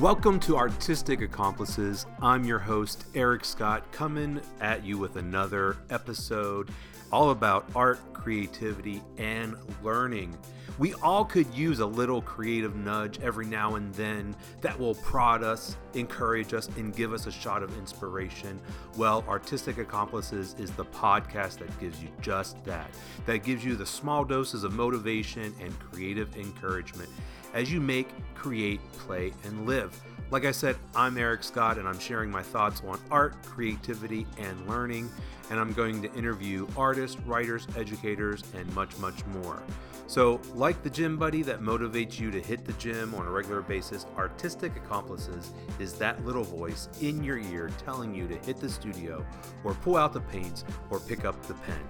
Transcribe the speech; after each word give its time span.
Welcome 0.00 0.38
to 0.40 0.56
Artistic 0.56 1.22
Accomplices. 1.22 2.06
I'm 2.22 2.44
your 2.44 2.60
host, 2.60 3.06
Eric 3.16 3.44
Scott, 3.44 3.90
coming 3.90 4.40
at 4.60 4.84
you 4.84 4.96
with 4.96 5.16
another 5.16 5.76
episode 5.90 6.70
all 7.10 7.30
about 7.30 7.68
art, 7.74 7.98
creativity, 8.12 9.02
and 9.16 9.56
learning. 9.82 10.38
We 10.78 10.94
all 10.94 11.24
could 11.24 11.52
use 11.52 11.80
a 11.80 11.86
little 11.86 12.22
creative 12.22 12.76
nudge 12.76 13.18
every 13.18 13.46
now 13.46 13.74
and 13.74 13.92
then 13.94 14.36
that 14.60 14.78
will 14.78 14.94
prod 14.94 15.42
us, 15.42 15.76
encourage 15.94 16.54
us, 16.54 16.68
and 16.76 16.94
give 16.94 17.12
us 17.12 17.26
a 17.26 17.32
shot 17.32 17.64
of 17.64 17.76
inspiration. 17.76 18.60
Well, 18.96 19.24
Artistic 19.26 19.78
Accomplices 19.78 20.54
is 20.60 20.70
the 20.70 20.84
podcast 20.84 21.58
that 21.58 21.80
gives 21.80 22.00
you 22.00 22.10
just 22.20 22.62
that, 22.64 22.88
that 23.26 23.38
gives 23.38 23.64
you 23.64 23.74
the 23.74 23.86
small 23.86 24.24
doses 24.24 24.62
of 24.62 24.72
motivation 24.74 25.52
and 25.60 25.76
creative 25.80 26.36
encouragement 26.36 27.10
as 27.58 27.72
you 27.72 27.80
make, 27.80 28.08
create, 28.36 28.80
play, 28.92 29.32
and 29.42 29.66
live. 29.66 30.00
Like 30.30 30.44
I 30.44 30.52
said, 30.52 30.76
I'm 30.94 31.18
Eric 31.18 31.42
Scott, 31.42 31.76
and 31.76 31.88
I'm 31.88 31.98
sharing 31.98 32.30
my 32.30 32.42
thoughts 32.42 32.80
on 32.86 33.00
art, 33.10 33.34
creativity, 33.42 34.28
and 34.38 34.68
learning. 34.68 35.10
And 35.50 35.58
I'm 35.58 35.72
going 35.72 36.00
to 36.02 36.14
interview 36.14 36.68
artists, 36.76 37.18
writers, 37.22 37.66
educators, 37.76 38.44
and 38.54 38.72
much, 38.76 38.96
much 38.98 39.26
more. 39.26 39.60
So, 40.06 40.40
like 40.54 40.84
the 40.84 40.90
gym 40.90 41.16
buddy 41.16 41.42
that 41.42 41.60
motivates 41.60 42.20
you 42.20 42.30
to 42.30 42.40
hit 42.40 42.64
the 42.64 42.74
gym 42.74 43.12
on 43.14 43.26
a 43.26 43.30
regular 43.30 43.62
basis, 43.62 44.06
Artistic 44.16 44.76
Accomplices 44.76 45.52
is 45.80 45.94
that 45.94 46.24
little 46.24 46.44
voice 46.44 46.88
in 47.00 47.24
your 47.24 47.38
ear 47.38 47.70
telling 47.84 48.14
you 48.14 48.28
to 48.28 48.36
hit 48.46 48.60
the 48.60 48.68
studio, 48.68 49.26
or 49.64 49.74
pull 49.74 49.96
out 49.96 50.12
the 50.12 50.20
paints, 50.20 50.64
or 50.90 51.00
pick 51.00 51.24
up 51.24 51.42
the 51.46 51.54
pen. 51.54 51.80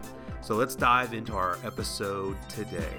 So, 0.40 0.54
let's 0.54 0.74
dive 0.74 1.12
into 1.12 1.34
our 1.34 1.58
episode 1.62 2.36
today. 2.48 2.96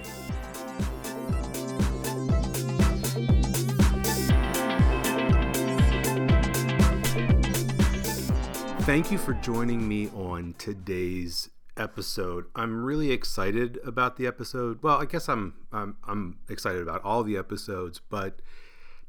Thank 8.90 9.12
you 9.12 9.20
for 9.20 9.36
joining 9.36 9.88
me 9.88 10.08
on 10.16 10.56
today's 10.58 11.52
episode. 11.78 12.46
I'm 12.56 12.84
really 12.84 13.12
excited 13.12 13.78
about 13.86 14.18
the 14.18 14.26
episode. 14.26 14.82
Well, 14.82 14.98
I 14.98 15.06
guess 15.06 15.30
I'm 15.30 15.54
I'm, 15.72 15.98
I'm 16.08 16.40
excited 16.50 16.82
about 16.82 17.04
all 17.04 17.22
the 17.22 17.38
episodes, 17.38 18.02
but 18.10 18.42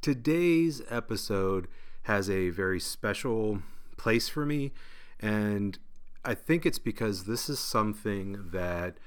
today's 0.03 0.83
episode 0.91 1.67
has 2.03 2.29
a 2.29 2.51
very 2.51 2.79
special 2.79 3.63
place 3.97 4.29
for 4.29 4.45
me 4.45 4.73
and 5.19 5.79
I 6.27 6.35
think 6.35 6.67
it's 6.67 6.79
because 6.79 7.25
this 7.25 7.49
is 7.49 7.59
something 7.59 8.51
that 8.53 8.99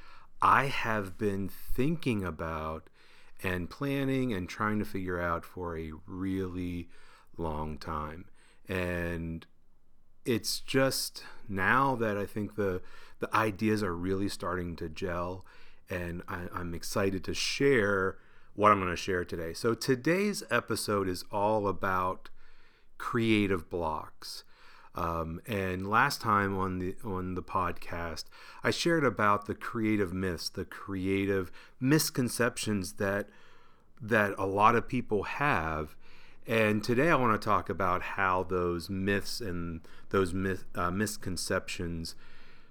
I 0.41 0.65
have 0.65 1.19
been 1.19 1.49
thinking 1.49 2.23
about 2.23 2.89
and 3.43 3.69
planning 3.69 4.33
and 4.33 4.49
trying 4.49 4.79
to 4.79 4.85
figure 4.85 5.21
out 5.21 5.45
for 5.45 5.77
a 5.77 5.91
really 6.07 6.89
long 7.37 7.77
time. 7.77 8.25
And 8.67 9.45
it's 10.25 10.59
just 10.59 11.23
now 11.47 11.95
that 11.95 12.17
I 12.17 12.25
think 12.25 12.55
the 12.55 12.81
the 13.19 13.33
ideas 13.35 13.81
are 13.81 13.95
really 13.95 14.27
starting 14.27 14.75
to 14.75 14.89
gel, 14.89 15.45
and 15.89 16.23
I, 16.27 16.47
I'm 16.53 16.73
excited 16.73 17.23
to 17.25 17.33
share 17.33 18.17
what 18.53 18.71
I'm 18.71 18.79
going 18.79 18.91
to 18.91 18.97
share 18.97 19.23
today. 19.23 19.53
So 19.53 19.73
today's 19.73 20.43
episode 20.51 21.07
is 21.07 21.23
all 21.31 21.67
about 21.67 22.29
creative 22.97 23.69
blocks. 23.69 24.43
Um, 24.95 25.41
and 25.47 25.89
last 25.89 26.21
time 26.21 26.57
on 26.57 26.79
the 26.79 26.95
on 27.03 27.33
the 27.33 27.41
podcast, 27.41 28.25
I 28.63 28.69
shared 28.69 29.03
about 29.03 29.47
the 29.47 29.55
creative 29.55 30.13
myths, 30.13 30.49
the 30.49 30.65
creative 30.65 31.51
misconceptions 31.79 32.93
that 32.93 33.27
that 33.99 34.35
a 34.37 34.45
lot 34.45 34.75
of 34.75 34.87
people 34.87 35.23
have 35.23 35.95
and 36.47 36.83
today 36.83 37.09
I 37.09 37.15
want 37.15 37.39
to 37.39 37.43
talk 37.43 37.69
about 37.69 38.01
how 38.01 38.43
those 38.43 38.89
myths 38.89 39.39
and 39.39 39.81
those 40.09 40.33
myth, 40.33 40.65
uh, 40.75 40.91
misconceptions 40.91 42.15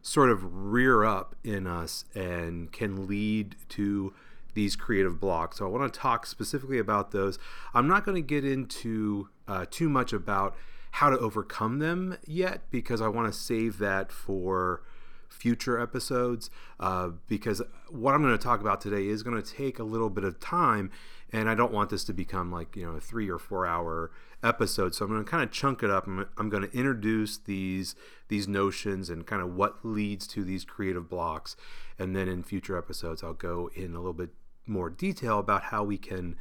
sort 0.03 0.31
of 0.31 0.73
rear 0.73 1.05
up 1.05 1.37
in 1.45 1.67
us 1.67 2.05
and 2.15 2.73
can 2.73 3.07
lead 3.07 3.57
to 3.71 4.13
these 4.55 4.77
creative 4.77 5.19
blocks. 5.19 5.59
So 5.59 5.67
I 5.67 5.69
want 5.71 5.93
to 5.93 5.99
talk 5.99 6.27
specifically 6.27 6.79
about 6.79 7.13
those. 7.13 7.39
I'm 7.73 7.89
not 7.89 8.05
going 8.05 8.17
to 8.17 8.27
get 8.27 8.45
into 8.45 9.29
uh, 9.49 9.67
too 9.71 9.89
much 9.89 10.13
about 10.13 10.57
how 10.93 11.09
to 11.09 11.19
overcome 11.19 11.79
them 11.79 12.19
yet 12.27 12.63
because 12.71 13.01
I 13.01 13.09
want 13.09 13.33
to 13.33 13.39
save 13.39 13.79
that 13.79 14.13
for 14.13 14.83
future 15.29 15.81
episodes 15.81 16.51
uh, 16.79 17.09
because 17.27 17.63
what 17.89 18.15
I'm 18.15 18.23
going 18.23 18.37
to 18.37 18.43
talk 18.43 18.61
about 18.61 18.81
today 18.81 19.07
is 19.07 19.23
going 19.23 19.41
to 19.41 19.55
take 19.55 19.79
a 19.79 19.85
little 19.85 20.11
bit 20.11 20.25
of 20.25 20.39
time 20.39 20.91
and 21.33 21.49
I 21.49 21.55
don't 21.55 21.73
want 21.73 21.91
this 21.91 22.05
to 22.05 22.13
become 22.13 22.53
like 22.53 22.77
you 22.77 22.85
know 22.85 22.97
a 22.97 23.01
three 23.01 23.31
or 23.31 23.39
four 23.39 23.67
hour 23.67 24.11
episode. 24.43 24.95
So 24.95 25.05
I'm 25.05 25.11
going 25.11 25.25
to 25.25 25.31
kind 25.31 25.43
of 25.43 25.51
chunk 25.51 25.83
it 25.83 25.91
up. 25.91 26.07
I'm, 26.07 26.29
I'm 26.37 26.49
going 26.49 26.69
to 26.69 26.77
introduce 26.77 27.39
these 27.39 27.95
these 28.29 28.47
notions 28.47 29.09
and 29.09 29.27
kind 29.27 29.43
of 29.43 29.55
what 29.55 29.85
leads 29.85 30.27
to 30.29 30.45
these 30.45 30.65
creative 30.65 31.09
blocks, 31.09 31.57
and 31.99 32.15
then 32.15 32.29
in 32.29 32.43
future 32.43 32.77
episodes 32.77 33.23
I'll 33.23 33.33
go 33.33 33.71
in 33.75 33.95
a 33.95 33.99
little 33.99 34.13
bit 34.13 34.31
more 34.67 34.91
detail 34.91 35.39
about 35.39 35.65
how 35.65 35.83
we 35.83 35.99
can 35.99 36.37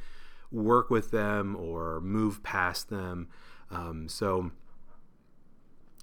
work 0.50 0.90
with 0.90 1.10
them 1.10 1.56
or 1.56 2.00
move 2.00 2.42
past 2.42 2.90
them. 2.90 3.28
Um, 3.70 4.08
so 4.08 4.52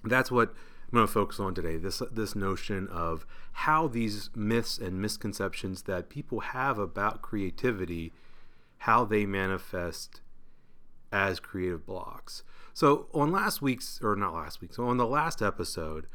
that's 0.02 0.30
what 0.30 0.48
I'm 0.48 0.96
going 0.96 1.06
to 1.06 1.12
focus 1.12 1.38
on 1.38 1.54
today. 1.54 1.76
This 1.76 2.02
this 2.10 2.34
notion 2.34 2.88
of 2.88 3.24
how 3.52 3.86
these 3.86 4.30
myths 4.34 4.78
and 4.78 5.00
misconceptions 5.00 5.82
that 5.82 6.08
people 6.08 6.40
have 6.40 6.78
about 6.78 7.22
creativity 7.22 8.12
how 8.84 9.04
they 9.04 9.26
manifest 9.26 10.20
as 11.12 11.38
creative 11.40 11.84
blocks. 11.84 12.42
So 12.72 13.08
on 13.12 13.30
last 13.30 13.60
week's 13.60 14.00
or 14.02 14.16
not 14.16 14.32
last 14.32 14.60
week, 14.60 14.72
so 14.72 14.86
on 14.86 14.96
the 14.96 15.06
last 15.06 15.42
episode, 15.42 16.06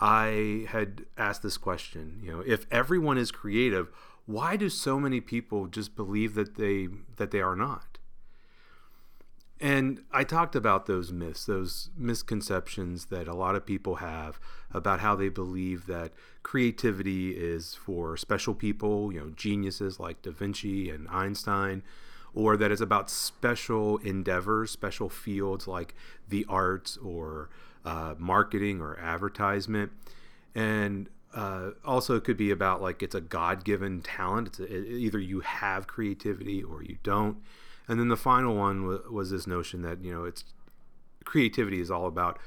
I 0.00 0.66
had 0.68 1.04
asked 1.18 1.42
this 1.42 1.58
question, 1.58 2.20
you 2.22 2.32
know, 2.32 2.42
if 2.46 2.66
everyone 2.70 3.18
is 3.18 3.30
creative, 3.30 3.90
why 4.26 4.56
do 4.56 4.68
so 4.70 4.98
many 4.98 5.20
people 5.20 5.66
just 5.66 5.94
believe 5.94 6.34
that 6.34 6.56
they 6.56 6.88
that 7.16 7.30
they 7.30 7.40
are 7.40 7.56
not? 7.56 7.98
And 9.60 10.02
I 10.10 10.24
talked 10.24 10.56
about 10.56 10.86
those 10.86 11.12
myths, 11.12 11.44
those 11.46 11.90
misconceptions 11.96 13.06
that 13.06 13.28
a 13.28 13.34
lot 13.34 13.54
of 13.54 13.64
people 13.64 13.96
have 13.96 14.40
about 14.72 15.00
how 15.00 15.14
they 15.14 15.28
believe 15.28 15.86
that 15.86 16.12
creativity 16.42 17.30
is 17.30 17.74
for 17.74 18.16
special 18.16 18.54
people, 18.54 19.12
you 19.12 19.20
know, 19.20 19.30
geniuses 19.30 20.00
like 20.00 20.22
Da 20.22 20.32
Vinci 20.32 20.90
and 20.90 21.06
Einstein, 21.08 21.82
or 22.34 22.56
that 22.56 22.72
it's 22.72 22.80
about 22.80 23.08
special 23.10 23.98
endeavors, 23.98 24.70
special 24.70 25.08
fields 25.08 25.66
like 25.68 25.94
the 26.28 26.44
arts 26.48 26.96
or 26.96 27.48
uh, 27.84 28.14
marketing 28.18 28.80
or 28.80 28.98
advertisement. 28.98 29.92
And 30.54 31.08
uh, 31.34 31.70
also, 31.84 32.16
it 32.16 32.24
could 32.24 32.36
be 32.36 32.50
about 32.50 32.80
like 32.82 33.02
it's 33.02 33.14
a 33.14 33.20
God 33.20 33.64
given 33.64 34.02
talent. 34.02 34.48
It's 34.48 34.58
a, 34.60 34.64
it, 34.64 34.86
either 34.86 35.18
you 35.18 35.40
have 35.40 35.86
creativity 35.86 36.62
or 36.62 36.82
you 36.82 36.98
don't. 37.02 37.38
And 37.88 38.00
then 38.00 38.08
the 38.08 38.16
final 38.16 38.56
one 38.56 38.82
w- 38.82 39.02
was 39.10 39.30
this 39.30 39.46
notion 39.46 39.82
that, 39.82 40.02
you 40.02 40.12
know, 40.12 40.24
it's 40.24 40.44
creativity 41.24 41.80
is 41.80 41.90
all 41.90 42.06
about 42.06 42.38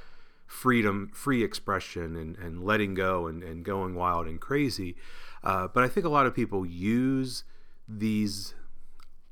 freedom, 0.46 1.12
free 1.14 1.44
expression, 1.44 2.16
and, 2.16 2.38
and 2.38 2.64
letting 2.64 2.94
go 2.94 3.28
and, 3.28 3.44
and 3.44 3.66
going 3.66 3.96
wild 3.96 4.28
and 4.28 4.40
crazy. 4.40 4.96
Uh, 5.44 5.68
but 5.68 5.84
I 5.84 5.88
think 5.88 6.06
a 6.06 6.10
lot 6.10 6.26
of 6.26 6.34
people 6.34 6.66
use 6.66 7.44
these 7.88 8.54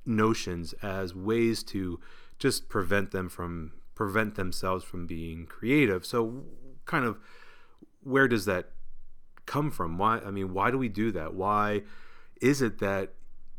notions 0.06 0.74
as 0.82 1.16
ways 1.16 1.64
to 1.64 2.00
just 2.38 2.70
prevent 2.70 3.12
them 3.12 3.30
from 3.30 3.74
prevent 3.96 4.36
themselves 4.36 4.84
from 4.84 5.08
being 5.08 5.46
creative. 5.46 6.06
So 6.06 6.44
kind 6.86 7.06
of 7.06 7.18
where 8.04 8.28
does 8.28 8.46
that 8.46 8.72
come 9.46 9.72
from? 9.72 9.98
Why 9.98 10.20
I 10.20 10.32
mean, 10.32 10.54
why 10.54 10.72
do 10.72 10.78
we 10.78 10.90
do 10.90 11.12
that? 11.12 11.34
Why 11.34 11.84
is 12.42 12.62
it 12.62 12.80
that 12.80 13.14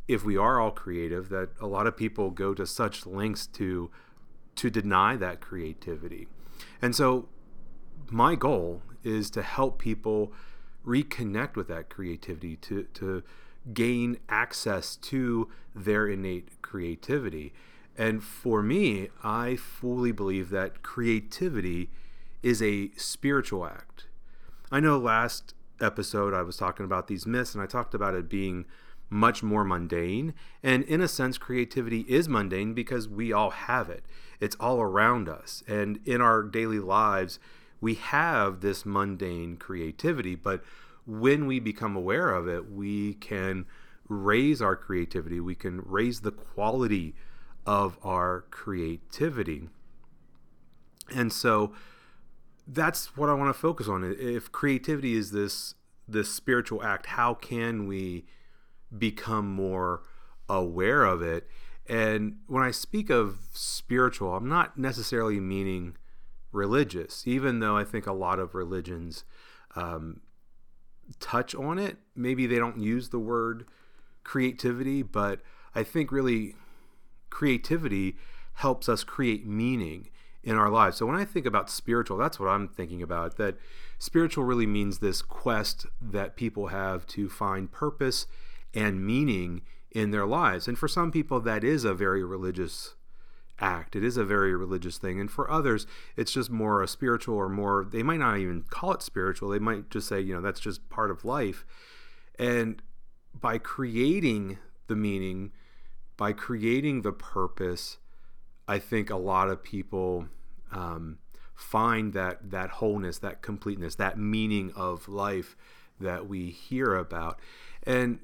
if 0.06 0.25
we 0.25 0.37
are 0.37 0.61
all 0.61 0.70
creative 0.70 1.31
that 1.31 1.49
a 1.61 1.67
lot 1.67 1.87
of 1.87 1.97
people 1.97 2.31
go 2.31 2.55
to 2.55 2.67
such 2.67 3.06
lengths 3.06 3.47
to 3.49 3.91
to 4.56 4.70
deny 4.70 5.17
that 5.17 5.41
creativity? 5.41 6.29
And 6.81 6.94
so 6.94 7.29
my 8.11 8.35
goal 8.35 8.82
is 9.03 9.31
to 9.31 9.43
help 9.43 9.79
people 9.79 10.32
reconnect 10.85 11.56
with 11.56 11.69
that 11.69 11.88
creativity 11.88 12.56
to 12.56 12.85
to 12.94 13.23
gain 13.73 14.19
access 14.29 14.97
to 14.97 15.49
their 15.75 16.07
innate 16.09 16.63
creativity. 16.63 17.53
And 17.97 18.23
for 18.23 18.63
me, 18.63 19.09
I 19.23 19.57
fully 19.57 20.13
believe 20.13 20.51
that 20.51 20.83
creativity 20.83 21.91
is 22.43 22.63
a 22.63 22.91
spiritual 22.97 23.67
act. 23.67 24.07
I 24.71 24.81
know 24.81 24.99
last 24.99 25.55
episode 25.81 26.35
I 26.35 26.43
was 26.43 26.57
talking 26.57 26.85
about 26.85 27.09
these 27.09 27.27
myths 27.27 27.55
and 27.55 27.63
I 27.63 27.67
talked 27.67 27.95
about 27.95 28.15
it 28.15 28.29
being 28.29 28.67
much 29.09 29.43
more 29.43 29.65
mundane. 29.65 30.35
And 30.63 30.83
in 30.85 31.01
a 31.01 31.09
sense, 31.09 31.39
creativity 31.39 32.01
is 32.09 32.29
mundane 32.29 32.75
because 32.75 33.09
we 33.09 33.33
all 33.33 33.51
have 33.51 33.89
it, 33.89 34.05
it's 34.41 34.57
all 34.57 34.81
around 34.81 35.29
us. 35.29 35.63
And 35.67 36.01
in 36.05 36.21
our 36.21 36.43
daily 36.43 36.81
lives, 36.81 37.39
we 37.81 37.95
have 37.95 38.61
this 38.61 38.85
mundane 38.85 39.57
creativity, 39.57 40.35
but 40.35 40.63
when 41.06 41.47
we 41.47 41.61
become 41.61 41.97
aware 41.97 42.31
of 42.31 42.49
it, 42.49 42.70
we 42.70 43.14
can 43.14 43.67
raise 44.08 44.61
our 44.61 44.76
creativity, 44.76 45.41
we 45.41 45.55
can 45.55 45.81
raise 45.85 46.20
the 46.20 46.31
quality 46.31 47.14
of 47.64 47.99
our 48.03 48.44
creativity. 48.50 49.69
And 51.14 51.32
so 51.32 51.73
that's 52.67 53.17
what 53.17 53.29
I 53.29 53.35
want 53.35 53.55
to 53.55 53.61
focus 53.61 53.88
on. 53.88 54.05
If 54.19 54.50
creativity 54.53 55.14
is 55.14 55.31
this 55.31 55.75
this 56.08 56.32
spiritual 56.32 56.85
act, 56.85 57.06
how 57.06 57.35
can 57.35 57.88
we 57.88 58.26
become 58.97 59.53
more 59.53 60.03
aware 60.49 61.05
of 61.05 61.20
it? 61.20 61.49
And 61.88 62.38
when 62.47 62.62
I 62.62 62.70
speak 62.70 63.11
of 63.11 63.38
spiritual, 63.53 64.35
I'm 64.37 64.49
not 64.49 64.79
necessarily 64.79 65.41
meaning 65.41 65.97
religious, 66.53 67.26
even 67.26 67.58
though 67.58 67.76
I 67.76 67.82
think 67.85 68.06
a 68.06 68.12
lot 68.12 68.38
of 68.38 68.55
religions 68.55 69.25
um, 69.75 70.20
touch 71.20 71.55
on 71.55 71.79
it. 71.79 71.97
Maybe 72.14 72.47
they 72.47 72.58
don't 72.58 72.79
use 72.79 73.11
the 73.11 73.19
word 73.19 73.67
creativity, 74.25 75.03
but 75.03 75.41
I 75.75 75.82
think 75.82 76.11
really 76.11 76.56
creativity 77.31 78.17
helps 78.55 78.88
us 78.88 79.05
create 79.05 79.47
meaning 79.47 80.11
in 80.43 80.56
our 80.56 80.70
lives. 80.70 80.97
So 80.97 81.06
when 81.06 81.17
I 81.17 81.25
think 81.25 81.47
about 81.47 81.70
spiritual, 81.70 82.17
that's 82.17 82.41
what 82.41 82.49
I'm 82.49 82.69
thinking 82.69 83.03
about. 83.03 83.37
That 83.37 83.56
spiritual 83.99 84.44
really 84.44 84.67
means 84.67 84.99
this 84.99 85.23
quest 85.23 85.87
that 86.00 86.37
people 86.37 86.69
have 86.69 87.06
to 87.08 87.29
find 87.29 87.70
purpose 87.70 88.26
and 88.75 89.05
meaning 89.05 89.62
in 89.91 90.11
their 90.11 90.26
lives. 90.26 90.69
And 90.69 90.79
for 90.79 90.88
some 90.88 91.11
people, 91.11 91.41
that 91.41 91.64
is 91.64 91.85
a 91.85 91.94
very 91.94 92.23
religious 92.23 92.95
act. 93.58 93.97
It 93.97 94.05
is 94.05 94.17
a 94.17 94.25
very 94.25 94.55
religious 94.55 94.99
thing. 94.99 95.20
And 95.20 95.31
for 95.31 95.50
others, 95.50 95.87
it's 96.17 96.32
just 96.32 96.50
more 96.50 96.82
a 96.82 96.88
spiritual 96.88 97.37
or 97.37 97.49
more, 97.49 97.87
they 97.91 98.03
might 98.03 98.20
not 98.20 98.38
even 98.38 98.64
call 98.69 98.93
it 98.93 99.03
spiritual. 99.03 99.49
They 99.49 99.58
might 99.58 99.91
just 99.91 100.08
say, 100.08 100.20
you 100.20 100.35
know, 100.35 100.41
that's 100.41 100.61
just 100.61 100.88
part 100.91 101.11
of 101.11 101.25
life. 101.25 101.64
And 102.38 102.82
by 103.35 103.58
creating 103.58 104.58
the 104.88 104.97
meaning, 104.97 105.53
by 106.17 106.32
creating 106.32 107.03
the 107.03 107.12
purpose, 107.12 107.99
I 108.69 108.79
think 108.79 109.11
a 109.11 109.17
lot 109.17 109.49
of 109.49 109.62
people 109.62 110.26
um, 110.73 111.19
find 111.55 112.12
that 112.12 112.50
that 112.50 112.70
wholeness, 112.70 113.19
that 113.19 113.43
completeness, 113.43 113.94
that 113.97 114.19
meaning 114.19 114.73
of 114.75 115.08
life 115.08 115.56
that 116.00 116.29
we 116.29 116.50
hear 116.50 116.94
about. 116.94 117.38
And 117.82 118.20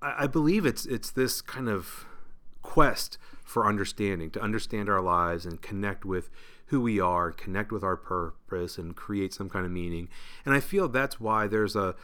I, 0.00 0.24
I 0.24 0.26
believe 0.26 0.66
it's 0.66 0.86
it's 0.86 1.10
this 1.10 1.40
kind 1.40 1.68
of 1.68 2.06
quest 2.62 3.18
for 3.44 3.66
understanding, 3.66 4.30
to 4.30 4.40
understand 4.40 4.88
our 4.88 5.02
lives 5.02 5.44
and 5.44 5.60
connect 5.60 6.04
with 6.04 6.30
who 6.66 6.80
we 6.80 6.98
are, 6.98 7.30
connect 7.30 7.70
with 7.70 7.84
our 7.84 7.96
purpose, 7.96 8.78
and 8.78 8.96
create 8.96 9.34
some 9.34 9.50
kind 9.50 9.66
of 9.66 9.70
meaning. 9.70 10.08
And 10.46 10.54
I 10.54 10.60
feel 10.60 10.88
that's 10.88 11.20
why 11.20 11.46
there's 11.46 11.76
a 11.76 11.94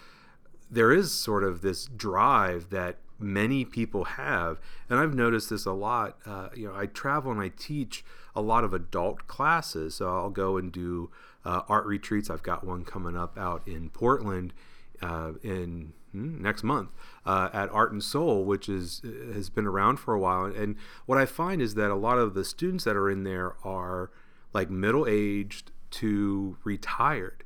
there 0.71 0.93
is 0.93 1.11
sort 1.13 1.45
of 1.45 1.63
this 1.63 1.87
drive 1.87 2.69
that 2.69 2.99
many 3.19 3.65
people 3.65 4.05
have, 4.05 4.61
and 4.91 4.99
I've 4.99 5.15
noticed 5.15 5.49
this 5.49 5.65
a 5.65 5.73
lot. 5.73 6.19
Uh, 6.27 6.49
you 6.55 6.69
know, 6.69 6.75
I 6.77 6.87
travel 6.87 7.33
and 7.33 7.41
I 7.41 7.49
teach 7.49 8.05
a 8.37 8.43
lot 8.43 8.65
of 8.65 8.75
adult 8.75 9.27
classes, 9.27 9.97
so 9.97 10.09
I'll 10.09 10.31
go 10.31 10.57
and 10.59 10.71
do 10.71 11.11
uh, 11.45 11.63
art 11.69 11.87
retreats. 11.87 12.29
I've 12.29 12.43
got 12.43 12.65
one 12.65 12.85
coming 12.85 13.17
up 13.17 13.39
out 13.39 13.67
in 13.67 13.89
Portland 13.89 14.53
uh, 15.01 15.33
in 15.43 15.95
next 16.13 16.63
month 16.63 16.91
uh, 17.27 17.51
at 17.53 17.69
Art 17.71 17.93
and 17.93 18.03
Soul, 18.03 18.45
which 18.45 18.69
is 18.69 19.03
has 19.33 19.51
been 19.51 19.67
around 19.67 19.99
for 19.99 20.15
a 20.15 20.19
while. 20.19 20.45
And 20.45 20.77
what 21.07 21.19
I 21.19 21.27
find 21.27 21.61
is 21.61 21.75
that 21.75 21.91
a 21.91 21.95
lot 21.97 22.19
of 22.19 22.35
the 22.35 22.45
students 22.45 22.85
that 22.85 22.97
are 22.97 23.11
in 23.11 23.25
there 23.25 23.55
are 23.65 24.11
like 24.53 24.71
middle 24.71 25.07
aged 25.07 25.71
to 25.91 26.57
retired, 26.65 27.45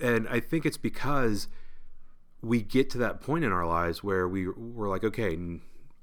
and 0.00 0.28
I 0.28 0.40
think 0.40 0.66
it's 0.66 0.76
because 0.76 1.48
we 2.40 2.62
get 2.62 2.88
to 2.90 2.98
that 2.98 3.20
point 3.20 3.44
in 3.44 3.52
our 3.52 3.66
lives 3.66 4.02
where 4.04 4.28
we 4.28 4.48
we're 4.48 4.88
like, 4.88 5.04
okay, 5.04 5.36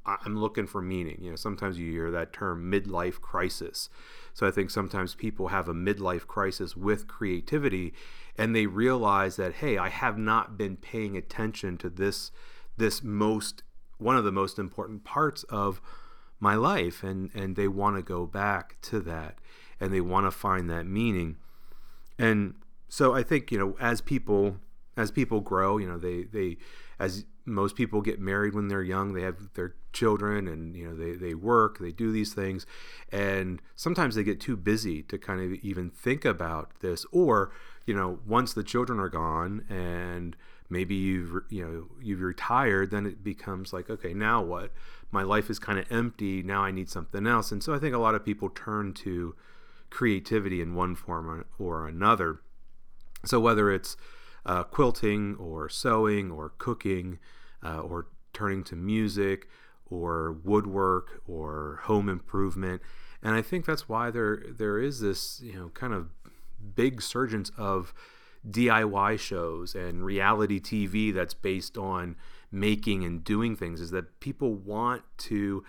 I'm 0.06 0.38
looking 0.38 0.68
for 0.68 0.82
meaning. 0.82 1.18
You 1.20 1.32
know, 1.32 1.36
sometimes 1.36 1.80
you 1.80 1.92
hear 1.92 2.12
that 2.12 2.32
term 2.32 2.72
midlife 2.72 3.22
crisis. 3.22 3.90
So 4.34 4.46
I 4.46 4.52
think 4.52 4.70
sometimes 4.70 5.16
people 5.16 5.48
have 5.48 5.68
a 5.68 5.74
midlife 5.74 6.28
crisis 6.28 6.76
with 6.76 7.08
creativity 7.08 7.94
and 8.38 8.56
they 8.56 8.66
realize 8.66 9.36
that 9.36 9.56
hey 9.56 9.78
i 9.78 9.90
have 9.90 10.18
not 10.18 10.58
been 10.58 10.76
paying 10.76 11.16
attention 11.16 11.78
to 11.78 11.90
this 11.90 12.32
this 12.78 13.04
most 13.04 13.64
one 13.98 14.18
of 14.18 14.24
the 14.24 14.32
most 14.32 14.60
important 14.60 15.04
parts 15.04 15.44
of 15.44 15.82
my 16.40 16.56
life 16.56 17.04
and 17.04 17.30
and 17.34 17.56
they 17.56 17.68
want 17.68 17.96
to 17.96 18.02
go 18.02 18.26
back 18.26 18.78
to 18.82 19.00
that 19.00 19.36
and 19.80 19.94
they 19.94 20.02
want 20.02 20.26
to 20.26 20.32
find 20.32 20.70
that 20.70 20.86
meaning. 20.86 21.38
And 22.18 22.56
so 22.88 23.14
i 23.14 23.24
think 23.24 23.52
you 23.52 23.58
know 23.58 23.76
as 23.80 24.00
people 24.00 24.58
as 24.96 25.12
people 25.12 25.42
grow 25.42 25.78
you 25.78 25.88
know 25.88 25.98
they 25.98 26.24
they 26.24 26.56
as 27.00 27.26
most 27.46 27.76
people 27.76 28.02
get 28.02 28.20
married 28.20 28.54
when 28.54 28.68
they're 28.68 28.84
young 28.84 29.14
they 29.14 29.22
have 29.22 29.54
their 29.56 29.76
children 29.92 30.48
and 30.48 30.76
you 30.76 30.88
know 30.88 30.96
they, 30.96 31.14
they 31.14 31.34
work 31.34 31.80
they 31.80 31.92
do 31.92 32.12
these 32.12 32.34
things 32.34 32.66
and 33.12 33.62
sometimes 33.76 34.16
they 34.16 34.24
get 34.24 34.40
too 34.40 34.56
busy 34.56 35.02
to 35.02 35.18
kind 35.18 35.42
of 35.42 35.60
even 35.64 35.90
think 35.90 36.24
about 36.24 36.72
this 36.82 37.06
or 37.12 37.52
you 37.86 37.94
know, 37.94 38.20
once 38.26 38.54
the 38.54 38.64
children 38.64 39.00
are 39.00 39.10
gone 39.10 39.64
and 39.70 40.36
maybe 40.70 40.96
you've 40.96 41.44
you 41.50 41.66
know 41.66 41.88
you've 42.02 42.22
retired, 42.22 42.92
then 42.92 43.06
it 43.06 43.24
becomes 43.24 43.74
like, 43.74 43.90
okay, 43.90 44.14
now 44.14 44.42
what? 44.42 44.72
My 45.12 45.24
life 45.24 45.50
is 45.50 45.60
kind 45.60 45.80
of 45.80 45.86
empty. 45.92 46.42
Now 46.42 46.64
I 46.64 46.72
need 46.72 46.90
something 46.90 47.28
else. 47.28 47.52
And 47.52 47.64
so 47.64 47.74
I 47.74 47.80
think 47.80 47.94
a 47.94 48.00
lot 48.00 48.16
of 48.16 48.26
people 48.26 48.50
turn 48.50 48.94
to 48.94 49.36
creativity 49.90 50.62
in 50.62 50.74
one 50.74 50.96
form 50.96 51.46
or 51.60 51.88
another. 51.88 52.42
So 53.24 53.40
whether 53.40 53.72
it's 53.72 53.96
uh, 54.46 54.64
quilting 54.64 55.36
or 55.36 55.70
sewing 55.70 56.32
or 56.32 56.54
cooking 56.58 57.20
uh, 57.64 57.80
or 57.80 58.08
turning 58.34 58.64
to 58.66 58.76
music 58.76 59.48
or 59.88 60.34
woodwork 60.44 61.22
or 61.28 61.82
home 61.84 62.10
improvement 62.10 62.82
and 63.26 63.34
I 63.34 63.42
think 63.42 63.66
that's 63.66 63.90
why 63.90 64.12
there 64.12 64.44
there 64.48 64.78
is 64.80 65.00
this 65.00 65.42
you 65.42 65.54
know 65.54 65.70
kind 65.70 65.94
of 65.94 66.10
big 66.76 67.02
surgence 67.02 67.52
of 67.58 67.94
DIY 68.48 69.20
shows 69.20 69.74
and 69.76 70.06
reality 70.06 70.60
TV 70.60 71.14
that's 71.14 71.34
based 71.34 71.78
on 71.78 72.16
making 72.52 73.04
and 73.04 73.24
doing 73.24 73.56
things 73.56 73.82
is 73.82 73.92
that 73.92 74.20
people 74.20 74.54
want 74.54 75.04
to 75.18 75.64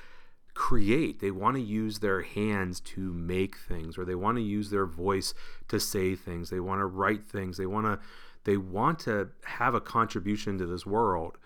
create. 0.54 1.20
They 1.20 1.30
want 1.30 1.56
to 1.56 1.62
use 1.62 1.98
their 1.98 2.22
hands 2.22 2.80
to 2.80 3.12
make 3.12 3.56
things 3.56 3.98
or 3.98 4.04
they 4.04 4.14
want 4.14 4.38
to 4.38 4.42
use 4.42 4.70
their 4.70 4.86
voice 4.86 5.34
to 5.68 5.78
say 5.78 6.14
things. 6.14 6.50
They 6.50 6.60
want 6.60 6.80
to 6.80 6.86
write 6.86 7.24
things. 7.26 7.56
They 7.56 7.66
want 7.66 7.86
to 7.86 7.98
they 8.44 8.56
want 8.56 9.00
to 9.00 9.30
have 9.44 9.74
a 9.74 9.80
contribution 9.80 10.56
to 10.58 10.66
this 10.66 10.86
world. 10.86 11.37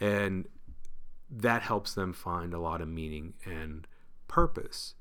And 0.00 0.46
that 1.30 1.62
helps 1.62 1.94
them 1.94 2.12
find 2.12 2.52
a 2.52 2.58
lot 2.58 2.80
of 2.80 2.88
meaning 2.88 3.34
and 3.46 3.86
purpose. 4.26 4.94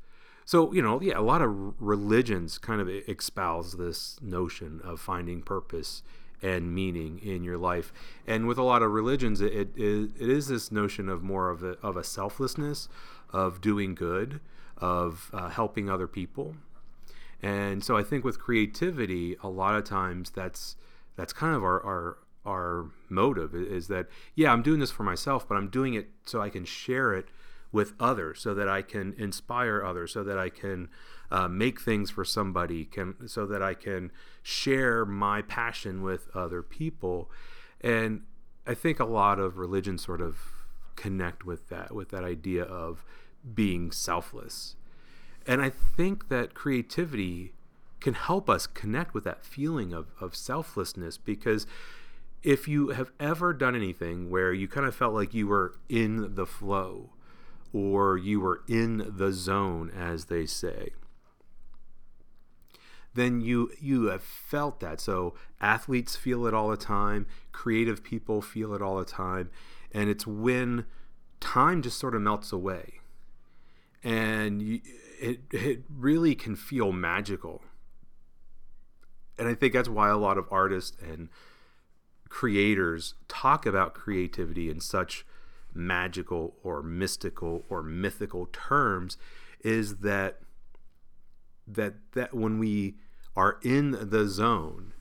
So, 0.50 0.74
you 0.74 0.82
know, 0.82 1.00
yeah, 1.00 1.16
a 1.16 1.22
lot 1.22 1.44
of 1.44 1.80
religions 1.80 2.58
kind 2.58 2.82
of 2.82 2.90
espouse 2.90 3.74
this 3.74 4.18
notion 4.20 4.82
of 4.84 5.00
finding 5.00 5.44
purpose 5.44 6.02
and 6.42 6.74
meaning 6.74 7.20
in 7.20 7.44
your 7.44 7.60
life. 7.60 7.94
And 8.26 8.48
with 8.48 8.58
a 8.58 8.64
lot 8.64 8.82
of 8.82 8.90
religions, 8.90 9.42
it, 9.42 9.54
it, 9.54 9.68
it 9.76 10.28
is 10.28 10.48
this 10.48 10.72
notion 10.72 11.08
of 11.08 11.22
more 11.22 11.52
of 11.52 11.62
a, 11.62 11.78
of 11.84 11.98
a 11.98 12.04
selflessness, 12.04 12.90
of 13.32 13.62
doing 13.62 13.94
good, 13.94 14.40
of 14.76 15.30
uh, 15.34 15.50
helping 15.50 15.88
other 15.88 16.08
people. 16.08 16.56
And 17.44 17.84
so 17.84 17.96
I 17.96 18.02
think 18.02 18.26
with 18.26 18.40
creativity, 18.40 19.36
a 19.44 19.50
lot 19.50 19.76
of 19.76 19.84
times 19.84 20.32
that's 20.32 20.78
that's 21.16 21.32
kind 21.32 21.56
of 21.56 21.64
our, 21.64 21.80
our 21.86 22.18
our 22.44 22.86
motive 23.08 23.54
is 23.54 23.88
that 23.90 24.08
yeah, 24.34 24.52
I'm 24.52 24.64
doing 24.64 24.80
this 24.80 24.90
for 24.90 25.04
myself, 25.04 25.48
but 25.48 25.58
I'm 25.58 25.70
doing 25.70 25.94
it 25.94 26.08
so 26.26 26.42
I 26.42 26.50
can 26.50 26.66
share 26.66 27.14
it 27.14 27.28
with 27.72 27.94
others 28.00 28.42
so 28.42 28.54
that 28.54 28.68
I 28.68 28.82
can 28.82 29.14
inspire 29.18 29.84
others, 29.84 30.12
so 30.14 30.24
that 30.24 30.40
I 30.40 30.50
can 30.50 30.90
uh, 31.32 31.48
make 31.48 31.82
things 31.82 32.10
for 32.10 32.26
somebody, 32.26 32.86
can 32.86 33.28
so 33.28 33.46
that 33.46 33.62
I 33.62 33.74
can 33.74 34.12
share 34.42 35.06
my 35.06 35.42
passion 35.42 36.02
with 36.02 36.28
other 36.34 36.62
people. 36.64 37.30
And 37.82 38.24
I 38.66 38.74
think 38.74 39.00
a 39.00 39.06
lot 39.06 39.40
of 39.40 39.58
religions 39.58 40.04
sort 40.04 40.22
of 40.22 40.38
connect 40.96 41.46
with 41.46 41.70
that, 41.70 41.94
with 41.94 42.10
that 42.10 42.24
idea 42.24 42.64
of 42.64 43.06
being 43.54 43.92
selfless. 43.92 44.76
And 45.48 45.62
I 45.62 45.70
think 45.70 46.30
that 46.30 46.54
creativity 46.54 47.54
can 48.00 48.14
help 48.14 48.50
us 48.50 48.68
connect 48.68 49.14
with 49.14 49.24
that 49.24 49.44
feeling 49.46 49.94
of, 49.94 50.08
of 50.20 50.36
selflessness 50.36 51.18
because 51.18 51.66
if 52.44 52.68
you 52.68 52.90
have 52.90 53.12
ever 53.20 53.54
done 53.54 53.76
anything 53.76 54.30
where 54.30 54.54
you 54.54 54.68
kind 54.68 54.86
of 54.86 54.96
felt 54.96 55.14
like 55.14 55.34
you 55.34 55.48
were 55.48 55.74
in 55.90 56.36
the 56.36 56.46
flow, 56.46 57.10
or 57.74 58.18
you 58.18 58.40
were 58.40 58.62
in 58.68 59.14
the 59.18 59.32
zone, 59.32 59.92
as 59.96 60.26
they 60.26 60.46
say, 60.46 60.92
then 63.14 63.42
you 63.42 63.72
you 63.80 64.06
have 64.06 64.24
felt 64.24 64.80
that. 64.80 65.00
So 65.00 65.36
athletes 65.60 66.16
feel 66.16 66.46
it 66.46 66.54
all 66.54 66.70
the 66.70 66.78
time, 66.78 67.28
creative 67.52 68.04
people 68.04 68.42
feel 68.42 68.74
it 68.74 68.82
all 68.82 68.98
the 68.98 69.06
time, 69.06 69.50
and 69.94 70.10
it's 70.10 70.26
when 70.28 70.86
time 71.40 71.82
just 71.82 72.00
sort 72.00 72.16
of 72.16 72.22
melts 72.22 72.52
away, 72.52 73.00
and 74.04 74.62
you, 74.62 74.82
it 75.20 75.42
it 75.52 75.84
really 75.90 76.36
can 76.36 76.56
feel 76.56 76.92
magical. 76.92 77.64
And 79.38 79.48
I 79.48 79.54
think 79.54 79.74
that's 79.74 79.90
why 79.90 80.10
a 80.10 80.18
lot 80.18 80.38
of 80.38 80.48
artists 80.52 80.98
and 81.02 81.30
creators 82.28 83.16
talk 83.28 83.66
about 83.66 83.94
creativity 83.94 84.70
in 84.70 84.80
such 84.80 85.26
magical 85.80 86.56
or 86.64 86.84
mystical 86.84 87.64
or 87.70 87.82
mythical 87.82 88.48
terms 88.52 89.18
is 89.64 89.98
that 89.98 90.40
that 91.68 91.94
that 92.14 92.34
when 92.34 92.60
we 92.60 92.96
are 93.36 93.58
in 93.64 94.10
the 94.10 94.28
zone, 94.28 94.94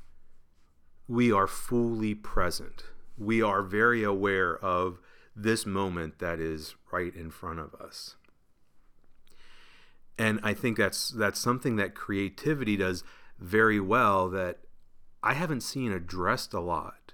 we 1.06 1.32
are 1.32 1.46
fully 1.46 2.14
present. 2.14 2.84
We 3.16 3.42
are 3.42 3.62
very 3.62 4.04
aware 4.04 4.56
of 4.58 5.00
this 5.34 5.66
moment 5.66 6.18
that 6.18 6.38
is 6.38 6.74
right 6.92 7.14
in 7.14 7.30
front 7.30 7.58
of 7.58 7.74
us. 7.74 8.16
And 10.18 10.40
I 10.42 10.52
think 10.52 10.76
that's 10.76 11.08
that's 11.10 11.40
something 11.40 11.76
that 11.76 11.94
creativity 11.94 12.76
does 12.76 13.04
very 13.38 13.80
well 13.80 14.28
that 14.30 14.58
I 15.22 15.34
haven't 15.34 15.62
seen 15.62 15.92
addressed 15.92 16.52
a 16.52 16.60
lot. 16.60 17.07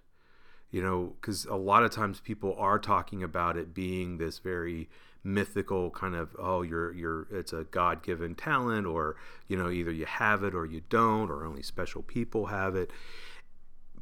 You 0.75 0.83
know, 0.83 1.13
because 1.21 1.45
a 1.45 1.55
lot 1.55 1.85
of 1.85 1.93
times 1.93 2.19
people 2.19 2.57
are 2.59 2.81
talking 2.81 3.23
about 3.23 3.57
it 3.57 3.73
being 3.73 4.19
this 4.19 4.41
very 4.41 4.89
mythical 5.23 5.89
kind 5.93 6.17
of 6.17 6.35
oh 6.37 6.63
you're 6.63 6.93
you're 6.93 7.29
it's 7.31 7.53
a 7.53 7.63
god-given 7.71 8.35
talent 8.35 8.85
or 8.85 9.15
you 9.47 9.57
know 9.57 9.71
either 9.71 9.93
you 9.93 10.05
have 10.05 10.43
it 10.43 10.53
or 10.53 10.67
you 10.67 10.83
don't 10.89 11.31
or 11.31 11.45
only 11.45 11.63
special 11.63 12.03
people 12.03 12.47
have 12.47 12.75
it. 12.75 12.91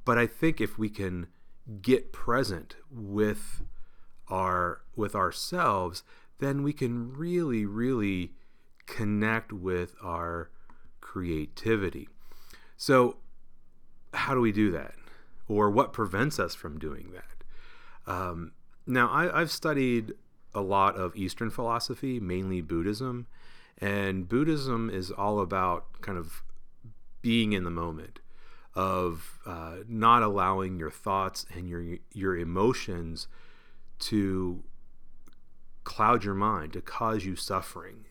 But 0.07 0.17
i 0.17 0.27
think 0.27 0.63
if 0.63 0.79
we 0.79 0.89
can 0.89 1.27
get 1.83 2.11
present 2.11 2.77
with 2.91 3.61
our 4.29 4.81
with 4.97 5.15
ourselves 5.15 6.03
then 6.39 6.63
we 6.63 6.73
can 6.73 7.13
really 7.13 7.67
really 7.67 8.33
connect 8.87 9.53
with 9.53 9.95
our 10.03 10.51
creativity. 11.03 12.09
So 12.79 13.19
how 14.15 14.33
do 14.35 14.41
we 14.41 14.53
do 14.53 14.71
that 14.71 14.95
or 15.53 15.71
what 15.71 15.93
prevents 15.93 16.39
us 16.39 16.55
from 16.55 16.79
doing 16.79 17.13
that 17.13 18.13
um, 18.13 18.53
now 18.87 19.09
I, 19.09 19.41
i've 19.41 19.51
studied 19.51 20.15
a 20.55 20.61
lot 20.61 20.97
of 20.97 21.17
Eastern 21.17 21.51
philosophy, 21.51 22.21
mainly 22.21 22.61
Buddhism. 22.61 23.27
And 23.79 24.29
Buddhism 24.29 24.91
is 24.91 25.11
all 25.11 25.41
about 25.41 26.01
kind 26.01 26.19
of 26.19 26.43
being 27.21 27.53
in 27.53 27.65
the 27.65 27.71
moment, 27.71 28.21
of 28.75 29.39
uh, 29.45 29.77
not 29.89 30.23
allowing 30.23 30.79
your 30.79 30.91
thoughts 30.91 31.47
and 31.55 31.69
your 31.69 31.99
your 32.13 32.37
emotions 32.37 33.29
to 33.99 34.63
cloud 35.85 36.25
your 36.25 36.35
mind, 36.35 36.73
to 36.73 36.81
cause 36.81 37.25
you 37.25 37.37
suffering. 37.37 38.07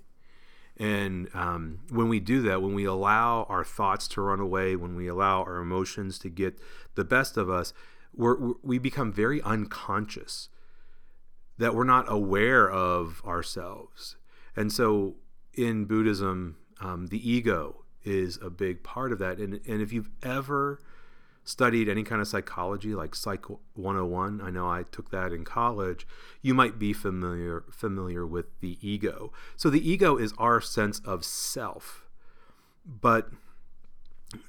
And 0.81 1.29
um, 1.35 1.81
when 1.91 2.09
we 2.09 2.19
do 2.19 2.41
that, 2.41 2.63
when 2.63 2.73
we 2.73 2.85
allow 2.85 3.43
our 3.43 3.63
thoughts 3.63 4.07
to 4.09 4.21
run 4.21 4.39
away, 4.39 4.75
when 4.75 4.95
we 4.95 5.07
allow 5.07 5.43
our 5.43 5.57
emotions 5.57 6.17
to 6.19 6.29
get 6.29 6.57
the 6.95 7.03
best 7.03 7.37
of 7.37 7.51
us, 7.51 7.71
we're, 8.15 8.53
we 8.63 8.79
become 8.79 9.13
very 9.13 9.43
unconscious 9.43 10.49
that 11.59 11.75
we're 11.75 11.83
not 11.83 12.11
aware 12.11 12.67
of 12.67 13.21
ourselves. 13.23 14.15
And 14.55 14.73
so 14.73 15.17
in 15.53 15.85
Buddhism, 15.85 16.57
um, 16.79 17.07
the 17.07 17.29
ego 17.29 17.83
is 18.03 18.39
a 18.41 18.49
big 18.49 18.81
part 18.81 19.11
of 19.11 19.19
that. 19.19 19.37
And, 19.37 19.61
and 19.67 19.83
if 19.83 19.93
you've 19.93 20.09
ever 20.23 20.79
studied 21.51 21.89
any 21.89 22.03
kind 22.03 22.21
of 22.21 22.27
psychology 22.27 22.95
like 22.95 23.13
Psych 23.13 23.45
101, 23.49 24.41
I 24.41 24.49
know 24.49 24.69
I 24.69 24.83
took 24.91 25.11
that 25.11 25.31
in 25.31 25.43
college, 25.43 26.07
you 26.41 26.53
might 26.53 26.79
be 26.79 26.93
familiar 26.93 27.63
familiar 27.71 28.25
with 28.25 28.45
the 28.61 28.77
ego. 28.81 29.31
So 29.57 29.69
the 29.69 29.87
ego 29.87 30.17
is 30.17 30.33
our 30.37 30.61
sense 30.61 30.99
of 31.05 31.23
self. 31.25 32.05
But 32.85 33.29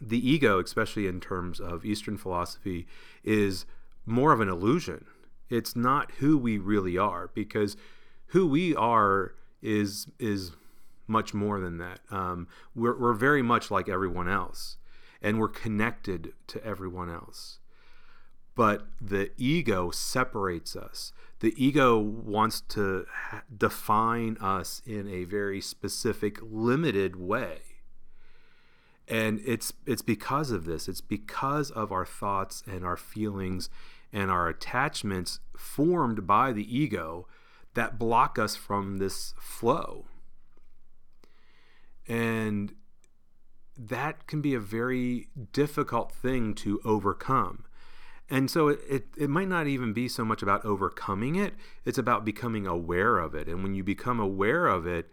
the 0.00 0.30
ego, 0.30 0.60
especially 0.60 1.06
in 1.06 1.20
terms 1.20 1.60
of 1.60 1.84
Eastern 1.84 2.16
philosophy, 2.16 2.86
is 3.22 3.66
more 4.06 4.32
of 4.32 4.40
an 4.40 4.48
illusion 4.48 5.04
it's 5.52 5.76
not 5.76 6.10
who 6.12 6.38
we 6.38 6.56
really 6.56 6.96
are 6.96 7.30
because 7.34 7.76
who 8.28 8.46
we 8.46 8.74
are 8.74 9.34
is 9.60 10.08
is 10.18 10.52
much 11.06 11.34
more 11.34 11.60
than 11.60 11.76
that. 11.76 12.00
Um, 12.10 12.48
we're, 12.74 12.98
we're 12.98 13.12
very 13.12 13.42
much 13.42 13.70
like 13.70 13.88
everyone 13.88 14.28
else, 14.28 14.78
and 15.22 15.38
we're 15.38 15.48
connected 15.48 16.32
to 16.48 16.62
everyone 16.64 17.08
else. 17.08 17.60
But 18.54 18.88
the 19.00 19.30
ego 19.38 19.90
separates 19.90 20.76
us. 20.76 21.12
The 21.40 21.54
ego 21.56 21.98
wants 21.98 22.60
to 22.68 23.06
define 23.56 24.36
us 24.40 24.82
in 24.84 25.08
a 25.08 25.24
very 25.24 25.60
specific, 25.60 26.38
limited 26.42 27.16
way. 27.16 27.60
And 29.08 29.40
it's 29.44 29.72
it's 29.86 30.02
because 30.02 30.50
of 30.50 30.64
this. 30.64 30.88
It's 30.88 31.00
because 31.00 31.70
of 31.70 31.92
our 31.92 32.04
thoughts 32.04 32.62
and 32.66 32.84
our 32.84 32.96
feelings 32.96 33.70
and 34.12 34.30
our 34.30 34.48
attachments 34.48 35.40
formed 35.56 36.26
by 36.26 36.52
the 36.52 36.76
ego 36.76 37.26
that 37.74 37.98
block 37.98 38.38
us 38.38 38.54
from 38.54 38.98
this 38.98 39.34
flow. 39.40 40.04
And 42.06 42.74
that 43.88 44.26
can 44.26 44.40
be 44.40 44.54
a 44.54 44.60
very 44.60 45.28
difficult 45.52 46.12
thing 46.12 46.54
to 46.54 46.80
overcome. 46.84 47.64
And 48.30 48.50
so 48.50 48.68
it, 48.68 48.80
it, 48.88 49.04
it, 49.18 49.30
might 49.30 49.48
not 49.48 49.66
even 49.66 49.92
be 49.92 50.08
so 50.08 50.24
much 50.24 50.42
about 50.42 50.64
overcoming 50.64 51.36
it, 51.36 51.54
it's 51.84 51.98
about 51.98 52.24
becoming 52.24 52.66
aware 52.66 53.18
of 53.18 53.34
it. 53.34 53.48
And 53.48 53.62
when 53.62 53.74
you 53.74 53.84
become 53.84 54.20
aware 54.20 54.66
of 54.66 54.86
it, 54.86 55.10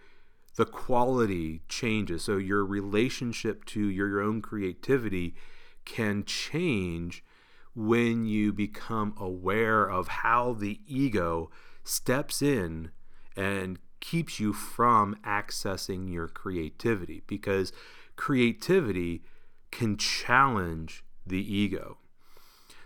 the 0.56 0.66
quality 0.66 1.62
changes. 1.68 2.24
So 2.24 2.38
your 2.38 2.66
relationship 2.66 3.66
to 3.66 3.88
your, 3.88 4.08
your 4.10 4.22
own 4.22 4.42
creativity 4.42 5.36
can 5.86 6.24
change 6.24 7.24
when 7.76 8.26
you 8.26 8.54
become 8.54 9.14
aware 9.18 9.90
of 9.90 10.08
how 10.08 10.54
the 10.54 10.80
ego 10.86 11.50
steps 11.84 12.42
in 12.42 12.92
and 13.36 13.80
keeps 14.00 14.40
you 14.40 14.54
from 14.54 15.16
accessing 15.26 16.12
your 16.12 16.28
creativity 16.28 17.22
because 17.28 17.72
creativity 18.20 19.24
can 19.72 19.96
challenge 19.96 21.06
the 21.26 21.42
ego. 21.56 21.98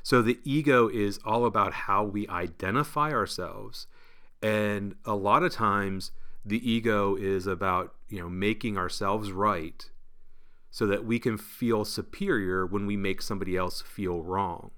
So 0.03 0.21
the 0.21 0.39
ego 0.43 0.87
is 0.87 1.19
all 1.25 1.45
about 1.45 1.73
how 1.73 2.03
we 2.03 2.27
identify 2.27 3.11
ourselves 3.11 3.87
and 4.43 4.93
a 5.05 5.15
lot 5.15 5.41
of 5.41 5.51
times 5.51 6.11
the 6.45 6.69
ego 6.69 7.15
is 7.15 7.47
about, 7.47 7.95
you 8.09 8.19
know, 8.19 8.29
making 8.29 8.77
ourselves 8.77 9.31
right 9.31 9.89
so 10.69 10.85
that 10.85 11.03
we 11.03 11.17
can 11.17 11.37
feel 11.37 11.83
superior 11.83 12.63
when 12.65 12.85
we 12.85 12.95
make 12.95 13.19
somebody 13.19 13.57
else 13.57 13.81
feel 13.81 14.21
wrong. 14.21 14.69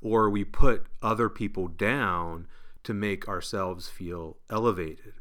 Or 0.00 0.30
we 0.30 0.44
put 0.44 0.86
other 1.02 1.28
people 1.28 1.68
down 1.68 2.46
to 2.84 2.94
make 2.94 3.28
ourselves 3.28 3.88
feel 3.88 4.38
elevated. 4.48 5.14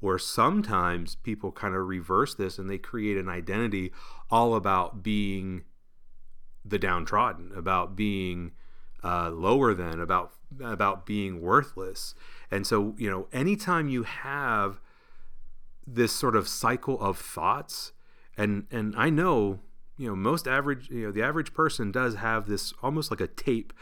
Or 0.00 0.18
sometimes 0.18 1.16
people 1.16 1.50
kind 1.50 1.74
of 1.74 1.86
reverse 1.86 2.34
this 2.34 2.58
and 2.58 2.70
they 2.70 2.78
create 2.78 3.16
an 3.16 3.28
identity 3.28 3.92
all 4.30 4.54
about 4.54 5.02
being 5.02 5.64
the 6.64 6.78
downtrodden, 6.78 7.50
about 7.56 7.96
being 7.96 8.52
uh, 9.02 9.30
lower 9.30 9.74
than, 9.74 10.00
about 10.00 10.32
about 10.62 11.04
being 11.04 11.42
worthless. 11.42 12.14
And 12.50 12.66
so, 12.66 12.94
you 12.96 13.10
know, 13.10 13.28
anytime 13.32 13.88
you 13.88 14.04
have 14.04 14.80
this 15.86 16.12
sort 16.12 16.36
of 16.36 16.48
cycle 16.48 17.00
of 17.00 17.18
thoughts 17.18 17.92
and 18.36 18.66
and 18.70 18.94
I 18.96 19.10
know 19.10 19.60
you 19.96 20.08
know 20.08 20.16
most 20.16 20.46
average 20.46 20.90
you 20.90 21.06
know 21.06 21.12
the 21.12 21.22
average 21.22 21.54
person 21.54 21.90
does 21.90 22.16
have 22.16 22.46
this 22.46 22.72
almost 22.82 23.10
like 23.10 23.20
a 23.20 23.26
tape 23.26 23.72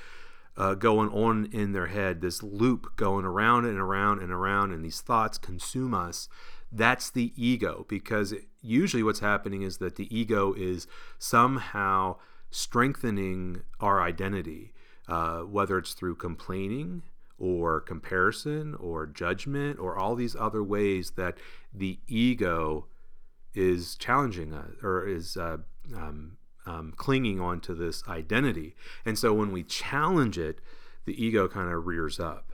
uh, 0.56 0.74
going 0.74 1.10
on 1.10 1.46
in 1.52 1.72
their 1.72 1.86
head 1.86 2.20
this 2.20 2.42
loop 2.42 2.96
going 2.96 3.24
around 3.24 3.64
and 3.64 3.78
around 3.78 4.20
and 4.20 4.32
around 4.32 4.72
and 4.72 4.84
these 4.84 5.00
thoughts 5.00 5.38
consume 5.38 5.94
us. 5.94 6.28
That's 6.72 7.10
the 7.10 7.32
ego 7.36 7.86
because 7.88 8.34
usually 8.60 9.02
what's 9.02 9.20
happening 9.20 9.62
is 9.62 9.78
that 9.78 9.96
the 9.96 10.14
ego 10.16 10.52
is 10.54 10.86
somehow 11.18 12.16
strengthening 12.50 13.62
our 13.80 14.00
identity 14.00 14.72
uh, 15.08 15.40
whether 15.40 15.78
it's 15.78 15.92
through 15.92 16.16
complaining 16.16 17.02
or 17.38 17.80
comparison 17.80 18.74
or 18.74 19.06
judgment 19.06 19.78
or 19.78 19.96
all 19.96 20.14
these 20.14 20.34
other 20.34 20.62
ways 20.62 21.12
that 21.12 21.36
the 21.72 21.98
ego 22.08 22.86
is 23.54 23.94
challenging 23.96 24.52
us 24.52 24.70
or 24.82 25.06
is 25.06 25.36
uh, 25.36 25.58
um, 25.94 26.36
um, 26.66 26.92
clinging 26.96 27.40
onto 27.40 27.74
this 27.74 28.02
identity. 28.08 28.74
And 29.04 29.18
so 29.18 29.32
when 29.32 29.52
we 29.52 29.62
challenge 29.62 30.38
it, 30.38 30.60
the 31.04 31.24
ego 31.24 31.48
kind 31.48 31.72
of 31.72 31.86
rears 31.86 32.20
up. 32.20 32.52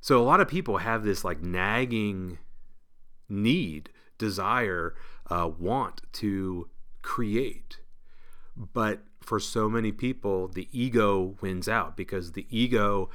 So 0.00 0.20
a 0.20 0.24
lot 0.24 0.40
of 0.40 0.48
people 0.48 0.78
have 0.78 1.02
this 1.02 1.24
like 1.24 1.42
nagging 1.42 2.38
need, 3.28 3.90
desire, 4.18 4.94
uh, 5.28 5.50
want 5.58 6.02
to 6.12 6.68
create. 7.02 7.80
But 8.56 9.00
for 9.20 9.40
so 9.40 9.68
many 9.68 9.92
people, 9.92 10.48
the 10.48 10.68
ego 10.72 11.36
wins 11.40 11.68
out 11.68 11.96
because 11.96 12.32
the 12.32 12.46
ego 12.50 13.10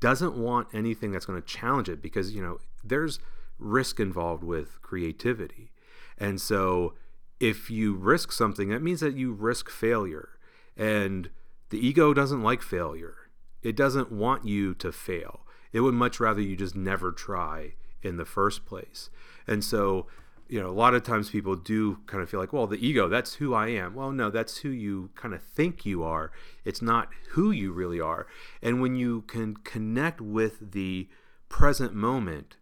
doesn't 0.00 0.36
want 0.36 0.68
anything 0.72 1.10
that's 1.10 1.26
going 1.26 1.40
to 1.40 1.46
challenge 1.46 1.88
it 1.88 2.00
because, 2.00 2.32
you 2.32 2.42
know, 2.42 2.58
there's 2.84 3.18
risk 3.58 3.98
involved 3.98 4.44
with 4.44 4.80
creativity. 4.82 5.72
And 6.16 6.40
so 6.40 6.94
if 7.40 7.70
you 7.70 7.94
risk 7.94 8.32
something, 8.32 8.68
that 8.70 8.82
means 8.82 9.00
that 9.00 9.16
you 9.16 9.32
risk 9.32 9.70
failure. 9.70 10.30
And 10.76 11.30
the 11.70 11.84
ego 11.84 12.14
doesn't 12.14 12.42
like 12.42 12.62
failure. 12.62 13.16
It 13.62 13.76
doesn't 13.76 14.12
want 14.12 14.46
you 14.46 14.74
to 14.74 14.92
fail. 14.92 15.40
It 15.72 15.80
would 15.80 15.94
much 15.94 16.20
rather 16.20 16.40
you 16.40 16.56
just 16.56 16.74
never 16.74 17.12
try 17.12 17.74
in 18.02 18.16
the 18.16 18.24
first 18.24 18.64
place. 18.64 19.10
And 19.46 19.62
so 19.64 20.06
you 20.48 20.60
know, 20.60 20.70
a 20.70 20.72
lot 20.72 20.94
of 20.94 21.02
times 21.02 21.28
people 21.28 21.54
do 21.54 21.98
kind 22.06 22.22
of 22.22 22.30
feel 22.30 22.40
like, 22.40 22.54
well, 22.54 22.66
the 22.66 22.84
ego, 22.84 23.06
that's 23.06 23.34
who 23.34 23.52
I 23.52 23.68
am. 23.68 23.94
Well, 23.94 24.10
no, 24.12 24.30
that's 24.30 24.58
who 24.58 24.70
you 24.70 25.10
kind 25.14 25.34
of 25.34 25.42
think 25.42 25.84
you 25.84 26.02
are. 26.02 26.32
It's 26.64 26.80
not 26.80 27.10
who 27.30 27.50
you 27.50 27.70
really 27.70 28.00
are. 28.00 28.26
And 28.62 28.80
when 28.80 28.96
you 28.96 29.22
can 29.22 29.56
connect 29.58 30.22
with 30.22 30.72
the 30.72 31.08
present 31.50 31.94
moment, 31.94 32.56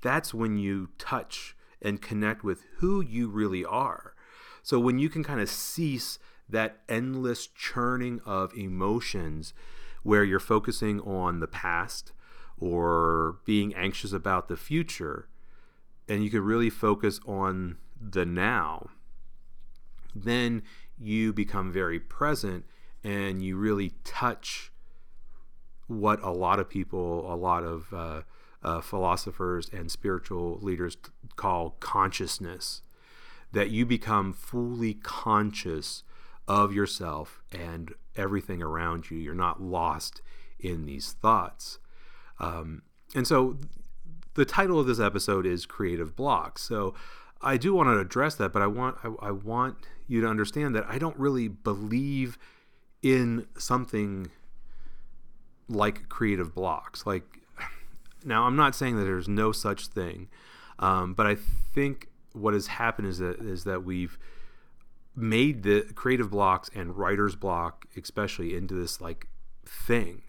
that's 0.00 0.32
when 0.32 0.56
you 0.56 0.88
touch 0.98 1.54
and 1.82 2.00
connect 2.00 2.42
with 2.42 2.64
who 2.78 3.02
you 3.02 3.28
really 3.28 3.64
are. 3.64 4.14
So 4.66 4.80
when 4.80 4.98
you 4.98 5.08
can 5.08 5.22
kind 5.22 5.40
of 5.40 5.48
cease 5.48 6.18
that 6.48 6.80
endless 6.88 7.46
churning 7.46 8.20
of 8.26 8.52
emotions 8.58 9.54
where 10.02 10.24
you're 10.24 10.40
focusing 10.40 11.00
on 11.02 11.38
the 11.38 11.46
past 11.46 12.10
or 12.58 13.36
being 13.44 13.72
anxious 13.76 14.12
about 14.12 14.48
the 14.48 14.56
future, 14.56 15.28
and 16.08 16.24
you 16.24 16.30
can 16.30 16.40
really 16.40 16.68
focus 16.68 17.20
on 17.28 17.76
the 18.00 18.26
now, 18.26 18.90
then 20.16 20.64
you 20.98 21.32
become 21.32 21.72
very 21.72 22.00
present 22.00 22.64
and 23.04 23.44
you 23.44 23.56
really 23.56 23.92
touch 24.02 24.72
what 25.86 26.20
a 26.24 26.30
lot 26.30 26.58
of 26.58 26.68
people, 26.68 27.32
a 27.32 27.36
lot 27.36 27.62
of 27.62 27.94
uh, 27.94 28.22
uh, 28.64 28.80
philosophers 28.80 29.70
and 29.72 29.92
spiritual 29.92 30.58
leaders 30.60 30.96
call 31.36 31.76
consciousness. 31.78 32.82
That 33.52 33.70
you 33.70 33.86
become 33.86 34.32
fully 34.32 34.94
conscious 34.94 36.02
of 36.48 36.72
yourself 36.72 37.42
and 37.50 37.94
everything 38.16 38.62
around 38.62 39.10
you. 39.10 39.18
You're 39.18 39.34
not 39.34 39.62
lost 39.62 40.22
in 40.58 40.86
these 40.86 41.12
thoughts. 41.12 41.78
Um, 42.38 42.82
and 43.14 43.26
so 43.26 43.56
the 44.34 44.44
title 44.44 44.78
of 44.78 44.86
this 44.86 45.00
episode 45.00 45.46
is 45.46 45.66
Creative 45.66 46.14
Blocks. 46.14 46.62
So 46.62 46.94
I 47.40 47.56
do 47.56 47.74
want 47.74 47.88
to 47.88 47.98
address 47.98 48.34
that, 48.36 48.52
but 48.52 48.62
I 48.62 48.66
want 48.66 48.96
I, 49.02 49.28
I 49.28 49.30
want 49.30 49.76
you 50.06 50.20
to 50.20 50.26
understand 50.26 50.74
that 50.74 50.84
I 50.88 50.98
don't 50.98 51.18
really 51.18 51.48
believe 51.48 52.38
in 53.02 53.46
something 53.58 54.30
like 55.68 56.08
creative 56.08 56.54
blocks. 56.54 57.06
Like 57.06 57.24
now, 58.24 58.44
I'm 58.44 58.56
not 58.56 58.74
saying 58.74 58.96
that 58.96 59.04
there's 59.04 59.28
no 59.28 59.52
such 59.52 59.88
thing, 59.88 60.28
um, 60.78 61.14
but 61.14 61.26
I 61.26 61.34
think 61.34 62.08
what 62.36 62.54
has 62.54 62.66
happened 62.66 63.08
is 63.08 63.18
that 63.18 63.40
is 63.40 63.64
that 63.64 63.84
we've 63.84 64.18
made 65.14 65.62
the 65.62 65.82
creative 65.94 66.30
blocks 66.30 66.70
and 66.74 66.96
writer's 66.96 67.34
block, 67.34 67.86
especially, 67.96 68.54
into 68.54 68.74
this 68.74 69.00
like 69.00 69.26
thing. 69.64 70.22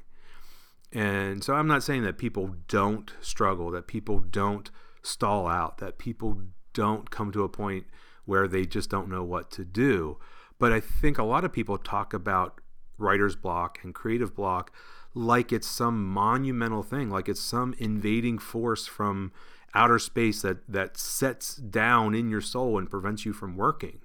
And 0.94 1.44
so 1.44 1.54
I'm 1.54 1.68
not 1.68 1.84
saying 1.84 2.04
that 2.04 2.18
people 2.18 2.56
don't 2.68 3.12
struggle, 3.20 3.70
that 3.72 3.88
people 3.88 4.20
don't 4.20 4.72
stall 5.02 5.48
out, 5.48 5.80
that 5.80 5.98
people 5.98 6.42
don't 6.74 7.10
come 7.10 7.32
to 7.34 7.44
a 7.44 7.50
point 7.50 7.86
where 8.26 8.48
they 8.48 8.66
just 8.66 8.90
don't 8.90 9.10
know 9.10 9.24
what 9.24 9.52
to 9.52 9.66
do. 9.66 10.18
But 10.60 10.72
I 10.72 10.80
think 10.80 11.18
a 11.18 11.24
lot 11.24 11.44
of 11.44 11.52
people 11.52 11.78
talk 11.78 12.14
about 12.14 12.62
writer's 12.98 13.36
block 13.36 13.80
and 13.84 13.94
creative 13.94 14.34
block 14.34 14.72
like 15.14 15.52
it's 15.52 15.68
some 15.68 16.06
monumental 16.06 16.84
thing, 16.84 17.10
like 17.10 17.28
it's 17.28 17.42
some 17.42 17.74
invading 17.80 18.38
force 18.38 18.86
from 18.86 19.32
outer 19.78 20.00
space 20.00 20.42
that, 20.42 20.58
that 20.68 20.98
sets 20.98 21.56
down 21.56 22.16
in 22.16 22.30
your 22.30 22.42
soul 22.42 22.78
and 22.78 22.90
prevents 22.90 23.26
you 23.26 23.32
from 23.32 23.56
working. 23.56 24.00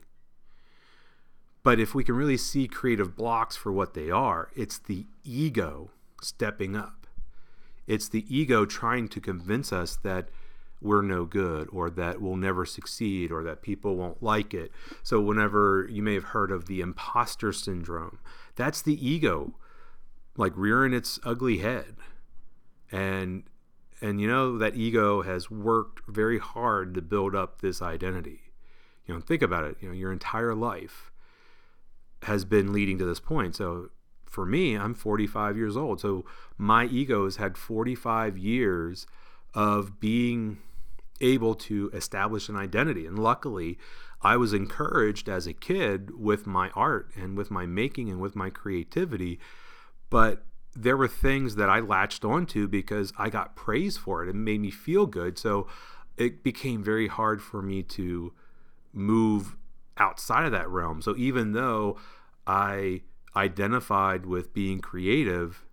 But 1.63 1.81
if 1.81 1.95
we 1.95 2.05
can 2.05 2.15
really 2.15 2.37
see 2.37 2.69
creative 2.69 3.17
blocks 3.17 3.57
for 3.57 3.73
what 3.73 3.95
they 3.95 4.11
are, 4.11 4.51
it's 4.55 4.79
the 4.79 5.07
ego 5.25 5.91
stepping 6.21 6.77
up. 6.77 7.07
It's 7.87 8.09
the 8.09 8.25
ego 8.29 8.67
trying 8.67 9.09
to 9.09 9.21
convince 9.21 9.73
us 9.73 9.97
that 10.03 10.29
we're 10.81 11.03
no 11.03 11.25
good 11.25 11.69
or 11.73 11.89
that 11.91 12.21
we'll 12.21 12.37
never 12.37 12.67
succeed 12.67 13.31
or 13.31 13.43
that 13.45 13.63
people 13.63 13.97
won't 13.97 14.23
like 14.23 14.53
it. 14.53 14.73
So, 15.03 15.21
whenever 15.21 15.89
you 15.89 16.03
may 16.03 16.15
have 16.15 16.25
heard 16.25 16.51
of 16.51 16.67
the 16.67 16.81
imposter 16.81 17.53
syndrome, 17.53 18.19
that's 18.57 18.83
the 18.83 19.09
ego 19.09 19.55
like 20.37 20.53
rearing 20.57 20.93
its 20.93 21.21
ugly 21.25 21.59
head. 21.59 21.97
And 22.91 23.45
and 24.03 24.21
you 24.21 24.27
know 24.27 24.59
that 24.59 24.77
ego 24.77 25.23
has 25.23 25.51
worked 25.51 26.03
very 26.09 26.39
hard 26.39 26.93
to 26.95 27.01
build 27.01 27.35
up 27.37 27.61
this 27.61 27.81
identity. 27.81 28.41
You 29.07 29.15
know, 29.15 29.21
think 29.21 29.43
about 29.43 29.65
it, 29.65 29.77
you 29.81 29.89
know, 29.89 29.95
your 29.95 30.13
entire 30.13 30.55
life 30.55 31.13
has 32.25 32.45
been 32.45 32.73
leading 32.73 32.99
to 32.99 33.05
this 33.05 33.21
point. 33.21 33.57
So 33.57 33.91
for 34.27 34.45
me, 34.45 34.75
I'm 34.75 34.95
45 34.95 35.57
years 35.57 35.77
old. 35.77 36.01
So 36.01 36.25
my 36.59 36.85
ego 36.87 37.25
has 37.25 37.37
had 37.37 37.57
45 37.57 38.37
years 38.37 39.07
of 39.55 40.01
being 40.01 40.59
able 41.21 41.55
to 41.55 41.91
establish 41.93 42.49
an 42.49 42.57
identity. 42.57 43.07
And 43.07 43.19
luckily, 43.19 43.79
I 44.21 44.37
was 44.37 44.53
encouraged 44.53 45.29
as 45.29 45.47
a 45.47 45.53
kid 45.53 46.19
with 46.19 46.47
my 46.47 46.71
art 46.71 47.11
and 47.17 47.37
with 47.37 47.51
my 47.51 47.67
making 47.67 48.11
and 48.11 48.21
with 48.21 48.35
my 48.35 48.51
creativity. 48.51 49.39
But 50.11 50.45
there 50.75 50.97
were 50.97 51.09
things 51.09 51.57
that 51.57 51.69
I 51.69 51.81
latched 51.81 52.25
onto 52.25 52.67
because 52.67 53.13
I 53.19 53.29
got 53.29 53.57
praise 53.57 53.97
for 53.97 54.23
it. 54.23 54.29
It 54.29 54.35
made 54.35 54.61
me 54.61 54.71
feel 54.71 55.07
good. 55.07 55.39
So 55.39 55.67
it 56.17 56.43
became 56.43 56.83
very 56.83 57.09
hard 57.09 57.43
for 57.43 57.63
me 57.63 57.83
to 57.83 58.33
move 58.93 59.57
outside 59.97 60.47
of 60.47 60.53
that 60.53 60.69
realm. 60.69 61.03
So 61.03 61.15
even 61.17 61.53
though 61.53 61.99
I 62.47 63.03
identified 63.37 64.27
with 64.27 64.53
being 64.53 64.81
creative, 64.81 65.65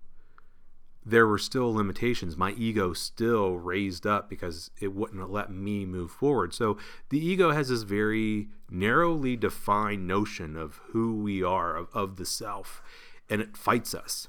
there 1.06 1.28
were 1.28 1.38
still 1.38 1.74
limitations. 1.74 2.38
My 2.38 2.52
ego 2.52 2.94
still 2.94 3.56
raised 3.56 4.06
up 4.06 4.30
because 4.30 4.70
it 4.80 4.94
wouldn't 4.94 5.32
let 5.32 5.50
me 5.50 5.86
move 5.86 6.12
forward. 6.12 6.54
So 6.54 6.78
the 7.10 7.20
ego 7.20 7.52
has 7.52 7.70
this 7.70 7.84
very 7.84 8.50
narrowly 8.70 9.36
defined 9.36 10.08
notion 10.08 10.56
of 10.56 10.80
who 10.90 11.16
we 11.16 11.42
are, 11.42 11.76
of, 11.76 11.88
of 11.94 12.18
the 12.18 12.26
self, 12.26 12.82
and 13.30 13.42
it 13.42 13.58
fights 13.58 13.94
us. 13.96 14.28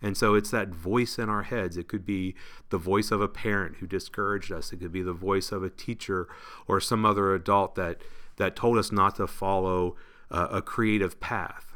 And 0.00 0.16
so 0.16 0.34
it's 0.34 0.50
that 0.50 0.68
voice 0.68 1.18
in 1.18 1.28
our 1.28 1.42
heads. 1.42 1.76
It 1.76 1.88
could 1.88 2.06
be 2.06 2.34
the 2.70 2.78
voice 2.78 3.10
of 3.10 3.20
a 3.20 3.28
parent 3.28 3.76
who 3.76 3.86
discouraged 3.86 4.52
us. 4.52 4.72
It 4.72 4.78
could 4.78 4.92
be 4.92 5.02
the 5.02 5.12
voice 5.12 5.50
of 5.50 5.62
a 5.62 5.70
teacher 5.70 6.28
or 6.66 6.80
some 6.80 7.04
other 7.04 7.34
adult 7.34 7.74
that 7.74 8.00
that 8.36 8.54
told 8.54 8.78
us 8.78 8.92
not 8.92 9.16
to 9.16 9.26
follow 9.26 9.96
uh, 10.30 10.46
a 10.52 10.62
creative 10.62 11.18
path. 11.18 11.74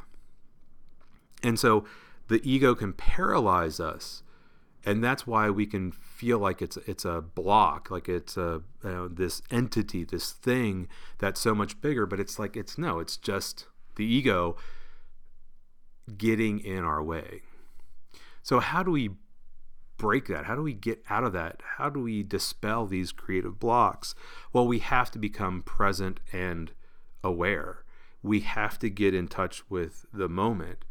And 1.42 1.58
so 1.58 1.84
the 2.28 2.40
ego 2.48 2.74
can 2.74 2.92
paralyze 2.92 3.80
us, 3.80 4.22
and 4.84 5.02
that's 5.02 5.26
why 5.26 5.50
we 5.50 5.66
can 5.66 5.90
feel 5.90 6.38
like 6.38 6.62
it's 6.62 6.76
it's 6.86 7.04
a 7.04 7.20
block, 7.20 7.90
like 7.90 8.08
it's 8.08 8.36
a 8.36 8.62
you 8.84 8.90
know, 8.90 9.08
this 9.08 9.42
entity, 9.50 10.04
this 10.04 10.30
thing 10.30 10.88
that's 11.18 11.40
so 11.40 11.54
much 11.54 11.80
bigger. 11.80 12.06
But 12.06 12.20
it's 12.20 12.38
like 12.38 12.56
it's 12.56 12.78
no, 12.78 13.00
it's 13.00 13.16
just 13.16 13.66
the 13.96 14.04
ego 14.04 14.56
getting 16.16 16.60
in 16.60 16.84
our 16.84 17.02
way. 17.02 17.42
So 18.42 18.60
how 18.60 18.82
do 18.82 18.90
we 18.90 19.10
break 19.96 20.26
that? 20.26 20.46
How 20.46 20.56
do 20.56 20.62
we 20.62 20.74
get 20.74 21.02
out 21.08 21.24
of 21.24 21.32
that? 21.32 21.62
How 21.76 21.88
do 21.88 22.00
we 22.00 22.22
dispel 22.22 22.86
these 22.86 23.12
creative 23.12 23.58
blocks? 23.58 24.14
Well, 24.52 24.66
we 24.66 24.80
have 24.80 25.10
to 25.12 25.18
become 25.18 25.62
present 25.62 26.20
and 26.32 26.72
aware. 27.22 27.84
We 28.22 28.40
have 28.40 28.78
to 28.80 28.90
get 28.90 29.14
in 29.14 29.28
touch 29.28 29.68
with 29.70 30.06
the 30.12 30.28
moment. 30.28 30.84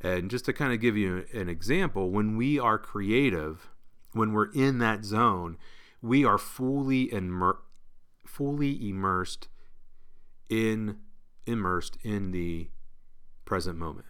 And 0.00 0.30
just 0.30 0.44
to 0.46 0.52
kind 0.52 0.72
of 0.72 0.80
give 0.80 0.96
you 0.96 1.24
an 1.32 1.48
example, 1.48 2.10
when 2.10 2.36
we 2.36 2.58
are 2.58 2.78
creative, 2.78 3.70
when 4.12 4.32
we're 4.32 4.52
in 4.52 4.78
that 4.78 5.04
zone, 5.04 5.56
we 6.02 6.24
are 6.24 6.38
fully 6.38 7.12
immer- 7.12 7.62
fully 8.26 8.88
immersed 8.88 9.48
in 10.48 10.98
immersed 11.46 11.98
in 12.02 12.30
the 12.30 12.70
present 13.44 13.78
moment. 13.78 14.06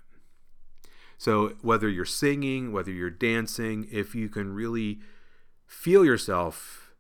So 1.25 1.55
whether 1.63 1.89
you're 1.89 2.05
singing, 2.05 2.71
whether 2.71 2.91
you're 2.91 3.09
dancing, 3.09 3.89
if 3.91 4.15
you 4.15 4.29
can 4.29 4.53
really 4.55 4.99
feel 5.67 6.05
yourself 6.05 6.93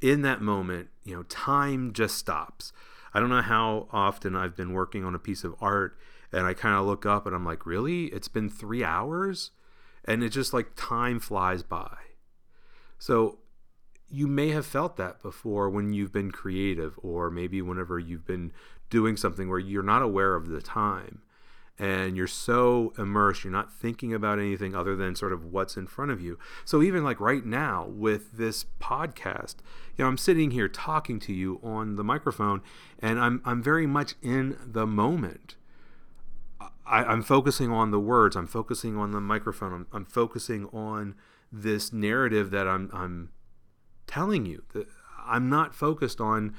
in 0.00 0.22
that 0.22 0.40
moment, 0.40 0.88
you 1.04 1.14
know, 1.14 1.24
time 1.24 1.92
just 1.92 2.16
stops. 2.16 2.72
I 3.12 3.20
don't 3.20 3.28
know 3.28 3.42
how 3.42 3.86
often 3.92 4.34
I've 4.34 4.56
been 4.56 4.72
working 4.72 5.04
on 5.04 5.14
a 5.14 5.18
piece 5.18 5.44
of 5.44 5.54
art 5.60 5.98
and 6.32 6.46
I 6.46 6.54
kind 6.54 6.76
of 6.76 6.86
look 6.86 7.04
up 7.04 7.26
and 7.26 7.36
I'm 7.36 7.44
like, 7.44 7.66
really? 7.66 8.06
It's 8.06 8.28
been 8.28 8.48
three 8.48 8.82
hours? 8.82 9.50
And 10.06 10.24
it's 10.24 10.34
just 10.34 10.54
like 10.54 10.68
time 10.74 11.20
flies 11.20 11.62
by. 11.62 11.98
So 12.98 13.40
you 14.08 14.26
may 14.26 14.52
have 14.52 14.64
felt 14.64 14.96
that 14.96 15.20
before 15.20 15.68
when 15.68 15.92
you've 15.92 16.14
been 16.14 16.30
creative, 16.30 16.98
or 17.02 17.30
maybe 17.30 17.60
whenever 17.60 17.98
you've 17.98 18.24
been 18.24 18.52
doing 18.88 19.18
something 19.18 19.50
where 19.50 19.58
you're 19.58 19.82
not 19.82 20.00
aware 20.00 20.34
of 20.34 20.48
the 20.48 20.62
time 20.62 21.20
and 21.78 22.16
you're 22.16 22.26
so 22.26 22.92
immersed, 22.98 23.44
you're 23.44 23.52
not 23.52 23.72
thinking 23.72 24.12
about 24.12 24.38
anything 24.38 24.74
other 24.74 24.96
than 24.96 25.14
sort 25.14 25.32
of 25.32 25.44
what's 25.52 25.76
in 25.76 25.86
front 25.86 26.10
of 26.10 26.20
you. 26.20 26.38
So 26.64 26.82
even 26.82 27.04
like 27.04 27.20
right 27.20 27.44
now 27.44 27.86
with 27.86 28.32
this 28.32 28.64
podcast, 28.80 29.56
you 29.96 30.04
know, 30.04 30.08
I'm 30.08 30.18
sitting 30.18 30.50
here 30.50 30.68
talking 30.68 31.20
to 31.20 31.32
you 31.32 31.60
on 31.62 31.96
the 31.96 32.04
microphone 32.04 32.62
and 32.98 33.20
I'm 33.20 33.40
I'm 33.44 33.62
very 33.62 33.86
much 33.86 34.14
in 34.22 34.58
the 34.64 34.86
moment. 34.86 35.54
I, 36.84 37.12
am 37.12 37.22
focusing 37.22 37.70
on 37.70 37.90
the 37.90 38.00
words. 38.00 38.34
I'm 38.34 38.46
focusing 38.46 38.96
on 38.96 39.12
the 39.12 39.20
microphone. 39.20 39.72
I'm, 39.72 39.86
I'm 39.92 40.04
focusing 40.06 40.66
on 40.66 41.14
this 41.52 41.92
narrative 41.92 42.50
that 42.50 42.66
I'm, 42.66 42.90
I'm 42.92 43.30
telling 44.06 44.46
you. 44.46 44.64
That 44.72 44.88
I'm 45.26 45.50
not 45.50 45.74
focused 45.74 46.20
on 46.20 46.54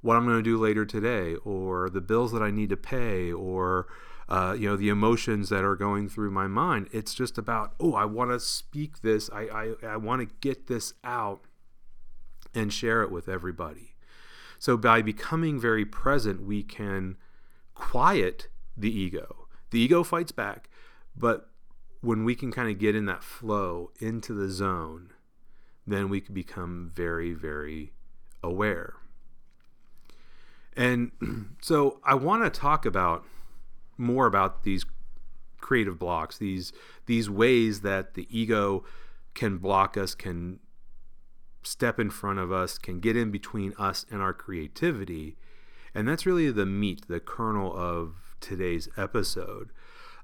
what 0.00 0.16
I'm 0.16 0.24
going 0.26 0.38
to 0.38 0.42
do 0.42 0.58
later 0.58 0.84
today, 0.84 1.34
or 1.44 1.90
the 1.90 2.00
bills 2.00 2.30
that 2.32 2.42
I 2.42 2.50
need 2.50 2.68
to 2.68 2.76
pay, 2.76 3.32
or 3.32 3.86
uh, 4.28 4.56
you 4.58 4.68
know 4.68 4.76
the 4.76 4.88
emotions 4.88 5.48
that 5.48 5.64
are 5.64 5.76
going 5.76 6.08
through 6.08 6.30
my 6.30 6.46
mind. 6.46 6.88
It's 6.92 7.14
just 7.14 7.38
about 7.38 7.74
oh, 7.80 7.94
I 7.94 8.04
want 8.04 8.30
to 8.30 8.40
speak 8.40 9.02
this. 9.02 9.30
I 9.32 9.74
I, 9.82 9.86
I 9.94 9.96
want 9.96 10.28
to 10.28 10.34
get 10.40 10.66
this 10.66 10.94
out 11.02 11.44
and 12.54 12.72
share 12.72 13.02
it 13.02 13.10
with 13.10 13.28
everybody. 13.28 13.94
So 14.58 14.76
by 14.76 15.02
becoming 15.02 15.60
very 15.60 15.84
present, 15.84 16.42
we 16.42 16.62
can 16.62 17.16
quiet 17.74 18.48
the 18.76 18.90
ego. 18.90 19.48
The 19.70 19.80
ego 19.80 20.02
fights 20.04 20.32
back, 20.32 20.70
but 21.16 21.50
when 22.00 22.24
we 22.24 22.34
can 22.34 22.52
kind 22.52 22.70
of 22.70 22.78
get 22.78 22.94
in 22.94 23.06
that 23.06 23.24
flow 23.24 23.90
into 23.98 24.34
the 24.34 24.48
zone, 24.48 25.12
then 25.86 26.08
we 26.08 26.20
can 26.20 26.34
become 26.34 26.90
very, 26.94 27.32
very 27.32 27.92
aware. 28.42 28.94
And 30.76 31.12
so 31.60 32.00
I 32.04 32.14
want 32.14 32.44
to 32.44 32.50
talk 32.50 32.86
about 32.86 33.24
more 33.96 34.26
about 34.26 34.62
these 34.64 34.84
creative 35.60 35.98
blocks, 35.98 36.38
these 36.38 36.72
these 37.06 37.28
ways 37.30 37.80
that 37.80 38.14
the 38.14 38.28
ego 38.30 38.84
can 39.34 39.58
block 39.58 39.96
us, 39.96 40.14
can 40.14 40.60
step 41.62 41.98
in 41.98 42.10
front 42.10 42.38
of 42.38 42.52
us, 42.52 42.78
can 42.78 43.00
get 43.00 43.16
in 43.16 43.30
between 43.30 43.72
us 43.78 44.04
and 44.10 44.20
our 44.20 44.34
creativity. 44.34 45.36
And 45.94 46.06
that's 46.06 46.26
really 46.26 46.50
the 46.50 46.66
meat, 46.66 47.08
the 47.08 47.20
kernel 47.20 47.72
of 47.74 48.36
today's 48.40 48.88
episode. 48.96 49.70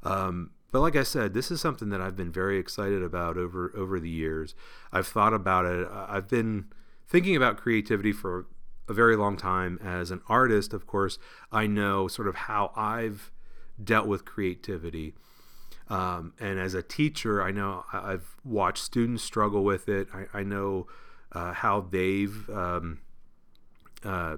Um, 0.03 0.51
but 0.73 0.81
like 0.81 0.97
I 0.97 1.03
said, 1.03 1.35
this 1.35 1.51
is 1.51 1.61
something 1.61 1.89
that 1.89 2.01
I've 2.01 2.17
been 2.17 2.31
very 2.31 2.59
excited 2.59 3.03
about 3.03 3.37
over 3.37 3.73
over 3.77 3.99
the 3.99 4.11
years. 4.11 4.55
I've 4.93 5.07
thought 5.07 5.35
about 5.35 5.65
it. 5.65 5.89
I've 5.91 6.29
been 6.29 6.67
thinking 7.09 7.35
about 7.35 7.57
creativity 7.57 8.13
for 8.13 8.47
a 8.89 8.93
very 8.93 9.17
long 9.17 9.37
time. 9.37 9.79
As 9.83 10.11
an 10.11 10.21
artist, 10.29 10.73
of 10.73 10.87
course, 10.87 11.19
I 11.51 11.67
know 11.67 12.09
sort 12.09 12.29
of 12.29 12.35
how 12.35 12.73
I've 12.77 13.33
dealt 13.83 14.07
with 14.07 14.25
creativity. 14.25 15.15
Um, 15.89 16.35
and 16.39 16.59
as 16.61 16.75
a 16.75 16.83
teacher, 16.83 17.43
I 17.43 17.51
know 17.51 17.85
I've 17.93 18.37
watched 18.45 18.85
students 18.85 19.25
struggle 19.25 19.65
with 19.65 19.89
it. 19.89 20.09
I, 20.15 20.39
I 20.39 20.43
know 20.45 20.87
uh, 21.33 21.53
how 21.53 21.81
they've 21.81 22.49
um, 22.49 23.01
uh, 24.05 24.37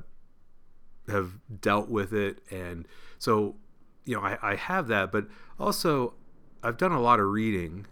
have 1.08 1.32
dealt 1.60 1.88
with 1.88 2.12
it, 2.12 2.38
and 2.50 2.86
so 3.18 3.56
you 4.04 4.16
know 4.16 4.22
I, 4.22 4.38
I 4.42 4.54
have 4.56 4.88
that. 4.88 5.12
But 5.12 5.26
also, 5.58 6.14
I've 6.62 6.78
done 6.78 6.92
a 6.92 7.00
lot 7.00 7.20
of 7.20 7.26
reading 7.26 7.86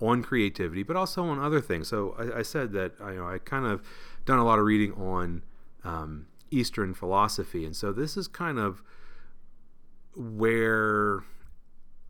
on 0.00 0.22
creativity, 0.22 0.82
but 0.82 0.96
also 0.96 1.24
on 1.24 1.38
other 1.38 1.60
things. 1.60 1.88
So 1.88 2.16
I, 2.18 2.40
I 2.40 2.42
said 2.42 2.72
that 2.72 2.94
I, 3.00 3.12
you 3.12 3.18
know 3.18 3.28
I 3.28 3.38
kind 3.38 3.66
of 3.66 3.82
done 4.24 4.38
a 4.38 4.44
lot 4.44 4.58
of 4.58 4.64
reading 4.64 4.92
on 4.94 5.42
um, 5.84 6.26
Eastern 6.50 6.94
philosophy, 6.94 7.64
and 7.64 7.76
so 7.76 7.92
this 7.92 8.16
is 8.16 8.26
kind 8.28 8.58
of 8.58 8.82
where 10.16 11.24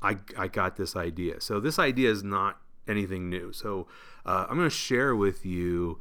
I, 0.03 0.19
I 0.37 0.49
got 0.49 0.77
this 0.77 0.97
idea. 0.97 1.41
So 1.41 1.61
this 1.61 1.79
idea 1.79 2.11
is 2.11 2.23
not 2.23 2.61
anything 2.87 3.31
new. 3.31 3.53
So 3.53 3.87
uh, 4.27 4.47
I'm 4.49 4.57
going 4.57 4.69
to 4.69 4.75
share 4.75 5.17
with 5.17 5.47
you 5.47 6.01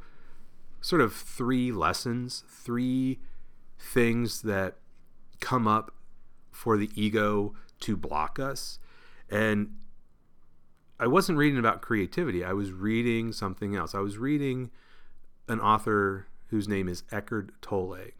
sort 0.80 1.00
of 1.00 1.14
three 1.14 1.72
lessons, 1.72 2.44
three 2.48 3.18
things 3.78 4.42
that 4.42 4.76
come 5.40 5.66
up 5.66 5.94
for 6.50 6.76
the 6.76 6.90
ego 6.94 7.54
to 7.80 7.96
block 7.96 8.38
us. 8.38 8.78
And 9.30 9.76
I 11.00 11.06
wasn't 11.06 11.38
reading 11.38 11.58
about 11.58 11.82
creativity, 11.82 12.44
I 12.44 12.52
was 12.52 12.72
reading 12.72 13.32
something 13.32 13.74
else. 13.74 13.94
I 13.94 14.00
was 14.00 14.18
reading 14.18 14.70
an 15.48 15.60
author 15.60 16.26
whose 16.48 16.68
name 16.68 16.88
is 16.88 17.02
Eckhart 17.10 17.60
Tolle. 17.60 18.12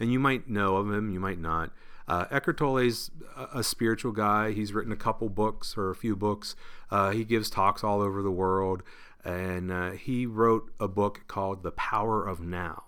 And 0.00 0.12
you 0.12 0.18
might 0.18 0.48
know 0.48 0.76
of 0.76 0.90
him, 0.90 1.10
you 1.10 1.20
might 1.20 1.40
not. 1.40 1.72
Uh, 2.08 2.24
Eckhart 2.30 2.56
Tolle's 2.56 3.10
a, 3.36 3.58
a 3.58 3.62
spiritual 3.62 4.12
guy. 4.12 4.52
He's 4.52 4.72
written 4.72 4.92
a 4.92 4.96
couple 4.96 5.28
books 5.28 5.76
or 5.76 5.90
a 5.90 5.94
few 5.94 6.16
books. 6.16 6.56
Uh, 6.90 7.10
he 7.10 7.24
gives 7.24 7.50
talks 7.50 7.84
all 7.84 8.00
over 8.00 8.22
the 8.22 8.30
world. 8.30 8.82
And 9.24 9.70
uh, 9.70 9.90
he 9.90 10.24
wrote 10.24 10.72
a 10.80 10.88
book 10.88 11.24
called 11.28 11.62
The 11.62 11.72
Power 11.72 12.26
of 12.26 12.40
Now. 12.40 12.84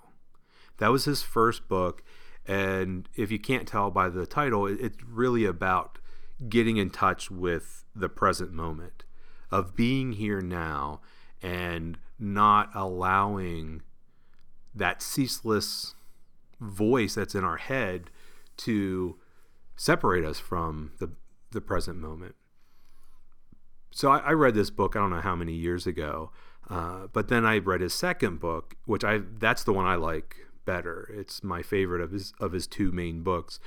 That 0.79 0.89
was 0.89 1.05
his 1.05 1.23
first 1.23 1.69
book. 1.69 2.03
And 2.47 3.09
if 3.15 3.31
you 3.31 3.39
can't 3.39 3.69
tell 3.69 3.91
by 3.91 4.09
the 4.09 4.27
title, 4.27 4.67
it, 4.67 4.81
it's 4.81 5.05
really 5.05 5.45
about 5.45 5.99
getting 6.49 6.79
in 6.79 6.89
touch 6.89 7.31
with 7.31 7.85
the 7.95 8.09
present 8.09 8.53
moment, 8.53 9.05
of 9.51 9.77
being 9.77 10.13
here 10.13 10.41
now 10.41 11.01
and 11.43 11.99
not 12.19 12.71
allowing 12.75 13.83
that 14.75 15.03
ceaseless 15.03 15.95
voice 16.61 17.15
that's 17.17 17.35
in 17.35 17.45
our 17.45 17.57
head 17.59 18.11
to 18.65 19.19
separate 19.77 20.25
us 20.25 20.39
from 20.39 20.93
the, 20.99 21.11
the 21.53 21.61
present 21.61 21.99
moment. 21.99 22.35
So 23.91 24.11
I, 24.11 24.19
I 24.19 24.33
read 24.33 24.55
this 24.55 24.71
book, 24.71 24.95
I 24.95 25.01
don't 25.01 25.11
know 25.11 25.21
how 25.21 25.35
many 25.35 25.55
years 25.55 25.87
ago, 25.87 26.31
uh, 26.69 27.09
but 27.13 27.29
then 27.29 27.45
I 27.45 27.59
read 27.59 27.81
his 27.81 27.95
second 27.95 28.39
book, 28.39 28.77
which 28.85 29.05
I 29.05 29.21
that's 29.39 29.65
the 29.65 29.73
one 29.73 29.87
I 29.87 29.97
like 29.97 30.37
better. 30.65 31.11
It's 31.13 31.43
my 31.43 31.63
favorite 31.63 32.01
of 32.01 32.13
his 32.13 32.33
of 32.41 32.53
his 32.53 32.67
two 32.67 32.93
main 32.93 33.23
books. 33.23 33.59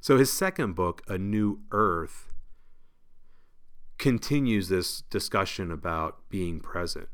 So 0.00 0.16
his 0.16 0.32
second 0.32 0.74
book, 0.74 1.02
A 1.08 1.18
New 1.18 1.60
Earth, 1.72 2.32
continues 3.98 4.68
this 4.68 5.02
discussion 5.02 5.70
about 5.70 6.28
being 6.30 6.60
present. 6.60 7.08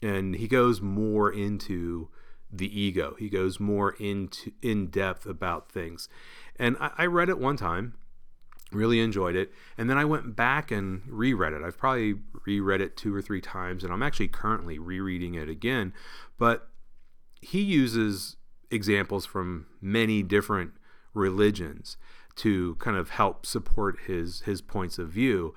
And 0.00 0.36
he 0.36 0.48
goes 0.48 0.80
more 0.80 1.30
into 1.32 2.08
the 2.52 2.80
ego. 2.80 3.16
He 3.18 3.28
goes 3.28 3.58
more 3.58 3.92
into 3.98 4.52
in 4.60 4.88
depth 4.88 5.26
about 5.26 5.70
things. 5.70 6.08
And 6.56 6.76
I, 6.78 6.90
I 6.98 7.06
read 7.06 7.28
it 7.28 7.38
one 7.38 7.56
time, 7.56 7.94
really 8.70 9.00
enjoyed 9.00 9.36
it, 9.36 9.52
and 9.78 9.88
then 9.88 9.98
I 9.98 10.04
went 10.04 10.36
back 10.36 10.70
and 10.70 11.02
reread 11.06 11.52
it. 11.52 11.62
I've 11.62 11.78
probably 11.78 12.16
reread 12.46 12.80
it 12.80 12.96
two 12.96 13.14
or 13.14 13.22
three 13.22 13.40
times, 13.40 13.84
and 13.84 13.92
I'm 13.92 14.02
actually 14.02 14.28
currently 14.28 14.78
rereading 14.78 15.34
it 15.34 15.48
again. 15.48 15.92
But 16.38 16.68
he 17.40 17.60
uses 17.60 18.36
examples 18.70 19.26
from 19.26 19.66
many 19.80 20.22
different 20.22 20.72
religions 21.14 21.96
to 22.36 22.74
kind 22.76 22.96
of 22.96 23.10
help 23.10 23.44
support 23.44 24.00
his 24.06 24.40
his 24.42 24.62
points 24.62 24.98
of 24.98 25.10
view 25.10 25.54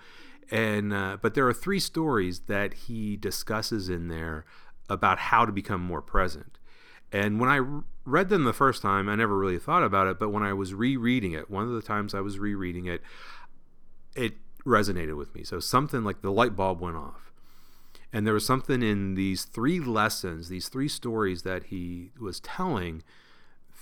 and 0.52 0.94
uh, 0.94 1.18
but 1.22 1.34
there 1.34 1.48
are 1.48 1.54
three 1.54 1.80
stories 1.80 2.42
that 2.42 2.74
he 2.74 3.16
discusses 3.16 3.90
in 3.90 4.10
there 4.10 4.46
about 4.90 5.18
how 5.18 5.46
to 5.46 5.52
become 5.52 5.82
more 5.82 6.02
present 6.02 6.60
and 7.15 7.39
when 7.39 7.49
I 7.49 7.62
read 8.04 8.28
them 8.28 8.43
the 8.43 8.51
first 8.51 8.82
time, 8.82 9.08
I 9.08 9.15
never 9.15 9.38
really 9.38 9.58
thought 9.58 9.84
about 9.84 10.08
it. 10.08 10.19
But 10.19 10.32
when 10.32 10.43
I 10.43 10.51
was 10.51 10.73
rereading 10.73 11.32
it, 11.32 11.49
one 11.49 11.63
of 11.63 11.69
the 11.69 11.82
times 11.82 12.13
I 12.13 12.19
was 12.19 12.38
rereading 12.38 12.88
it, 12.88 13.01
it 14.17 14.34
resonated 14.65 15.15
with 15.15 15.34
me. 15.34 15.45
So 15.45 15.62
something 15.62 16.04
like 16.04 16.21
the 16.21 16.30
light 16.30 16.58
bulb 16.58 16.82
went 16.82 16.97
off. 16.97 17.32
And 18.12 18.28
there 18.28 18.34
was 18.34 18.45
something 18.45 18.84
in 18.84 19.15
these 19.15 19.45
three 19.45 19.80
lessons, 19.80 20.49
these 20.49 20.67
three 20.67 20.89
stories 20.89 21.43
that 21.43 21.67
he 21.67 22.12
was 22.19 22.41
telling 22.41 23.01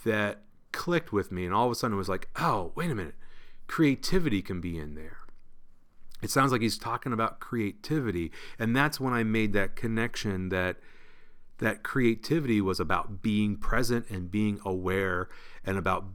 that 0.05 0.43
clicked 0.71 1.11
with 1.11 1.31
me. 1.31 1.43
And 1.43 1.55
all 1.55 1.65
of 1.65 1.71
a 1.71 1.75
sudden 1.75 1.95
it 1.95 1.97
was 1.97 2.09
like, 2.09 2.29
oh, 2.35 2.71
wait 2.75 2.91
a 2.91 2.95
minute. 2.95 3.15
Creativity 3.65 4.43
can 4.43 4.61
be 4.61 4.77
in 4.77 4.93
there. 4.93 5.17
It 6.21 6.29
sounds 6.29 6.51
like 6.51 6.61
he's 6.61 6.77
talking 6.77 7.11
about 7.11 7.39
creativity. 7.39 8.31
And 8.59 8.75
that's 8.75 8.99
when 8.99 9.11
I 9.11 9.23
made 9.23 9.53
that 9.53 9.75
connection 9.75 10.49
that 10.49 10.77
that 11.59 11.83
creativity 11.83 12.61
was 12.61 12.79
about 12.79 13.21
being 13.21 13.55
present 13.55 14.09
and 14.09 14.31
being 14.31 14.59
aware 14.65 15.29
and 15.65 15.77
about 15.77 16.05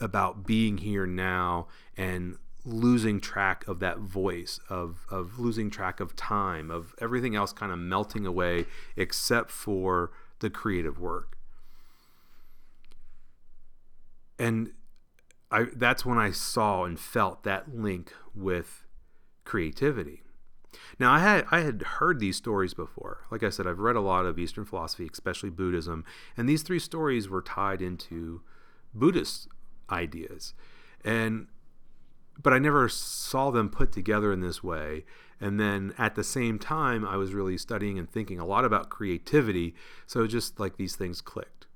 about 0.00 0.46
being 0.46 0.78
here 0.78 1.06
now 1.06 1.66
and 1.96 2.36
losing 2.64 3.20
track 3.20 3.66
of 3.66 3.80
that 3.80 3.98
voice 3.98 4.60
of 4.68 5.06
of 5.10 5.38
losing 5.38 5.70
track 5.70 6.00
of 6.00 6.14
time 6.16 6.70
of 6.70 6.94
everything 7.00 7.34
else 7.34 7.52
kind 7.52 7.72
of 7.72 7.78
melting 7.78 8.26
away 8.26 8.64
except 8.96 9.50
for 9.50 10.10
the 10.40 10.50
creative 10.50 10.98
work. 10.98 11.36
And 14.38 14.72
I 15.50 15.66
that's 15.74 16.04
when 16.04 16.18
I 16.18 16.30
saw 16.30 16.84
and 16.84 16.98
felt 16.98 17.42
that 17.44 17.74
link 17.74 18.12
with 18.34 18.84
creativity 19.44 20.22
now 20.98 21.12
I 21.12 21.18
had 21.18 21.44
I 21.50 21.60
had 21.60 21.82
heard 21.82 22.20
these 22.20 22.36
stories 22.36 22.74
before. 22.74 23.24
Like 23.30 23.42
I 23.42 23.50
said, 23.50 23.66
I've 23.66 23.78
read 23.78 23.96
a 23.96 24.00
lot 24.00 24.26
of 24.26 24.38
Eastern 24.38 24.64
philosophy, 24.64 25.08
especially 25.10 25.50
Buddhism, 25.50 26.04
and 26.36 26.48
these 26.48 26.62
three 26.62 26.78
stories 26.78 27.28
were 27.28 27.42
tied 27.42 27.80
into 27.80 28.42
Buddhist 28.94 29.48
ideas. 29.90 30.54
And 31.04 31.46
but 32.40 32.52
I 32.52 32.58
never 32.58 32.88
saw 32.88 33.50
them 33.50 33.68
put 33.68 33.92
together 33.92 34.32
in 34.32 34.40
this 34.40 34.62
way. 34.62 35.04
And 35.40 35.58
then 35.58 35.94
at 35.98 36.14
the 36.14 36.24
same 36.24 36.58
time, 36.58 37.04
I 37.04 37.16
was 37.16 37.32
really 37.32 37.58
studying 37.58 37.98
and 37.98 38.10
thinking 38.10 38.38
a 38.38 38.46
lot 38.46 38.64
about 38.64 38.90
creativity. 38.90 39.74
So 40.06 40.26
just 40.26 40.58
like 40.58 40.76
these 40.76 40.96
things 40.96 41.20
clicked. 41.20 41.66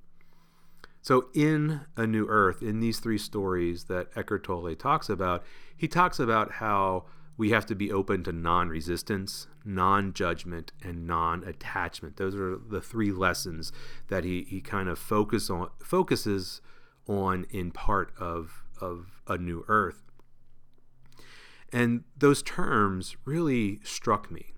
So 1.01 1.31
in 1.35 1.81
A 1.97 2.07
New 2.07 2.27
Earth, 2.29 2.63
in 2.63 2.79
these 2.79 3.01
three 3.01 3.19
stories 3.19 3.85
that 3.85 4.09
Eckhart 4.15 4.45
Tolle 4.45 4.75
talks 4.77 5.09
about, 5.09 5.45
he 5.77 5.89
talks 5.89 6.21
about 6.21 6.53
how 6.53 7.07
we 7.37 7.51
have 7.51 7.67
to 7.67 7.75
be 7.75 7.91
open 7.91 8.23
to 8.25 8.33
non 8.33 8.69
resistance, 8.69 9.47
non 9.65 10.13
judgment, 10.13 10.73
and 10.83 11.07
non 11.07 11.45
attachment. 11.45 12.17
Those 12.17 12.35
are 12.35 12.57
the 12.57 12.81
three 12.81 13.13
lessons 13.13 13.73
that 14.09 14.25
he, 14.25 14.43
he 14.43 14.61
kind 14.61 14.89
of 14.89 14.99
focus 14.99 15.51
on, 15.51 15.71
focuses 15.83 16.61
on 17.07 17.47
in 17.51 17.71
part 17.71 18.13
of 18.19 18.65
of 18.81 19.23
a 19.27 19.39
new 19.39 19.65
earth. 19.69 20.03
And 21.73 22.05
those 22.17 22.43
terms 22.43 23.17
really 23.25 23.81
struck 23.83 24.31
me. 24.31 24.53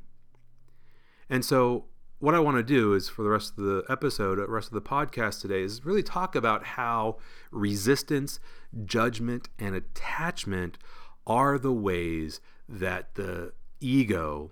And 1.31 1.45
so 1.45 1.87
what 2.19 2.35
I 2.35 2.41
want 2.41 2.57
to 2.57 2.63
do 2.63 2.95
is 2.95 3.09
for 3.09 3.23
the 3.23 3.29
rest 3.29 3.51
of 3.59 3.65
the 3.65 3.85
episode, 3.89 4.39
the 4.39 4.49
rest 4.49 4.69
of 4.69 4.75
the 4.75 4.81
podcast 4.81 5.41
today, 5.41 5.63
is 5.63 5.85
really 5.85 6.03
talk 6.03 6.35
about 6.35 6.65
how 6.65 7.19
resistance, 7.51 8.41
judgment, 8.85 9.49
and 9.59 9.75
attachment 9.75 10.79
are 11.27 11.59
the 11.59 11.73
ways 11.73 12.41
that 12.69 13.15
the 13.15 13.53
ego 13.81 14.51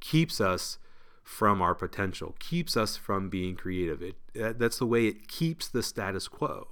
keeps 0.00 0.40
us 0.40 0.78
from 1.22 1.62
our 1.62 1.74
potential, 1.74 2.34
keeps 2.38 2.76
us 2.76 2.96
from 2.96 3.28
being 3.28 3.54
creative. 3.54 4.02
It, 4.02 4.16
that's 4.58 4.78
the 4.78 4.86
way 4.86 5.06
it 5.06 5.28
keeps 5.28 5.68
the 5.68 5.82
status 5.82 6.26
quo. 6.26 6.68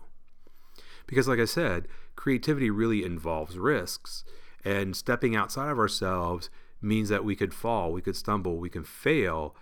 Because, 1.06 1.28
like 1.28 1.38
I 1.38 1.44
said, 1.44 1.88
creativity 2.16 2.68
really 2.70 3.04
involves 3.04 3.56
risks, 3.56 4.24
and 4.64 4.96
stepping 4.96 5.36
outside 5.36 5.70
of 5.70 5.78
ourselves 5.78 6.50
means 6.82 7.08
that 7.08 7.24
we 7.24 7.36
could 7.36 7.54
fall, 7.54 7.92
we 7.92 8.02
could 8.02 8.16
stumble, 8.16 8.58
we 8.58 8.68
can 8.68 8.84
fail, 8.84 9.54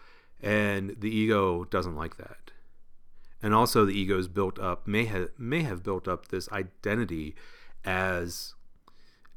and 0.43 0.97
the 0.99 1.15
ego 1.15 1.65
doesn't 1.65 1.95
like 1.95 2.17
that. 2.17 2.53
And 3.43 3.55
also, 3.55 3.85
the 3.85 3.99
ego 3.99 4.19
is 4.19 4.29
built 4.29 4.59
up 4.59 4.87
may 4.87 5.05
have 5.05 5.29
may 5.39 5.63
have 5.63 5.85
built 5.85 6.09
up 6.09 6.29
this 6.29 6.51
identity 6.51 7.37
as 7.85 8.56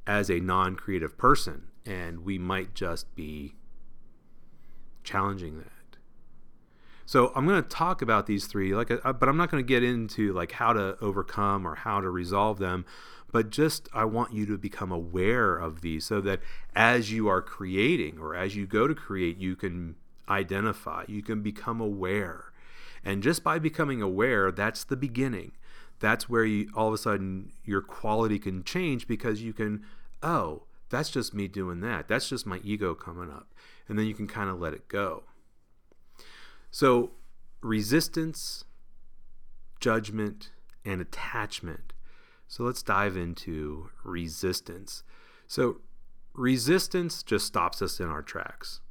as 0.06 0.30
a 0.30 0.40
non-creative 0.40 1.18
person, 1.18 1.64
and 1.86 2.26
we 2.26 2.38
might 2.38 2.74
just 2.74 3.14
be 3.16 3.56
challenging 5.04 5.58
that. 5.60 5.98
So 7.06 7.32
I'm 7.36 7.48
going 7.48 7.62
to 7.62 7.68
talk 7.68 8.04
about 8.04 8.28
these 8.28 8.46
three, 8.46 8.76
like, 8.76 8.92
uh, 8.92 9.14
but 9.14 9.28
I'm 9.28 9.38
not 9.38 9.50
going 9.50 9.64
to 9.64 9.68
get 9.68 9.84
into 9.84 10.32
like 10.34 10.52
how 10.52 10.74
to 10.74 10.96
overcome 11.02 11.68
or 11.68 11.76
how 11.76 12.02
to 12.02 12.10
resolve 12.10 12.60
them. 12.60 12.86
But 13.32 13.50
just 13.50 13.90
I 13.94 14.06
want 14.06 14.34
you 14.34 14.46
to 14.48 14.58
become 14.58 14.92
aware 14.92 15.56
of 15.56 15.82
these, 15.82 16.06
so 16.06 16.22
that 16.22 16.40
as 16.76 17.12
you 17.12 17.28
are 17.28 17.42
creating 17.42 18.20
or 18.20 18.36
as 18.36 18.56
you 18.56 18.66
go 18.66 18.88
to 18.88 18.96
create, 18.96 19.38
you 19.38 19.56
can 19.56 19.96
identify, 20.28 21.06
you 21.08 21.22
can 21.22 21.42
become 21.42 21.82
aware. 21.82 22.52
And 23.04 23.24
just 23.24 23.44
by 23.44 23.60
becoming 23.60 24.02
aware, 24.02 24.52
that's 24.52 24.84
the 24.84 24.98
beginning. 24.98 25.54
That's 26.00 26.30
where 26.30 26.46
you 26.46 26.70
all 26.76 26.88
of 26.88 26.94
a 26.94 26.98
sudden 26.98 27.52
your 27.64 27.82
quality 27.82 28.40
can 28.40 28.64
change 28.64 29.08
because 29.08 29.42
you 29.42 29.54
can, 29.54 29.84
oh, 30.24 30.64
that's 30.90 31.10
just 31.10 31.34
me 31.34 31.48
doing 31.48 31.82
that. 31.82 32.08
That's 32.08 32.30
just 32.30 32.46
my 32.46 32.60
ego 32.64 32.96
coming 32.96 33.30
up. 33.30 33.54
And 33.88 33.98
then 33.98 34.06
you 34.06 34.14
can 34.14 34.28
kind 34.28 34.50
of 34.50 34.60
let 34.60 34.74
it 34.74 34.88
go. 34.88 35.24
So, 36.72 37.12
resistance, 37.62 38.64
judgment, 39.80 40.52
and 40.86 41.02
attachment. 41.02 41.94
So, 42.48 42.64
let's 42.64 42.84
dive 42.84 43.18
into 43.18 43.90
resistance. 44.04 45.04
So, 45.48 45.82
resistance 46.34 47.24
just 47.24 47.46
stops 47.46 47.82
us 47.82 48.00
in 48.00 48.08
our 48.08 48.22
tracks 48.22 48.82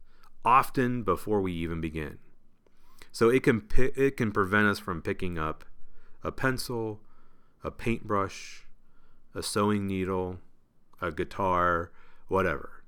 often 0.45 1.03
before 1.03 1.41
we 1.41 1.53
even 1.53 1.81
begin. 1.81 2.19
So 3.13 3.29
it 3.29 3.43
can 3.43 3.67
it 3.77 4.17
can 4.17 4.33
prevent 4.33 4.67
us 4.67 4.79
from 4.79 5.03
picking 5.03 5.39
up 5.39 5.65
a 6.23 6.33
pencil, 6.33 7.01
a 7.63 7.71
paintbrush, 7.71 8.65
a 9.35 9.43
sewing 9.43 9.87
needle, 9.87 10.39
a 11.01 11.11
guitar, 11.11 11.91
whatever. 12.29 12.83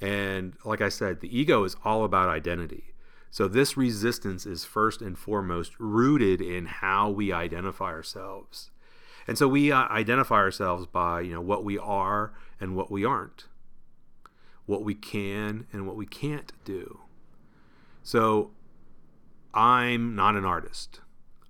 And 0.00 0.54
like 0.64 0.80
I 0.80 0.88
said, 0.88 1.20
the 1.20 1.36
ego 1.36 1.64
is 1.64 1.76
all 1.84 2.04
about 2.04 2.28
identity. 2.28 2.94
So 3.30 3.46
this 3.46 3.76
resistance 3.76 4.46
is 4.46 4.64
first 4.64 5.00
and 5.00 5.16
foremost 5.16 5.78
rooted 5.78 6.40
in 6.40 6.66
how 6.66 7.10
we 7.10 7.32
identify 7.32 7.86
ourselves. 7.86 8.70
And 9.26 9.38
so 9.38 9.46
we 9.46 9.70
uh, 9.70 9.86
identify 9.88 10.36
ourselves 10.36 10.86
by, 10.86 11.20
you 11.20 11.32
know, 11.32 11.40
what 11.40 11.62
we 11.62 11.78
are 11.78 12.32
and 12.60 12.74
what 12.74 12.90
we 12.90 13.04
aren't 13.04 13.46
what 14.70 14.84
we 14.84 14.94
can 14.94 15.66
and 15.72 15.84
what 15.84 15.96
we 15.96 16.06
can't 16.06 16.52
do. 16.64 17.00
So 18.04 18.52
I'm 19.52 20.14
not 20.14 20.36
an 20.36 20.44
artist. 20.44 21.00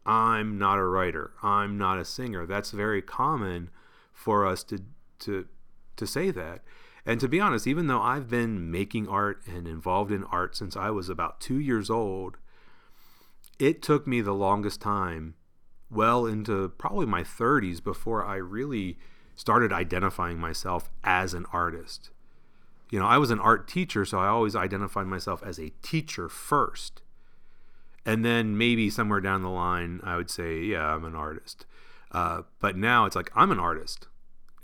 I'm 0.07 0.59
not 0.59 0.79
a 0.79 0.85
writer. 0.85 1.33
I'm 1.43 1.77
not 1.77 1.99
a 1.99 2.05
singer. 2.05 2.47
That's 2.47 2.71
very 2.71 3.03
common 3.03 3.71
for 4.13 4.47
us 4.47 4.65
to 4.65 4.81
to 5.21 5.47
to 5.97 6.07
say 6.07 6.31
that. 6.31 6.63
And 7.07 7.21
to 7.21 7.29
be 7.29 7.41
honest, 7.41 7.67
even 7.67 7.87
though 7.87 8.01
I've 8.01 8.29
been 8.29 8.71
making 8.71 9.09
art 9.09 9.43
and 9.47 9.67
involved 9.67 10.13
in 10.13 10.25
art 10.25 10.55
since 10.57 10.77
I 10.77 10.91
was 10.91 11.09
about 11.09 11.41
2 11.41 11.59
years 11.59 11.91
old, 11.91 12.37
it 13.59 13.83
took 13.83 14.07
me 14.07 14.21
the 14.21 14.35
longest 14.35 14.81
time, 14.81 15.35
well 15.91 16.27
into 16.27 16.69
probably 16.71 17.07
my 17.07 17.23
30s 17.23 17.83
before 17.83 18.25
I 18.25 18.37
really 18.37 18.99
started 19.35 19.73
identifying 19.73 20.39
myself 20.39 20.91
as 21.03 21.33
an 21.33 21.47
artist 21.53 22.11
you 22.91 22.99
know, 22.99 23.07
I 23.07 23.19
was 23.19 23.31
an 23.31 23.41
art 23.41 23.69
teacher, 23.69 24.05
so 24.05 24.19
I 24.19 24.27
always 24.27 24.57
identified 24.57 25.07
myself 25.07 25.43
as 25.45 25.59
a 25.59 25.71
teacher 25.81 26.29
first. 26.29 27.03
And 28.05 28.25
then 28.25 28.57
maybe 28.57 28.91
somewhere 28.91 29.21
down 29.21 29.43
the 29.43 29.51
line, 29.51 30.01
I 30.03 30.17
would 30.17 30.31
say, 30.31 30.61
yeah, 30.61 30.95
I'm 30.95 31.05
an 31.05 31.15
artist. 31.15 31.67
Uh, 32.11 32.43
but 32.59 32.77
now 32.77 33.05
it's 33.05 33.17
like, 33.17 33.31
I'm 33.35 33.51
an 33.51 33.61
artist. 33.61 34.07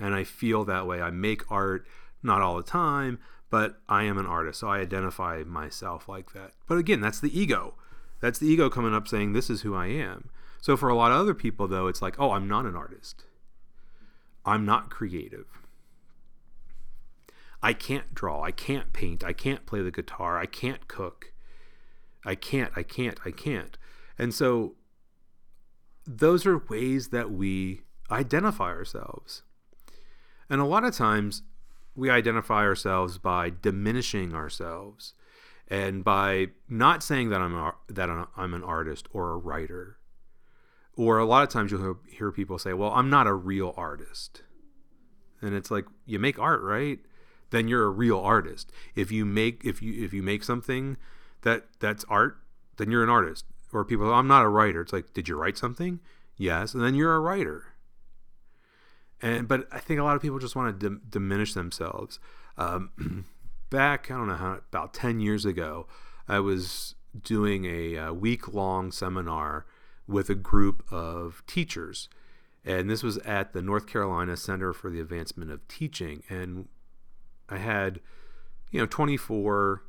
And 0.01 0.14
I 0.14 0.25
feel 0.25 0.64
that 0.64 0.87
way. 0.87 1.01
I 1.01 1.11
make 1.11 1.51
art, 1.51 1.87
not 2.22 2.42
all 2.42 2.57
the 2.57 2.62
time, 2.62 3.18
but 3.51 3.79
I 3.88 4.05
am 4.05 4.18
an 4.18 4.27
artist. 4.27 4.61
So 4.61 4.68
I 4.68 4.79
identify 4.79 5.42
myself 5.46 6.09
like 6.09 6.33
that. 6.33 6.53
But 6.66 6.79
again, 6.79 7.01
that's 7.01 7.20
the 7.20 7.38
ego. 7.38 7.75
That's 8.20 8.38
the 8.38 8.46
ego 8.46 8.70
coming 8.70 8.94
up 8.94 9.07
saying, 9.07 9.33
this 9.33 9.51
is 9.51 9.62
who 9.62 9.75
I 9.75 9.87
am. 9.87 10.31
So 10.61 10.77
for 10.77 10.88
a 10.88 10.94
lot 10.94 11.12
of 11.12 11.18
other 11.18 11.35
people, 11.35 11.68
though, 11.68 11.87
it's 11.87 12.03
like, 12.03 12.18
oh, 12.18 12.33
I'm 12.33 12.49
not 12.49 12.64
an 12.64 12.75
artist. 12.75 13.25
I'm 14.44 14.64
not 14.64 14.90
creative. 14.90 15.46
I 17.62 17.72
can't 17.72 18.14
draw, 18.14 18.42
I 18.42 18.53
can't 18.53 18.92
paint, 18.92 19.25
I 19.25 19.33
can't 19.33 19.66
play 19.66 19.83
the 19.83 19.90
guitar, 19.90 20.38
I 20.38 20.46
can't 20.46 20.87
cook. 20.88 21.33
I 22.26 22.34
can't, 22.34 22.72
I 22.76 22.82
can't, 22.82 23.18
I 23.24 23.30
can't. 23.30 23.78
And 24.18 24.34
so 24.34 24.74
those 26.06 26.44
are 26.46 26.58
ways 26.58 27.08
that 27.08 27.30
we 27.30 27.82
identify 28.10 28.70
ourselves. 28.70 29.42
And 30.50 30.60
a 30.60 30.64
lot 30.64 30.84
of 30.84 30.94
times 30.94 31.42
we 31.94 32.10
identify 32.10 32.62
ourselves 32.62 33.18
by 33.18 33.50
diminishing 33.50 34.34
ourselves 34.34 35.14
and 35.68 36.04
by 36.04 36.48
not 36.68 37.02
saying 37.02 37.30
that 37.30 37.40
I'm 37.40 37.54
a, 37.54 37.74
that 37.88 38.10
I'm 38.36 38.54
an 38.54 38.62
artist 38.62 39.08
or 39.12 39.30
a 39.30 39.36
writer. 39.36 39.98
Or 40.96 41.18
a 41.18 41.24
lot 41.24 41.42
of 41.42 41.48
times 41.48 41.72
you'll 41.72 41.98
hear 42.08 42.32
people 42.32 42.58
say, 42.58 42.72
"Well, 42.72 42.90
I'm 42.92 43.10
not 43.10 43.26
a 43.26 43.34
real 43.34 43.74
artist." 43.76 44.42
And 45.42 45.54
it's 45.54 45.70
like 45.70 45.84
you 46.06 46.18
make 46.18 46.38
art, 46.38 46.62
right? 46.62 47.00
then 47.50 47.68
you're 47.68 47.84
a 47.84 47.90
real 47.90 48.18
artist. 48.18 48.72
If 48.94 49.10
you 49.10 49.24
make 49.24 49.64
if 49.64 49.82
you 49.82 50.04
if 50.04 50.12
you 50.12 50.22
make 50.22 50.42
something 50.42 50.96
that 51.46 51.64
that's 51.78 52.04
art, 52.09 52.38
then 52.76 52.90
you're 52.90 53.04
an 53.04 53.09
artist. 53.09 53.44
Or 53.72 53.85
people, 53.85 54.12
I'm 54.12 54.26
not 54.26 54.44
a 54.44 54.48
writer. 54.48 54.80
It's 54.80 54.92
like, 54.92 55.12
did 55.12 55.28
you 55.28 55.37
write 55.37 55.56
something? 55.56 56.00
Yes, 56.37 56.74
and 56.74 56.82
then 56.82 56.94
you're 56.94 57.14
a 57.14 57.20
writer. 57.20 57.72
And 59.22 59.46
but 59.46 59.68
I 59.70 59.78
think 59.78 60.00
a 60.00 60.02
lot 60.02 60.16
of 60.16 60.22
people 60.22 60.38
just 60.38 60.56
want 60.56 60.78
to 60.78 60.88
dim- 60.88 61.02
diminish 61.09 61.54
themselves. 61.54 62.18
Um, 62.59 63.24
back, 63.70 64.11
I 64.11 64.14
don't 64.14 64.26
know 64.26 64.35
how 64.35 64.59
about 64.68 64.92
ten 64.92 65.20
years 65.20 65.44
ago, 65.44 65.87
I 66.28 66.40
was 66.40 66.96
doing 67.22 67.64
a, 67.64 67.94
a 67.94 68.12
week 68.12 68.52
long 68.52 68.90
seminar 68.90 69.66
with 70.06 70.28
a 70.28 70.35
group 70.35 70.85
of 70.92 71.42
teachers. 71.46 72.09
And 72.64 72.90
this 72.90 73.04
was 73.04 73.18
at 73.18 73.52
the 73.52 73.62
North 73.62 73.87
Carolina 73.87 74.37
Center 74.37 74.72
for 74.72 74.90
the 74.90 75.00
Advancement 75.00 75.52
of 75.52 75.66
Teaching. 75.68 76.24
And 76.28 76.66
I 77.48 77.59
had, 77.59 78.00
you 78.72 78.80
know, 78.80 78.87
24 78.87 79.82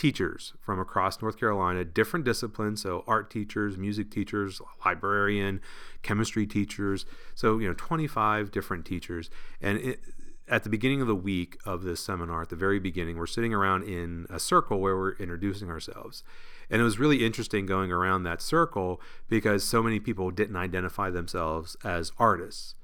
teachers 0.00 0.54
from 0.62 0.80
across 0.80 1.20
North 1.20 1.38
Carolina, 1.38 1.84
different 1.84 2.24
disciplines. 2.24 2.80
So, 2.80 3.04
art 3.06 3.30
teachers, 3.30 3.76
music 3.76 4.10
teachers, 4.10 4.58
librarian, 4.82 5.60
chemistry 6.02 6.46
teachers. 6.46 7.04
So, 7.34 7.58
you 7.58 7.68
know, 7.68 7.74
25 7.74 8.50
different 8.50 8.86
teachers. 8.86 9.28
And 9.60 9.78
it, 9.78 10.00
at 10.48 10.64
the 10.64 10.70
beginning 10.70 11.02
of 11.02 11.06
the 11.06 11.14
week 11.14 11.58
of 11.66 11.82
this 11.82 12.02
seminar, 12.02 12.40
at 12.40 12.48
the 12.48 12.56
very 12.56 12.78
beginning, 12.78 13.18
we're 13.18 13.26
sitting 13.26 13.52
around 13.52 13.82
in 13.82 14.26
a 14.30 14.40
circle 14.40 14.80
where 14.80 14.96
we're 14.96 15.16
introducing 15.16 15.68
ourselves. 15.68 16.24
And 16.70 16.80
it 16.80 16.84
was 16.84 16.98
really 16.98 17.22
interesting 17.22 17.66
going 17.66 17.92
around 17.92 18.22
that 18.22 18.40
circle 18.40 19.02
because 19.28 19.64
so 19.64 19.82
many 19.82 20.00
people 20.00 20.30
didn't 20.30 20.56
identify 20.56 21.10
themselves 21.10 21.76
as 21.84 22.10
artists. 22.18 22.74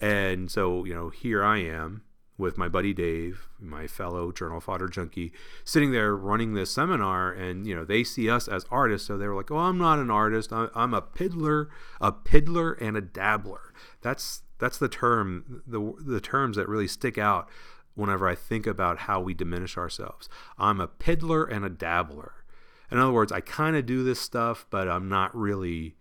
And 0.00 0.50
so, 0.50 0.84
you 0.84 0.94
know, 0.94 1.08
here 1.10 1.44
I 1.44 1.58
am 1.58 2.02
with 2.38 2.56
my 2.56 2.68
buddy 2.68 2.94
Dave, 2.94 3.48
my 3.58 3.88
fellow 3.88 4.30
journal 4.30 4.60
fodder 4.60 4.88
junkie, 4.88 5.32
sitting 5.64 5.90
there 5.90 6.16
running 6.16 6.54
this 6.54 6.70
seminar, 6.70 7.32
and 7.32 7.66
you 7.66 7.74
know 7.74 7.84
they 7.84 8.04
see 8.04 8.30
us 8.30 8.46
as 8.46 8.64
artists, 8.70 9.08
so 9.08 9.18
they 9.18 9.26
were 9.26 9.34
like, 9.34 9.50
"Oh, 9.50 9.58
I'm 9.58 9.76
not 9.76 9.98
an 9.98 10.10
artist. 10.10 10.52
I'm 10.52 10.94
a 10.94 11.02
piddler, 11.02 11.66
a 12.00 12.12
piddler, 12.12 12.80
and 12.80 12.96
a 12.96 13.00
dabbler." 13.00 13.74
That's 14.00 14.42
that's 14.58 14.78
the 14.78 14.88
term, 14.88 15.62
the 15.66 15.92
the 16.00 16.20
terms 16.20 16.56
that 16.56 16.68
really 16.68 16.88
stick 16.88 17.18
out 17.18 17.48
whenever 17.94 18.28
I 18.28 18.36
think 18.36 18.66
about 18.66 19.00
how 19.00 19.20
we 19.20 19.34
diminish 19.34 19.76
ourselves. 19.76 20.28
I'm 20.56 20.80
a 20.80 20.86
piddler 20.86 21.50
and 21.50 21.64
a 21.64 21.68
dabbler. 21.70 22.44
In 22.90 22.98
other 22.98 23.12
words, 23.12 23.32
I 23.32 23.40
kind 23.40 23.76
of 23.76 23.84
do 23.84 24.04
this 24.04 24.20
stuff, 24.20 24.64
but 24.70 24.88
I'm 24.88 25.08
not 25.08 25.36
really 25.36 25.96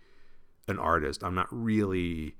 an 0.67 0.77
artist. 0.77 1.23
I'm 1.23 1.33
not 1.33 1.47
really 1.49 2.35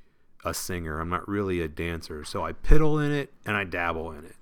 a 0.45 0.53
singer. 0.53 0.99
I'm 0.99 1.09
not 1.09 1.27
really 1.27 1.61
a 1.61 1.67
dancer. 1.67 2.23
So 2.23 2.45
I 2.45 2.53
piddle 2.53 3.03
in 3.03 3.11
it 3.11 3.33
and 3.45 3.55
I 3.55 3.63
dabble 3.63 4.11
in 4.11 4.25
it. 4.25 4.35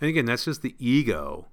And 0.00 0.10
again, 0.10 0.26
that's 0.26 0.44
just 0.44 0.62
the 0.62 0.74
ego 0.78 1.46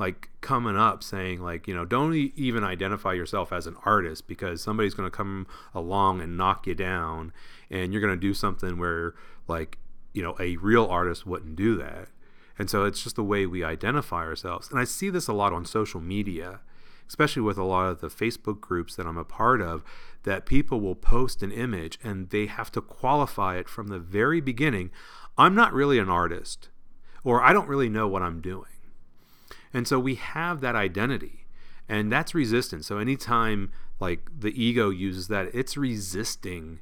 like 0.00 0.30
coming 0.40 0.76
up 0.76 1.02
saying 1.02 1.42
like 1.42 1.68
you 1.68 1.74
know 1.74 1.84
don't 1.84 2.14
even 2.14 2.64
identify 2.64 3.12
yourself 3.12 3.52
as 3.52 3.66
an 3.66 3.76
artist 3.84 4.26
because 4.26 4.62
somebody's 4.62 4.94
going 4.94 5.08
to 5.08 5.14
come 5.14 5.46
along 5.74 6.22
and 6.22 6.38
knock 6.38 6.66
you 6.66 6.74
down 6.74 7.32
and 7.70 7.92
you're 7.92 8.00
going 8.00 8.12
to 8.12 8.20
do 8.20 8.32
something 8.32 8.78
where 8.78 9.14
like 9.46 9.78
you 10.14 10.22
know 10.22 10.34
a 10.40 10.56
real 10.56 10.86
artist 10.86 11.26
wouldn't 11.26 11.54
do 11.54 11.76
that 11.76 12.08
and 12.58 12.70
so 12.70 12.84
it's 12.84 13.02
just 13.02 13.14
the 13.14 13.22
way 13.22 13.44
we 13.44 13.62
identify 13.62 14.24
ourselves 14.24 14.70
and 14.70 14.80
i 14.80 14.84
see 14.84 15.10
this 15.10 15.28
a 15.28 15.34
lot 15.34 15.52
on 15.52 15.66
social 15.66 16.00
media 16.00 16.60
especially 17.10 17.42
with 17.42 17.58
a 17.58 17.64
lot 17.64 17.90
of 17.90 18.00
the 18.00 18.08
facebook 18.08 18.60
groups 18.60 18.96
that 18.96 19.06
i'm 19.06 19.18
a 19.18 19.24
part 19.24 19.60
of 19.60 19.84
that 20.22 20.46
people 20.46 20.80
will 20.80 20.94
post 20.94 21.42
an 21.42 21.52
image 21.52 21.98
and 22.02 22.30
they 22.30 22.46
have 22.46 22.72
to 22.72 22.80
qualify 22.80 23.58
it 23.58 23.68
from 23.68 23.88
the 23.88 23.98
very 23.98 24.40
beginning 24.40 24.90
i'm 25.36 25.54
not 25.54 25.74
really 25.74 25.98
an 25.98 26.08
artist 26.08 26.70
or 27.22 27.42
i 27.42 27.52
don't 27.52 27.68
really 27.68 27.88
know 27.88 28.08
what 28.08 28.22
i'm 28.22 28.40
doing 28.40 28.70
and 29.72 29.86
so 29.86 29.98
we 29.98 30.16
have 30.16 30.60
that 30.60 30.74
identity, 30.74 31.46
and 31.88 32.10
that's 32.10 32.34
resistance. 32.34 32.86
So 32.86 32.98
anytime 32.98 33.70
like 34.00 34.28
the 34.36 34.62
ego 34.62 34.90
uses 34.90 35.28
that, 35.28 35.48
it's 35.54 35.76
resisting 35.76 36.80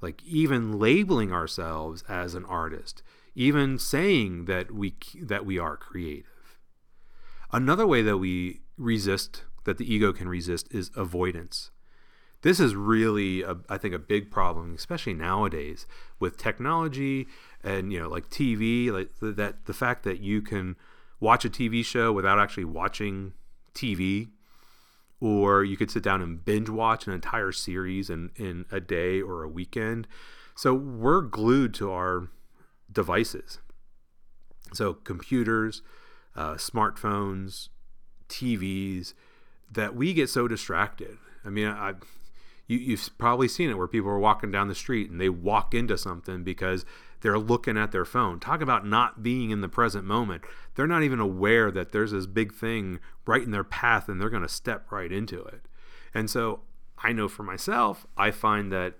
like 0.00 0.22
even 0.24 0.78
labeling 0.78 1.32
ourselves 1.32 2.02
as 2.08 2.34
an 2.34 2.44
artist, 2.46 3.02
even 3.34 3.78
saying 3.78 4.46
that 4.46 4.72
we 4.72 4.94
that 5.20 5.46
we 5.46 5.58
are 5.58 5.76
creative. 5.76 6.26
Another 7.52 7.86
way 7.86 8.02
that 8.02 8.18
we 8.18 8.60
resist 8.82 9.44
that 9.64 9.78
the 9.78 9.92
ego 9.92 10.12
can 10.12 10.28
resist 10.28 10.68
is 10.72 10.90
avoidance. 10.96 11.70
This 12.42 12.58
is 12.58 12.74
really, 12.74 13.42
a, 13.42 13.56
I 13.68 13.78
think, 13.78 13.94
a 13.94 14.00
big 14.00 14.30
problem, 14.30 14.74
especially 14.74 15.14
nowadays 15.14 15.86
with 16.18 16.36
technology 16.36 17.28
and 17.62 17.92
you 17.92 18.00
know, 18.00 18.08
like 18.08 18.28
TV, 18.30 18.90
like 18.90 19.10
that 19.20 19.66
the 19.66 19.72
fact 19.72 20.02
that 20.02 20.20
you 20.20 20.42
can 20.42 20.76
watch 21.20 21.44
a 21.44 21.50
TV 21.50 21.84
show 21.84 22.12
without 22.12 22.40
actually 22.40 22.64
watching 22.64 23.32
TV, 23.74 24.30
or 25.20 25.62
you 25.62 25.76
could 25.76 25.90
sit 25.90 26.02
down 26.02 26.20
and 26.20 26.44
binge 26.44 26.68
watch 26.68 27.06
an 27.06 27.12
entire 27.12 27.52
series 27.52 28.10
in, 28.10 28.30
in 28.34 28.64
a 28.72 28.80
day 28.80 29.20
or 29.20 29.44
a 29.44 29.48
weekend. 29.48 30.08
So 30.56 30.74
we're 30.74 31.20
glued 31.20 31.72
to 31.74 31.92
our 31.92 32.28
devices. 32.90 33.60
So 34.72 34.94
computers, 34.94 35.82
uh, 36.34 36.54
smartphones, 36.54 37.68
TVs, 38.32 39.14
that 39.70 39.94
we 39.94 40.12
get 40.12 40.28
so 40.28 40.48
distracted. 40.48 41.18
I 41.44 41.50
mean, 41.50 41.68
I, 41.68 41.94
you, 42.66 42.78
you've 42.78 43.10
probably 43.18 43.48
seen 43.48 43.70
it 43.70 43.78
where 43.78 43.88
people 43.88 44.10
are 44.10 44.18
walking 44.18 44.50
down 44.50 44.68
the 44.68 44.74
street 44.74 45.10
and 45.10 45.20
they 45.20 45.28
walk 45.28 45.74
into 45.74 45.98
something 45.98 46.42
because 46.42 46.84
they're 47.20 47.38
looking 47.38 47.78
at 47.78 47.92
their 47.92 48.04
phone. 48.04 48.40
Talk 48.40 48.60
about 48.60 48.86
not 48.86 49.22
being 49.22 49.50
in 49.50 49.60
the 49.60 49.68
present 49.68 50.04
moment. 50.04 50.42
They're 50.74 50.86
not 50.86 51.02
even 51.02 51.20
aware 51.20 51.70
that 51.70 51.92
there's 51.92 52.10
this 52.10 52.26
big 52.26 52.52
thing 52.52 52.98
right 53.26 53.42
in 53.42 53.50
their 53.50 53.64
path 53.64 54.08
and 54.08 54.20
they're 54.20 54.30
going 54.30 54.42
to 54.42 54.48
step 54.48 54.90
right 54.90 55.10
into 55.10 55.42
it. 55.44 55.62
And 56.14 56.28
so 56.28 56.60
I 56.98 57.12
know 57.12 57.28
for 57.28 57.42
myself, 57.42 58.06
I 58.16 58.30
find 58.30 58.72
that, 58.72 58.94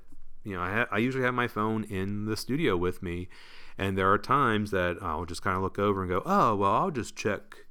you 0.44 0.54
know, 0.54 0.62
I, 0.62 0.72
ha- 0.72 0.88
I 0.90 0.98
usually 0.98 1.24
have 1.24 1.34
my 1.34 1.48
phone 1.48 1.84
in 1.84 2.26
the 2.26 2.36
studio 2.36 2.76
with 2.76 3.02
me. 3.02 3.28
And 3.76 3.96
there 3.98 4.10
are 4.12 4.18
times 4.18 4.70
that 4.70 4.98
I'll 5.02 5.24
just 5.24 5.42
kind 5.42 5.56
of 5.56 5.62
look 5.62 5.78
over 5.78 6.02
and 6.02 6.10
go, 6.10 6.22
oh, 6.24 6.54
well, 6.54 6.72
I'll 6.72 6.90
just 6.90 7.16
check 7.16 7.66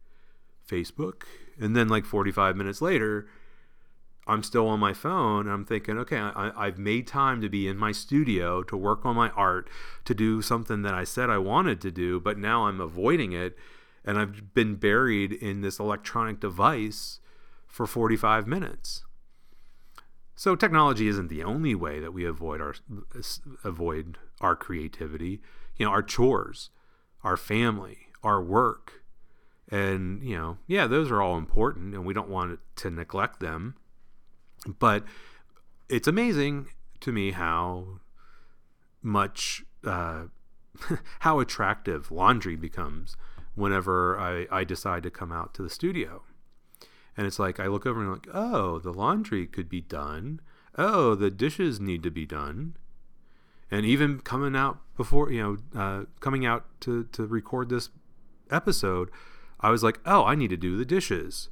Facebook. 0.68 1.24
And 1.62 1.76
then, 1.76 1.88
like 1.88 2.06
45 2.06 2.58
minutes 2.58 2.82
later, 2.82 3.28
I'm 4.28 4.44
still 4.44 4.68
on 4.68 4.80
my 4.80 4.94
phone 4.94 5.42
and 5.42 5.52
I'm 5.52 5.66
thinking, 5.66 5.98
okay, 6.00 6.18
I, 6.18 6.66
have 6.66 6.78
made 6.78 7.08
time 7.08 7.42
to 7.42 7.50
be 7.50 7.68
in 7.68 7.78
my 7.78 7.92
studio 7.92 8.62
to 8.64 8.78
work 8.78 9.06
on 9.06 9.16
my 9.16 9.30
art, 9.32 9.70
to 10.06 10.14
do 10.14 10.42
something 10.42 10.84
that 10.84 10.94
I 10.94 11.04
said 11.04 11.30
I 11.30 11.38
wanted 11.38 11.82
to 11.82 11.92
do, 11.92 12.20
but 12.20 12.38
now 12.38 12.68
I'm 12.68 12.80
avoiding 12.80 13.32
it 13.32 13.58
and 14.06 14.20
I've 14.20 14.54
been 14.54 14.76
buried 14.76 15.34
in 15.34 15.62
this 15.62 15.80
electronic 15.80 16.40
device 16.40 17.20
for 17.68 17.88
45 17.88 18.48
minutes. 18.48 19.04
So 20.36 20.56
technology 20.56 21.08
isn't 21.08 21.30
the 21.30 21.44
only 21.44 21.76
way 21.76 22.00
that 22.00 22.14
we 22.14 22.26
avoid 22.26 22.62
our 22.62 22.76
avoid 23.64 24.18
our 24.40 24.56
creativity. 24.56 25.42
You 25.78 25.86
know, 25.86 25.92
our 25.92 26.02
chores, 26.02 26.70
our 27.24 27.38
family, 27.38 28.08
our 28.24 28.42
work. 28.42 29.01
And, 29.70 30.24
you 30.24 30.38
know, 30.38 30.58
yeah, 30.68 30.88
those 30.88 31.10
are 31.12 31.22
all 31.22 31.38
important 31.38 31.94
and 31.94 32.06
we 32.06 32.14
don't 32.14 32.30
want 32.30 32.60
to 32.78 32.90
neglect 32.90 33.40
them 33.40 33.76
but 34.68 35.04
it's 35.90 36.08
amazing 36.08 36.68
to 37.02 37.12
me 37.12 37.32
how 37.32 38.00
much 39.02 39.64
uh, 39.84 40.26
how 41.20 41.40
attractive 41.40 42.12
laundry 42.12 42.56
becomes 42.56 43.16
whenever 43.56 44.20
I, 44.20 44.48
I 44.52 44.64
decide 44.64 45.04
to 45.04 45.12
come 45.12 45.32
out 45.32 45.54
to 45.56 45.64
the 45.64 45.70
studio. 45.70 46.24
And 47.18 47.28
it's 47.28 47.40
like 47.40 47.60
I 47.60 47.68
look 47.68 47.86
over 47.86 48.00
and 48.00 48.08
I'm 48.08 48.14
like, 48.14 48.28
oh, 48.34 48.80
the 48.80 48.94
laundry 48.94 49.46
could 49.46 49.68
be 49.68 49.82
done. 49.82 50.40
Oh, 50.78 51.16
the 51.16 51.30
dishes 51.30 51.80
need 51.80 52.04
to 52.04 52.12
be 52.12 52.26
done. 52.26 52.78
And 53.70 53.86
even 53.86 54.20
coming 54.20 54.56
out 54.56 54.80
before, 54.96 55.32
you 55.32 55.42
know, 55.42 55.80
uh, 55.80 56.06
coming 56.22 56.46
out 56.46 56.66
to, 56.82 57.04
to 57.12 57.26
record 57.26 57.70
this 57.70 57.90
episode, 58.50 59.10
I 59.62 59.70
was 59.70 59.84
like, 59.84 60.00
oh, 60.06 60.24
I 60.26 60.36
need 60.36 60.50
to 60.50 60.58
do 60.58 60.78
the 60.78 60.86
dishes. 60.86 61.50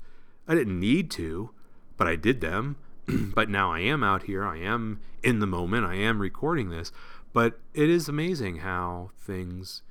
I 0.47 0.55
didn't 0.55 0.79
need 0.79 1.11
to, 1.11 1.51
but 1.97 2.07
I 2.07 2.15
did 2.15 2.41
them. 2.41 2.77
but 3.07 3.49
now 3.49 3.71
I 3.71 3.79
am 3.79 4.03
out 4.03 4.23
here. 4.23 4.45
I 4.45 4.57
am 4.57 4.99
in 5.23 5.39
the 5.39 5.47
moment. 5.47 5.85
I 5.85 5.95
am 5.95 6.19
recording 6.19 6.69
this. 6.69 6.91
But 7.33 7.59
it 7.73 7.89
is 7.89 8.09
amazing 8.09 8.57
how 8.57 9.11
things 9.17 9.83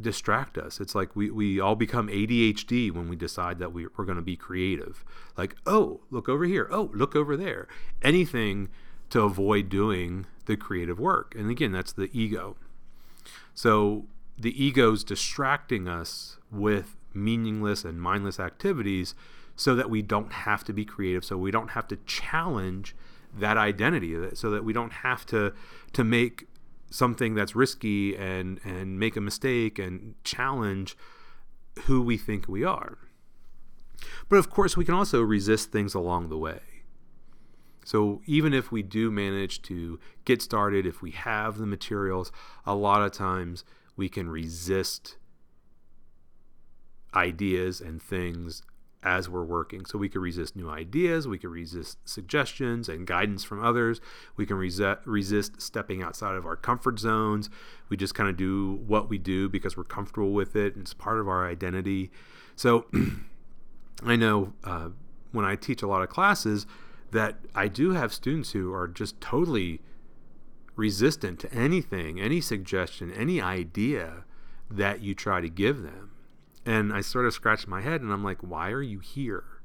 distract 0.00 0.56
us. 0.56 0.80
It's 0.80 0.94
like 0.94 1.16
we, 1.16 1.30
we 1.30 1.58
all 1.58 1.74
become 1.74 2.08
ADHD 2.08 2.92
when 2.92 3.08
we 3.08 3.16
decide 3.16 3.58
that 3.58 3.72
we, 3.72 3.86
we're 3.96 4.04
going 4.04 4.16
to 4.16 4.22
be 4.22 4.36
creative. 4.36 5.04
Like, 5.36 5.56
oh, 5.66 6.00
look 6.10 6.28
over 6.28 6.44
here. 6.44 6.68
Oh, 6.70 6.90
look 6.94 7.16
over 7.16 7.36
there. 7.36 7.66
Anything 8.02 8.68
to 9.10 9.22
avoid 9.22 9.68
doing 9.68 10.26
the 10.46 10.56
creative 10.56 11.00
work. 11.00 11.34
And 11.36 11.50
again, 11.50 11.72
that's 11.72 11.92
the 11.92 12.10
ego. 12.12 12.56
So 13.54 14.06
the 14.38 14.62
ego's 14.62 15.02
distracting 15.02 15.88
us 15.88 16.38
with 16.50 16.96
meaningless 17.24 17.84
and 17.84 18.00
mindless 18.00 18.40
activities 18.40 19.14
so 19.56 19.74
that 19.74 19.90
we 19.90 20.02
don't 20.02 20.32
have 20.32 20.64
to 20.64 20.72
be 20.72 20.84
creative, 20.84 21.24
so 21.24 21.36
we 21.36 21.50
don't 21.50 21.70
have 21.70 21.88
to 21.88 21.96
challenge 22.06 22.94
that 23.36 23.56
identity, 23.56 24.16
so 24.34 24.50
that 24.50 24.64
we 24.64 24.72
don't 24.72 24.92
have 24.92 25.26
to 25.26 25.52
to 25.92 26.04
make 26.04 26.46
something 26.90 27.34
that's 27.34 27.54
risky 27.54 28.16
and 28.16 28.60
and 28.64 28.98
make 28.98 29.16
a 29.16 29.20
mistake 29.20 29.78
and 29.78 30.14
challenge 30.24 30.96
who 31.84 32.00
we 32.00 32.16
think 32.16 32.48
we 32.48 32.64
are. 32.64 32.98
But 34.28 34.36
of 34.36 34.50
course, 34.50 34.76
we 34.76 34.84
can 34.84 34.94
also 34.94 35.22
resist 35.22 35.72
things 35.72 35.94
along 35.94 36.28
the 36.28 36.38
way. 36.38 36.60
So 37.84 38.20
even 38.26 38.52
if 38.52 38.70
we 38.70 38.82
do 38.82 39.10
manage 39.10 39.62
to 39.62 39.98
get 40.24 40.42
started, 40.42 40.86
if 40.86 41.00
we 41.00 41.10
have 41.12 41.58
the 41.58 41.66
materials, 41.66 42.30
a 42.66 42.74
lot 42.74 43.02
of 43.02 43.12
times 43.12 43.64
we 43.96 44.08
can 44.08 44.28
resist 44.28 45.16
ideas 47.14 47.80
and 47.80 48.02
things 48.02 48.62
as 49.02 49.28
we're 49.28 49.44
working. 49.44 49.84
So 49.86 49.96
we 49.98 50.08
could 50.08 50.20
resist 50.20 50.56
new 50.56 50.68
ideas, 50.68 51.28
we 51.28 51.38
could 51.38 51.50
resist 51.50 51.98
suggestions 52.04 52.88
and 52.88 53.06
guidance 53.06 53.44
from 53.44 53.64
others, 53.64 54.00
we 54.36 54.44
can 54.44 54.56
resist, 54.56 55.00
resist 55.04 55.62
stepping 55.62 56.02
outside 56.02 56.34
of 56.34 56.44
our 56.44 56.56
comfort 56.56 56.98
zones. 56.98 57.48
We 57.88 57.96
just 57.96 58.14
kind 58.14 58.28
of 58.28 58.36
do 58.36 58.80
what 58.86 59.08
we 59.08 59.18
do 59.18 59.48
because 59.48 59.76
we're 59.76 59.84
comfortable 59.84 60.32
with 60.32 60.56
it 60.56 60.74
and 60.74 60.82
it's 60.82 60.94
part 60.94 61.20
of 61.20 61.28
our 61.28 61.48
identity. 61.48 62.10
So 62.56 62.86
I 64.02 64.16
know 64.16 64.52
uh, 64.64 64.90
when 65.32 65.44
I 65.44 65.54
teach 65.54 65.82
a 65.82 65.86
lot 65.86 66.02
of 66.02 66.08
classes 66.08 66.66
that 67.12 67.36
I 67.54 67.68
do 67.68 67.92
have 67.92 68.12
students 68.12 68.52
who 68.52 68.72
are 68.74 68.88
just 68.88 69.20
totally 69.20 69.80
resistant 70.76 71.38
to 71.40 71.52
anything, 71.52 72.20
any 72.20 72.40
suggestion, 72.40 73.12
any 73.12 73.40
idea 73.40 74.24
that 74.70 75.00
you 75.00 75.14
try 75.14 75.40
to 75.40 75.48
give 75.48 75.82
them 75.82 76.10
and 76.68 76.92
I 76.92 77.00
sort 77.00 77.24
of 77.24 77.32
scratched 77.32 77.66
my 77.66 77.80
head 77.80 78.02
and 78.02 78.12
I'm 78.12 78.22
like, 78.22 78.42
why 78.42 78.70
are 78.72 78.82
you 78.82 78.98
here? 78.98 79.62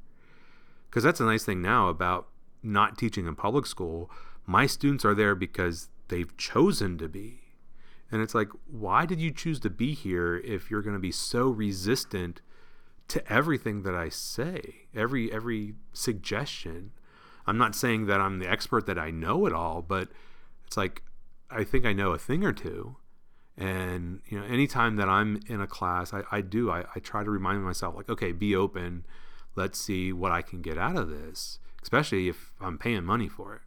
Because 0.90 1.04
that's 1.04 1.20
a 1.20 1.26
nice 1.26 1.44
thing 1.44 1.62
now 1.62 1.90
about 1.90 2.30
not 2.64 2.98
teaching 2.98 3.28
in 3.28 3.36
public 3.36 3.66
school. 3.66 4.10
My 4.46 4.68
students 4.68 5.04
are 5.04 5.14
there 5.14 5.36
because 5.36 5.90
they've 6.08 6.36
chosen 6.38 6.98
to 7.00 7.10
be. 7.10 7.42
And 8.10 8.22
it's 8.22 8.34
like, 8.34 8.48
why 8.72 9.06
did 9.06 9.20
you 9.20 9.32
choose 9.32 9.60
to 9.62 9.70
be 9.70 9.94
here 9.94 10.38
if 10.46 10.72
you're 10.72 10.82
going 10.82 10.96
to 10.96 11.00
be 11.00 11.12
so 11.12 11.50
resistant 11.50 12.40
to 13.10 13.32
everything 13.32 13.84
that 13.84 13.96
I 13.96 14.08
say, 14.08 14.88
every 14.96 15.30
every 15.30 15.74
suggestion? 15.92 16.92
I'm 17.46 17.58
not 17.58 17.76
saying 17.76 18.06
that 18.06 18.22
I'm 18.22 18.40
the 18.40 18.50
expert 18.50 18.86
that 18.86 18.98
I 18.98 19.12
know 19.12 19.46
it 19.46 19.52
all, 19.52 19.82
but 19.82 20.08
it's 20.66 20.78
like 20.78 21.02
I 21.52 21.66
think 21.66 21.86
I 21.86 21.92
know 21.92 22.12
a 22.12 22.18
thing 22.18 22.46
or 22.46 22.54
two. 22.54 22.96
And 23.58 24.22
you 24.28 24.40
know, 24.40 24.46
anytime 24.46 24.96
that 24.96 25.10
I'm 25.10 25.40
in 25.48 25.62
a 25.62 25.68
class, 25.68 26.14
I, 26.14 26.24
I 26.32 26.42
do. 26.42 26.72
I, 26.72 26.86
I 26.96 27.00
try 27.00 27.24
to 27.24 27.30
remind 27.30 27.64
myself, 27.64 27.96
like, 27.96 28.10
okay, 28.10 28.32
be 28.32 28.56
open. 28.56 29.06
Let's 29.56 29.80
see 29.80 30.12
what 30.12 30.32
I 30.32 30.42
can 30.42 30.62
get 30.62 30.78
out 30.78 30.96
of 30.96 31.10
this, 31.10 31.60
especially 31.82 32.28
if 32.28 32.52
I'm 32.60 32.78
paying 32.78 33.04
money 33.04 33.30
for 33.30 33.56
it. 33.56 33.62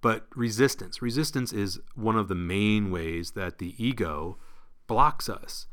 But 0.00 0.26
resistance, 0.34 1.00
resistance 1.00 1.52
is 1.52 1.80
one 1.94 2.16
of 2.16 2.28
the 2.28 2.34
main 2.34 2.90
ways 2.90 3.32
that 3.32 3.58
the 3.58 3.74
ego 3.78 4.38
blocks 4.86 5.28
us. 5.28 5.66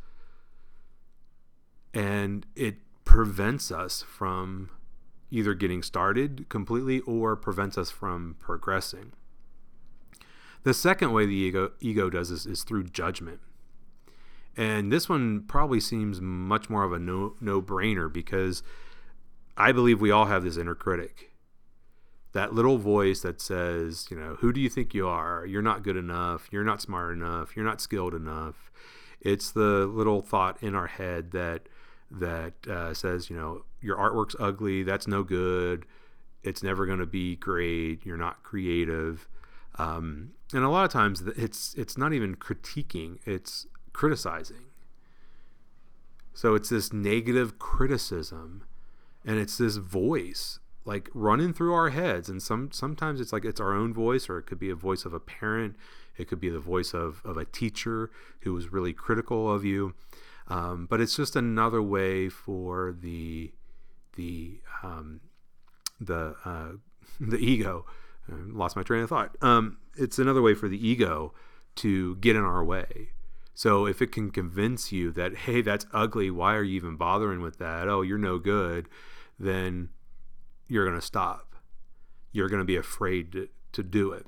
And 1.94 2.46
it 2.56 2.78
prevents 3.06 3.72
us 3.72 4.04
from 4.04 4.70
either 5.30 5.54
getting 5.54 5.84
started 5.84 6.48
completely 6.50 7.00
or 7.02 7.36
prevents 7.36 7.78
us 7.78 7.90
from 7.90 8.36
progressing. 8.40 9.14
The 10.64 10.74
second 10.74 11.12
way 11.12 11.26
the 11.26 11.34
ego, 11.34 11.72
ego 11.80 12.10
does 12.10 12.30
this 12.30 12.46
is 12.46 12.64
through 12.64 12.86
judgment. 12.86 13.40
And 14.56 14.92
this 14.92 15.10
one 15.10 15.44
probably 15.48 15.80
seems 15.80 16.22
much 16.22 16.70
more 16.70 16.84
of 16.84 16.94
a 16.94 17.00
no 17.00 17.36
no 17.42 17.62
brainer 17.62 18.12
because 18.12 18.64
I 19.58 19.72
believe 19.72 20.00
we 20.00 20.12
all 20.12 20.26
have 20.26 20.44
this 20.44 20.58
inner 20.58 20.76
critic. 20.76 21.32
That 22.34 22.54
little 22.54 22.78
voice 22.78 23.22
that 23.22 23.42
says, 23.42 24.08
you 24.10 24.18
know, 24.18 24.38
who 24.40 24.54
do 24.54 24.60
you 24.60 24.70
think 24.70 24.94
you 24.94 25.08
are? 25.08 25.46
You're 25.46 25.62
not 25.62 25.84
good 25.84 25.98
enough. 25.98 26.48
You're 26.52 26.64
not 26.64 26.82
smart 26.82 27.14
enough. 27.14 27.56
You're 27.56 27.66
not 27.66 27.82
skilled 27.82 28.16
enough. 28.16 28.72
It's 29.22 29.52
the 29.52 29.86
little 29.86 30.22
thought 30.22 30.62
in 30.62 30.76
our 30.76 30.88
head 30.88 31.32
that 31.32 31.68
that 32.12 32.54
uh, 32.68 32.94
says, 32.94 33.30
you 33.30 33.36
know, 33.36 33.66
your 33.82 33.98
artwork's 33.98 34.36
ugly. 34.40 34.84
That's 34.84 35.08
no 35.08 35.24
good. 35.24 35.86
It's 36.44 36.62
never 36.62 36.86
going 36.86 37.00
to 37.00 37.08
be 37.08 37.36
great. 37.36 38.06
You're 38.06 38.18
not 38.18 38.44
creative. 38.44 39.28
Um, 39.80 40.32
and 40.54 40.64
a 40.64 40.70
lot 40.70 40.86
of 40.86 40.92
times 40.92 41.22
it's 41.22 41.74
it's 41.76 41.98
not 41.98 42.14
even 42.14 42.36
critiquing. 42.36 43.20
It's 43.26 43.68
criticizing. 43.92 44.66
So 46.34 46.56
it's 46.56 46.70
this 46.70 46.92
negative 46.92 47.60
criticism 47.60 48.64
and 49.26 49.38
it's 49.38 49.58
this 49.58 49.78
voice 49.78 50.60
like 50.86 51.10
running 51.14 51.54
through 51.54 51.74
our 51.74 51.90
heads 51.90 52.30
and 52.30 52.42
some 52.42 52.72
sometimes 52.72 53.22
it's 53.22 53.32
like 53.32 53.46
it's 53.46 53.62
our 53.62 53.74
own 53.74 53.94
voice 53.94 54.30
or 54.30 54.38
it 54.38 54.44
could 54.44 54.60
be 54.60 54.70
a 54.70 54.76
voice 54.76 55.06
of 55.06 55.14
a 55.14 55.20
parent 55.20 55.76
it 56.18 56.28
could 56.28 56.40
be 56.40 56.50
the 56.50 56.60
voice 56.60 56.94
of, 56.94 57.22
of 57.24 57.38
a 57.38 57.46
teacher 57.46 58.12
who 58.42 58.54
was 58.54 58.72
really 58.72 58.94
critical 58.94 59.52
of 59.52 59.64
you 59.64 59.94
um, 60.50 60.86
but 60.90 61.00
it's 61.00 61.16
just 61.16 61.36
another 61.36 61.82
way 61.82 62.28
for 62.28 62.94
the 63.00 63.52
the 64.16 64.60
um, 64.84 65.22
the 66.02 66.36
uh, 66.44 66.72
the 67.20 67.38
ego 67.38 67.86
Lost 68.30 68.76
my 68.76 68.84
train 68.84 69.04
of 69.04 69.10
thought 69.10 69.36
um, 69.42 69.78
it's 69.98 70.18
another 70.18 70.42
way 70.42 70.54
for 70.54 70.70
the 70.70 70.88
ego 70.88 71.34
to 71.76 72.16
get 72.18 72.36
in 72.36 72.44
our 72.44 72.64
way 72.64 73.10
so 73.54 73.86
if 73.86 74.02
it 74.02 74.12
can 74.12 74.32
convince 74.32 74.92
you 74.92 75.12
that, 75.12 75.36
hey, 75.36 75.62
that's 75.62 75.86
ugly, 75.94 76.32
why 76.32 76.56
are 76.56 76.64
you 76.64 76.76
even 76.76 76.96
bothering 76.96 77.42
with 77.42 77.60
that? 77.60 77.88
Oh, 77.88 78.02
you're 78.02 78.18
no 78.18 78.40
good, 78.40 78.90
then 79.40 79.90
you're 80.68 80.86
going 80.86 81.00
to 81.00 81.06
stop. 81.06 81.56
You're 82.32 82.50
going 82.50 82.62
to 82.62 82.66
be 82.66 82.76
afraid 82.76 83.32
to, 83.34 83.50
to 83.74 83.84
do 83.84 84.12
it. 84.12 84.26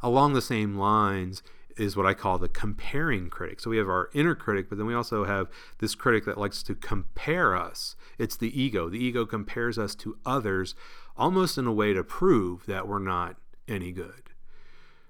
Along 0.00 0.32
the 0.32 0.42
same 0.42 0.76
lines 0.76 1.42
is 1.76 1.96
what 1.96 2.06
I 2.06 2.14
call 2.14 2.38
the 2.38 2.48
comparing 2.48 3.30
critic. 3.30 3.58
So 3.58 3.70
we 3.70 3.78
have 3.78 3.88
our 3.88 4.10
inner 4.14 4.34
critic, 4.34 4.68
but 4.68 4.78
then 4.78 4.86
we 4.86 4.94
also 4.94 5.24
have 5.24 5.48
this 5.78 5.94
critic 5.94 6.24
that 6.26 6.38
likes 6.38 6.62
to 6.64 6.74
compare 6.74 7.56
us. 7.56 7.96
It's 8.18 8.36
the 8.36 8.60
ego. 8.60 8.88
The 8.88 9.02
ego 9.02 9.24
compares 9.26 9.78
us 9.78 9.94
to 9.96 10.18
others 10.24 10.74
almost 11.16 11.58
in 11.58 11.66
a 11.66 11.72
way 11.72 11.92
to 11.92 12.02
prove 12.04 12.66
that 12.66 12.88
we're 12.88 12.98
not 12.98 13.36
any 13.68 13.92
good. 13.92 14.30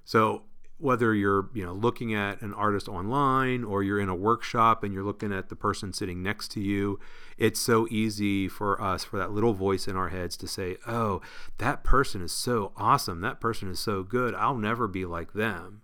So 0.05 0.45
whether 0.83 1.15
you're 1.15 1.49
you 1.55 1.65
know 1.65 1.73
looking 1.73 2.13
at 2.13 2.43
an 2.43 2.53
artist 2.55 2.89
online 2.89 3.63
or 3.63 3.85
you're 3.85 4.01
in 4.01 4.09
a 4.09 4.15
workshop 4.15 4.83
and 4.83 4.93
you're 4.93 5.05
looking 5.05 5.33
at 5.33 5.49
the 5.49 5.55
person 5.55 5.93
sitting 5.93 6.25
next 6.25 6.49
to 6.49 6.61
you 6.61 6.99
it's 7.39 7.61
so 7.61 7.87
easy 7.89 8.49
for 8.49 8.83
us 8.83 9.05
for 9.05 9.17
that 9.17 9.31
little 9.31 9.55
voice 9.55 9.87
in 9.87 9.95
our 9.97 10.09
heads 10.09 10.37
to 10.37 10.49
say 10.49 10.77
oh 10.89 11.21
that 11.59 11.85
person 11.85 12.21
is 12.21 12.33
so 12.33 12.73
awesome. 12.77 13.21
That 13.21 13.41
person 13.41 13.69
is 13.69 13.79
so 13.79 14.03
good. 14.03 14.35
I'll 14.35 14.57
never 14.57 14.89
be 14.89 15.05
like 15.05 15.33
them. 15.33 15.83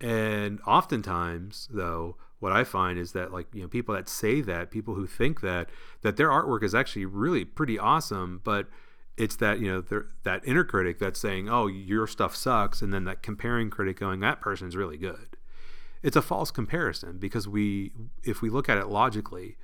And 0.00 0.60
oftentimes 0.66 1.68
though 1.72 2.16
what 2.44 2.52
i 2.52 2.62
find 2.62 2.98
is 2.98 3.12
that 3.12 3.32
like 3.32 3.46
you 3.52 3.62
know 3.62 3.68
people 3.68 3.94
that 3.94 4.08
say 4.08 4.40
that 4.40 4.70
people 4.70 4.94
who 4.94 5.06
think 5.06 5.40
that 5.40 5.68
that 6.02 6.16
their 6.16 6.28
artwork 6.28 6.62
is 6.62 6.74
actually 6.74 7.04
really 7.04 7.44
pretty 7.44 7.78
awesome 7.78 8.40
but 8.44 8.68
it's 9.16 9.36
that 9.36 9.60
you 9.60 9.70
know 9.70 10.02
that 10.24 10.42
inner 10.44 10.64
critic 10.64 10.98
that's 10.98 11.20
saying 11.20 11.48
oh 11.48 11.66
your 11.66 12.06
stuff 12.06 12.34
sucks 12.34 12.82
and 12.82 12.92
then 12.92 13.04
that 13.04 13.22
comparing 13.22 13.70
critic 13.70 13.98
going 13.98 14.20
that 14.20 14.40
person's 14.40 14.76
really 14.76 14.96
good. 14.96 15.36
It's 16.02 16.16
a 16.16 16.22
false 16.22 16.50
comparison 16.50 17.18
because 17.18 17.46
we 17.46 17.92
if 18.24 18.42
we 18.42 18.50
look 18.50 18.68
at 18.68 18.78
it 18.78 18.88
logically 18.88 19.56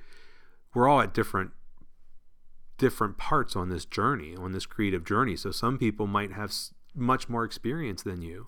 we're 0.73 0.87
all 0.87 1.01
at 1.01 1.13
different 1.13 1.51
different 2.77 3.17
parts 3.17 3.55
on 3.55 3.69
this 3.69 3.85
journey 3.85 4.35
on 4.35 4.53
this 4.53 4.65
creative 4.65 5.03
journey. 5.03 5.35
So 5.35 5.51
some 5.51 5.77
people 5.77 6.07
might 6.07 6.31
have 6.31 6.53
much 6.95 7.29
more 7.29 7.43
experience 7.43 8.03
than 8.03 8.21
you. 8.21 8.47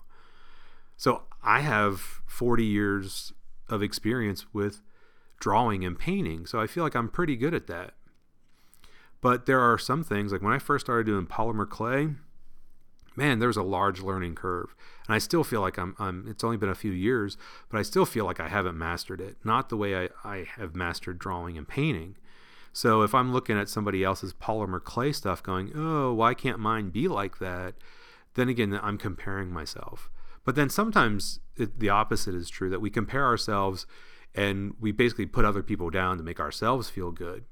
So 0.96 1.22
i 1.42 1.60
have 1.60 2.22
40 2.26 2.64
years 2.64 3.32
of 3.68 3.82
experience 3.82 4.46
with 4.52 4.80
drawing 5.40 5.84
and 5.84 5.98
painting 5.98 6.46
so 6.46 6.60
i 6.60 6.66
feel 6.66 6.84
like 6.84 6.94
i'm 6.94 7.08
pretty 7.08 7.36
good 7.36 7.54
at 7.54 7.66
that 7.66 7.94
but 9.24 9.46
there 9.46 9.60
are 9.60 9.78
some 9.78 10.04
things, 10.04 10.32
like 10.32 10.42
when 10.42 10.52
I 10.52 10.58
first 10.58 10.84
started 10.84 11.06
doing 11.06 11.24
polymer 11.24 11.66
clay, 11.66 12.10
man, 13.16 13.38
there's 13.38 13.56
a 13.56 13.62
large 13.62 14.02
learning 14.02 14.34
curve. 14.34 14.74
And 15.06 15.14
I 15.14 15.18
still 15.18 15.42
feel 15.42 15.62
like 15.62 15.78
I'm, 15.78 15.96
I'm, 15.98 16.26
it's 16.28 16.44
only 16.44 16.58
been 16.58 16.68
a 16.68 16.74
few 16.74 16.92
years, 16.92 17.38
but 17.70 17.78
I 17.78 17.82
still 17.84 18.04
feel 18.04 18.26
like 18.26 18.38
I 18.38 18.48
haven't 18.48 18.76
mastered 18.76 19.22
it. 19.22 19.38
Not 19.42 19.70
the 19.70 19.78
way 19.78 19.96
I, 19.96 20.08
I 20.24 20.46
have 20.56 20.76
mastered 20.76 21.18
drawing 21.18 21.56
and 21.56 21.66
painting. 21.66 22.16
So 22.74 23.00
if 23.00 23.14
I'm 23.14 23.32
looking 23.32 23.58
at 23.58 23.70
somebody 23.70 24.04
else's 24.04 24.34
polymer 24.34 24.84
clay 24.84 25.10
stuff 25.10 25.42
going, 25.42 25.72
oh, 25.74 26.12
why 26.12 26.34
can't 26.34 26.58
mine 26.58 26.90
be 26.90 27.08
like 27.08 27.38
that? 27.38 27.76
Then 28.34 28.50
again, 28.50 28.78
I'm 28.82 28.98
comparing 28.98 29.50
myself. 29.50 30.10
But 30.44 30.54
then 30.54 30.68
sometimes 30.68 31.40
it, 31.56 31.80
the 31.80 31.88
opposite 31.88 32.34
is 32.34 32.50
true 32.50 32.70
that 32.70 32.80
we 32.80 32.90
compare 32.90 33.24
ourselves 33.24 33.86
and 34.34 34.74
we 34.80 34.92
basically 34.92 35.26
put 35.26 35.44
other 35.44 35.62
people 35.62 35.90
down 35.90 36.18
to 36.18 36.24
make 36.24 36.40
ourselves 36.40 36.90
feel 36.90 37.12
good. 37.12 37.44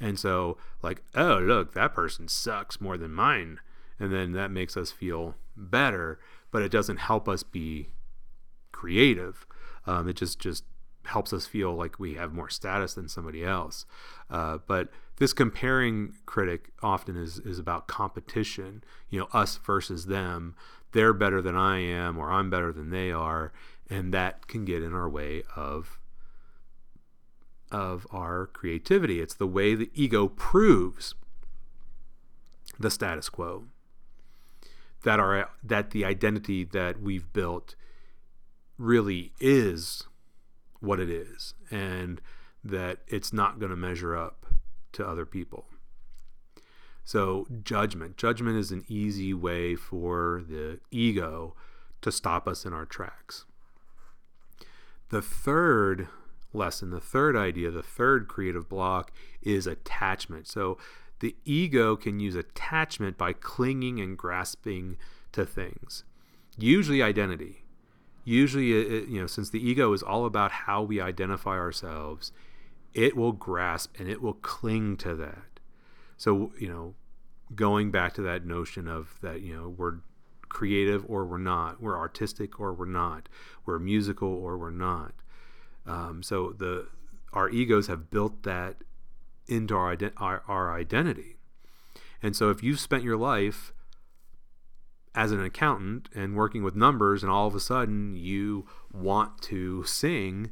And 0.00 0.18
so, 0.18 0.58
like, 0.82 1.02
oh, 1.14 1.38
look, 1.38 1.74
that 1.74 1.94
person 1.94 2.28
sucks 2.28 2.80
more 2.80 2.96
than 2.96 3.12
mine. 3.12 3.60
And 3.98 4.12
then 4.12 4.32
that 4.32 4.50
makes 4.50 4.76
us 4.76 4.90
feel 4.90 5.34
better, 5.56 6.20
but 6.50 6.62
it 6.62 6.70
doesn't 6.70 6.98
help 6.98 7.28
us 7.28 7.42
be 7.42 7.88
creative. 8.72 9.46
Um, 9.86 10.08
it 10.08 10.16
just, 10.16 10.38
just 10.38 10.64
helps 11.06 11.32
us 11.32 11.46
feel 11.46 11.74
like 11.74 11.98
we 11.98 12.14
have 12.14 12.32
more 12.32 12.50
status 12.50 12.94
than 12.94 13.08
somebody 13.08 13.44
else. 13.44 13.86
Uh, 14.28 14.58
but 14.66 14.90
this 15.16 15.32
comparing 15.32 16.14
critic 16.26 16.72
often 16.82 17.16
is, 17.16 17.38
is 17.38 17.58
about 17.58 17.88
competition, 17.88 18.84
you 19.08 19.18
know, 19.18 19.28
us 19.32 19.56
versus 19.56 20.06
them. 20.06 20.54
They're 20.96 21.12
better 21.12 21.42
than 21.42 21.54
I 21.54 21.80
am, 21.80 22.16
or 22.16 22.32
I'm 22.32 22.48
better 22.48 22.72
than 22.72 22.88
they 22.88 23.12
are. 23.12 23.52
And 23.90 24.14
that 24.14 24.46
can 24.46 24.64
get 24.64 24.82
in 24.82 24.94
our 24.94 25.10
way 25.10 25.42
of 25.54 26.00
of 27.70 28.06
our 28.10 28.46
creativity. 28.46 29.20
It's 29.20 29.34
the 29.34 29.46
way 29.46 29.74
the 29.74 29.90
ego 29.92 30.26
proves 30.28 31.14
the 32.78 32.90
status 32.90 33.28
quo. 33.28 33.64
That 35.02 35.20
our 35.20 35.50
that 35.62 35.90
the 35.90 36.06
identity 36.06 36.64
that 36.64 36.98
we've 36.98 37.30
built 37.30 37.74
really 38.78 39.34
is 39.38 40.04
what 40.80 40.98
it 40.98 41.10
is 41.10 41.52
and 41.70 42.22
that 42.64 43.00
it's 43.06 43.34
not 43.34 43.58
going 43.58 43.68
to 43.68 43.76
measure 43.76 44.16
up 44.16 44.46
to 44.92 45.06
other 45.06 45.26
people. 45.26 45.66
So, 47.06 47.46
judgment. 47.62 48.18
Judgment 48.18 48.58
is 48.58 48.70
an 48.70 48.84
easy 48.86 49.32
way 49.32 49.76
for 49.76 50.42
the 50.46 50.80
ego 50.90 51.54
to 52.02 52.12
stop 52.12 52.46
us 52.46 52.66
in 52.66 52.74
our 52.74 52.84
tracks. 52.84 53.46
The 55.08 55.22
third 55.22 56.08
lesson. 56.56 56.90
The 56.90 57.00
third 57.00 57.36
idea, 57.36 57.70
the 57.70 57.82
third 57.82 58.26
creative 58.28 58.68
block 58.68 59.12
is 59.42 59.66
attachment. 59.66 60.48
So 60.48 60.78
the 61.20 61.36
ego 61.44 61.96
can 61.96 62.18
use 62.18 62.34
attachment 62.34 63.16
by 63.16 63.32
clinging 63.32 64.00
and 64.00 64.18
grasping 64.18 64.96
to 65.32 65.46
things, 65.46 66.04
usually 66.58 67.02
identity. 67.02 67.62
Usually, 68.24 68.72
it, 68.72 69.08
you 69.08 69.20
know, 69.20 69.28
since 69.28 69.50
the 69.50 69.64
ego 69.64 69.92
is 69.92 70.02
all 70.02 70.24
about 70.26 70.50
how 70.50 70.82
we 70.82 71.00
identify 71.00 71.56
ourselves, 71.56 72.32
it 72.92 73.16
will 73.16 73.32
grasp 73.32 73.94
and 74.00 74.08
it 74.08 74.20
will 74.20 74.34
cling 74.34 74.96
to 74.96 75.14
that. 75.14 75.55
So, 76.16 76.52
you 76.58 76.68
know, 76.68 76.94
going 77.54 77.90
back 77.90 78.14
to 78.14 78.22
that 78.22 78.44
notion 78.44 78.88
of 78.88 79.18
that, 79.22 79.40
you 79.42 79.54
know, 79.54 79.68
we're 79.68 79.96
creative 80.48 81.04
or 81.08 81.24
we're 81.24 81.38
not, 81.38 81.82
we're 81.82 81.96
artistic 81.96 82.58
or 82.58 82.72
we're 82.72 82.86
not, 82.86 83.28
we're 83.64 83.78
musical 83.78 84.28
or 84.28 84.56
we're 84.56 84.70
not. 84.70 85.12
Um, 85.86 86.22
so 86.22 86.54
the 86.56 86.88
our 87.32 87.50
egos 87.50 87.86
have 87.86 88.10
built 88.10 88.42
that 88.44 88.76
into 89.46 89.74
our, 89.74 89.96
our, 90.16 90.42
our 90.48 90.74
identity. 90.74 91.36
And 92.22 92.34
so 92.34 92.50
if 92.50 92.62
you've 92.62 92.80
spent 92.80 93.04
your 93.04 93.16
life 93.16 93.72
as 95.14 95.32
an 95.32 95.42
accountant 95.42 96.08
and 96.14 96.34
working 96.34 96.62
with 96.62 96.74
numbers 96.74 97.22
and 97.22 97.30
all 97.30 97.46
of 97.46 97.54
a 97.54 97.60
sudden 97.60 98.16
you 98.16 98.66
want 98.92 99.40
to 99.42 99.84
sing 99.84 100.50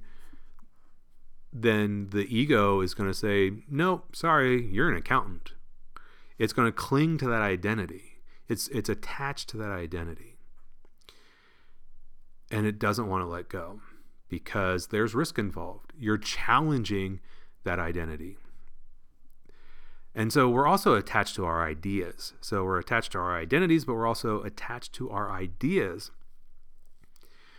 then 1.55 2.09
the 2.11 2.27
ego 2.37 2.81
is 2.81 2.95
going 2.95 3.09
to 3.09 3.15
say 3.15 3.53
no 3.71 4.03
sorry 4.13 4.67
you're 4.67 4.91
an 4.91 4.97
accountant 4.97 5.53
it's 6.39 6.53
going 6.53 6.67
to 6.67 6.73
cling 6.73 7.17
to 7.19 7.29
that 7.29 7.43
identity 7.43 8.15
It's 8.49 8.69
it's 8.69 8.89
attached 8.89 9.49
to 9.51 9.57
that 9.59 9.71
identity. 9.71 10.37
And 12.51 12.67
it 12.67 12.79
doesn't 12.79 13.09
want 13.09 13.23
to 13.23 13.27
let 13.27 13.49
go 13.49 13.81
because 14.29 14.89
there's 14.89 15.15
risk 15.15 15.39
involved. 15.39 15.93
You're 15.99 16.19
challenging 16.19 17.21
that 17.65 17.79
identity. 17.79 18.37
And 20.15 20.33
so 20.33 20.49
we're 20.49 20.67
also 20.67 20.95
attached 20.95 21.35
to 21.37 21.45
our 21.45 21.67
ideas. 21.67 22.35
So 22.41 22.63
we're 22.63 22.79
attached 22.79 23.13
to 23.13 23.19
our 23.19 23.37
identities, 23.37 23.85
but 23.85 23.95
we're 23.95 24.07
also 24.07 24.43
attached 24.43 24.93
to 24.95 25.11
our 25.11 25.33
ideas. 25.33 26.11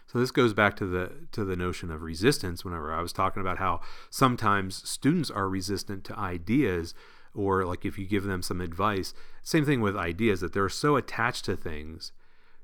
So 0.08 0.20
this 0.20 0.32
goes 0.32 0.54
back 0.54 0.76
to 0.78 0.86
the 0.86 1.12
to 1.32 1.44
the 1.44 1.56
notion 1.56 1.92
of 1.92 2.02
resistance 2.02 2.64
whenever 2.64 2.94
I 2.94 3.02
was 3.02 3.14
talking 3.14 3.42
about 3.42 3.58
how 3.58 3.82
sometimes 4.10 4.88
students 4.88 5.32
are 5.32 5.50
resistant 5.50 6.04
to 6.06 6.18
ideas 6.18 6.94
or 7.34 7.66
like 7.66 7.86
if 7.86 7.98
you 7.98 8.06
give 8.06 8.24
them 8.24 8.42
some 8.42 8.62
advice, 8.62 9.14
same 9.42 9.66
thing 9.66 9.82
with 9.82 9.98
ideas 9.98 10.40
that 10.40 10.54
they're 10.54 10.70
so 10.70 10.96
attached 10.96 11.46
to 11.46 11.56
things. 11.56 12.12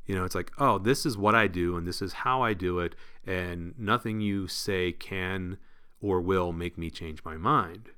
You 0.06 0.16
know, 0.16 0.24
it's 0.24 0.36
like, 0.36 0.52
"Oh, 0.58 0.78
this 0.78 1.06
is 1.06 1.18
what 1.18 1.36
I 1.36 1.48
do 1.48 1.76
and 1.78 1.88
this 1.88 2.02
is 2.02 2.14
how 2.14 2.42
I 2.42 2.54
do 2.54 2.80
it 2.80 2.96
and 3.26 3.78
nothing 3.78 4.22
you 4.22 4.48
say 4.48 4.92
can 4.92 5.58
or 6.00 6.22
will 6.22 6.52
make 6.54 6.78
me 6.78 6.90
change 6.90 7.24
my 7.26 7.38
mind." 7.38 7.90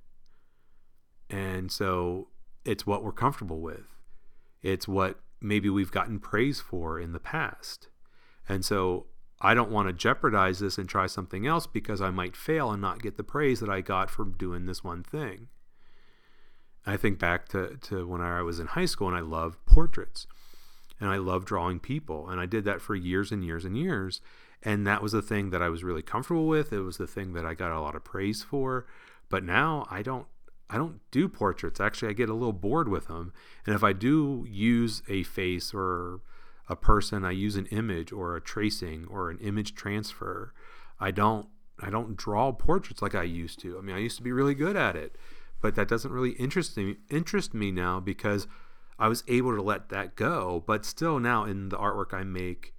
And 1.29 1.71
so 1.71 2.29
it's 2.65 2.87
what 2.87 3.03
we're 3.03 3.11
comfortable 3.11 3.59
with. 3.59 3.95
It's 4.61 4.87
what 4.87 5.19
maybe 5.41 5.69
we've 5.69 5.91
gotten 5.91 6.19
praise 6.19 6.59
for 6.59 6.99
in 6.99 7.11
the 7.11 7.19
past. 7.19 7.89
And 8.47 8.63
so 8.63 9.07
I 9.43 9.53
don't 9.53 9.71
want 9.71 9.89
to 9.89 9.93
jeopardize 9.93 10.59
this 10.59 10.77
and 10.77 10.87
try 10.87 11.05
something 11.05 11.45
else 11.45 11.67
because 11.67 11.99
I 11.99 12.09
might 12.11 12.35
fail 12.35 12.71
and 12.71 12.81
not 12.81 13.01
get 13.01 13.17
the 13.17 13.23
praise 13.23 13.59
that 13.59 13.69
I 13.69 13.81
got 13.81 14.09
from 14.09 14.37
doing 14.37 14.65
this 14.65 14.85
one 14.85 15.03
thing. 15.03 15.49
I 16.85 16.95
think 16.95 17.19
back 17.19 17.49
to, 17.49 17.77
to 17.81 18.07
when 18.07 18.21
I 18.21 18.41
was 18.41 18.59
in 18.59 18.67
high 18.67 18.85
school 18.85 19.09
and 19.09 19.17
I 19.17 19.21
loved 19.21 19.65
portraits 19.65 20.27
and 20.99 21.09
I 21.09 21.17
loved 21.17 21.47
drawing 21.47 21.79
people. 21.79 22.29
And 22.29 22.39
I 22.39 22.45
did 22.45 22.63
that 22.63 22.81
for 22.81 22.95
years 22.95 23.31
and 23.31 23.43
years 23.43 23.65
and 23.65 23.77
years. 23.77 24.21
And 24.61 24.87
that 24.87 25.01
was 25.01 25.11
the 25.11 25.21
thing 25.21 25.49
that 25.49 25.61
I 25.61 25.67
was 25.67 25.83
really 25.83 26.01
comfortable 26.01 26.47
with. 26.47 26.71
It 26.71 26.79
was 26.79 26.95
the 26.95 27.07
thing 27.07 27.33
that 27.33 27.45
I 27.45 27.53
got 27.53 27.71
a 27.71 27.81
lot 27.81 27.95
of 27.95 28.05
praise 28.05 28.43
for. 28.43 28.85
But 29.29 29.43
now 29.43 29.85
I 29.91 30.01
don't 30.01 30.27
I 30.69 30.77
don't 30.77 31.01
do 31.11 31.27
portraits. 31.27 31.79
Actually, 31.79 32.09
I 32.09 32.13
get 32.13 32.29
a 32.29 32.33
little 32.33 32.53
bored 32.53 32.87
with 32.87 33.07
them. 33.07 33.33
And 33.65 33.75
if 33.75 33.83
I 33.83 33.93
do 33.93 34.45
use 34.49 35.03
a 35.07 35.23
face 35.23 35.71
or 35.73 36.21
a 36.69 36.75
person, 36.75 37.25
I 37.25 37.31
use 37.31 37.55
an 37.55 37.65
image 37.67 38.11
or 38.11 38.35
a 38.35 38.41
tracing 38.41 39.05
or 39.09 39.29
an 39.29 39.37
image 39.39 39.75
transfer. 39.75 40.53
I 40.99 41.11
don't 41.11 41.47
I 41.79 41.89
don't 41.89 42.15
draw 42.15 42.51
portraits 42.51 43.01
like 43.01 43.15
I 43.15 43.23
used 43.23 43.59
to. 43.61 43.77
I 43.77 43.81
mean, 43.81 43.95
I 43.95 43.99
used 43.99 44.17
to 44.17 44.23
be 44.23 44.31
really 44.31 44.53
good 44.55 44.75
at 44.75 44.95
it, 44.95 45.17
but 45.61 45.75
that 45.75 45.87
doesn't 45.87 46.11
really 46.11 46.31
interest 46.31 46.77
me 46.77 46.97
interest 47.09 47.53
me 47.53 47.71
now 47.71 47.99
because 47.99 48.47
I 48.97 49.07
was 49.07 49.23
able 49.27 49.55
to 49.55 49.61
let 49.61 49.89
that 49.89 50.15
go. 50.15 50.63
But 50.65 50.85
still 50.85 51.19
now 51.19 51.43
in 51.43 51.69
the 51.69 51.77
artwork 51.77 52.13
I 52.13 52.23
make, 52.23 52.73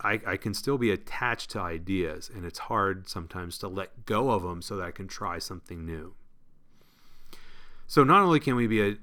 I, 0.00 0.20
I 0.26 0.36
can 0.36 0.54
still 0.54 0.78
be 0.78 0.90
attached 0.90 1.50
to 1.50 1.60
ideas, 1.60 2.30
and 2.34 2.44
it's 2.44 2.58
hard 2.60 3.08
sometimes 3.08 3.58
to 3.58 3.68
let 3.68 4.04
go 4.04 4.30
of 4.30 4.42
them 4.42 4.62
so 4.62 4.76
that 4.76 4.84
I 4.84 4.90
can 4.90 5.06
try 5.06 5.38
something 5.38 5.86
new. 5.86 6.14
So, 7.86 8.02
not 8.02 8.22
only 8.22 8.40
can 8.40 8.56
we 8.56 8.66
be 8.66 8.82
a, 8.82 8.96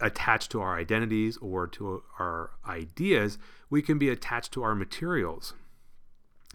attached 0.00 0.50
to 0.52 0.60
our 0.60 0.78
identities 0.78 1.36
or 1.38 1.66
to 1.68 2.02
our 2.18 2.50
ideas, 2.66 3.38
we 3.68 3.82
can 3.82 3.98
be 3.98 4.08
attached 4.08 4.52
to 4.52 4.62
our 4.62 4.74
materials. 4.74 5.54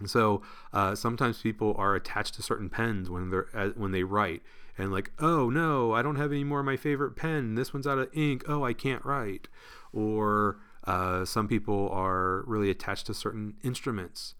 So 0.04 0.42
uh, 0.72 0.94
sometimes 0.94 1.40
people 1.40 1.74
are 1.78 1.94
attached 1.94 2.34
to 2.34 2.42
certain 2.42 2.68
pens 2.68 3.08
when 3.08 3.30
they're 3.30 3.48
uh, 3.54 3.70
when 3.76 3.92
they 3.92 4.02
write, 4.02 4.42
and 4.76 4.92
like, 4.92 5.10
oh 5.18 5.48
no, 5.48 5.92
I 5.92 6.02
don't 6.02 6.16
have 6.16 6.32
any 6.32 6.44
more 6.44 6.60
of 6.60 6.66
my 6.66 6.76
favorite 6.76 7.16
pen. 7.16 7.54
This 7.54 7.72
one's 7.72 7.86
out 7.86 7.98
of 7.98 8.10
ink. 8.12 8.44
Oh, 8.46 8.62
I 8.62 8.74
can't 8.74 9.04
write. 9.04 9.48
Or 9.94 10.58
uh, 10.84 11.24
some 11.24 11.48
people 11.48 11.88
are 11.90 12.42
really 12.46 12.68
attached 12.68 13.06
to 13.06 13.14
certain 13.14 13.54
instruments. 13.64 14.34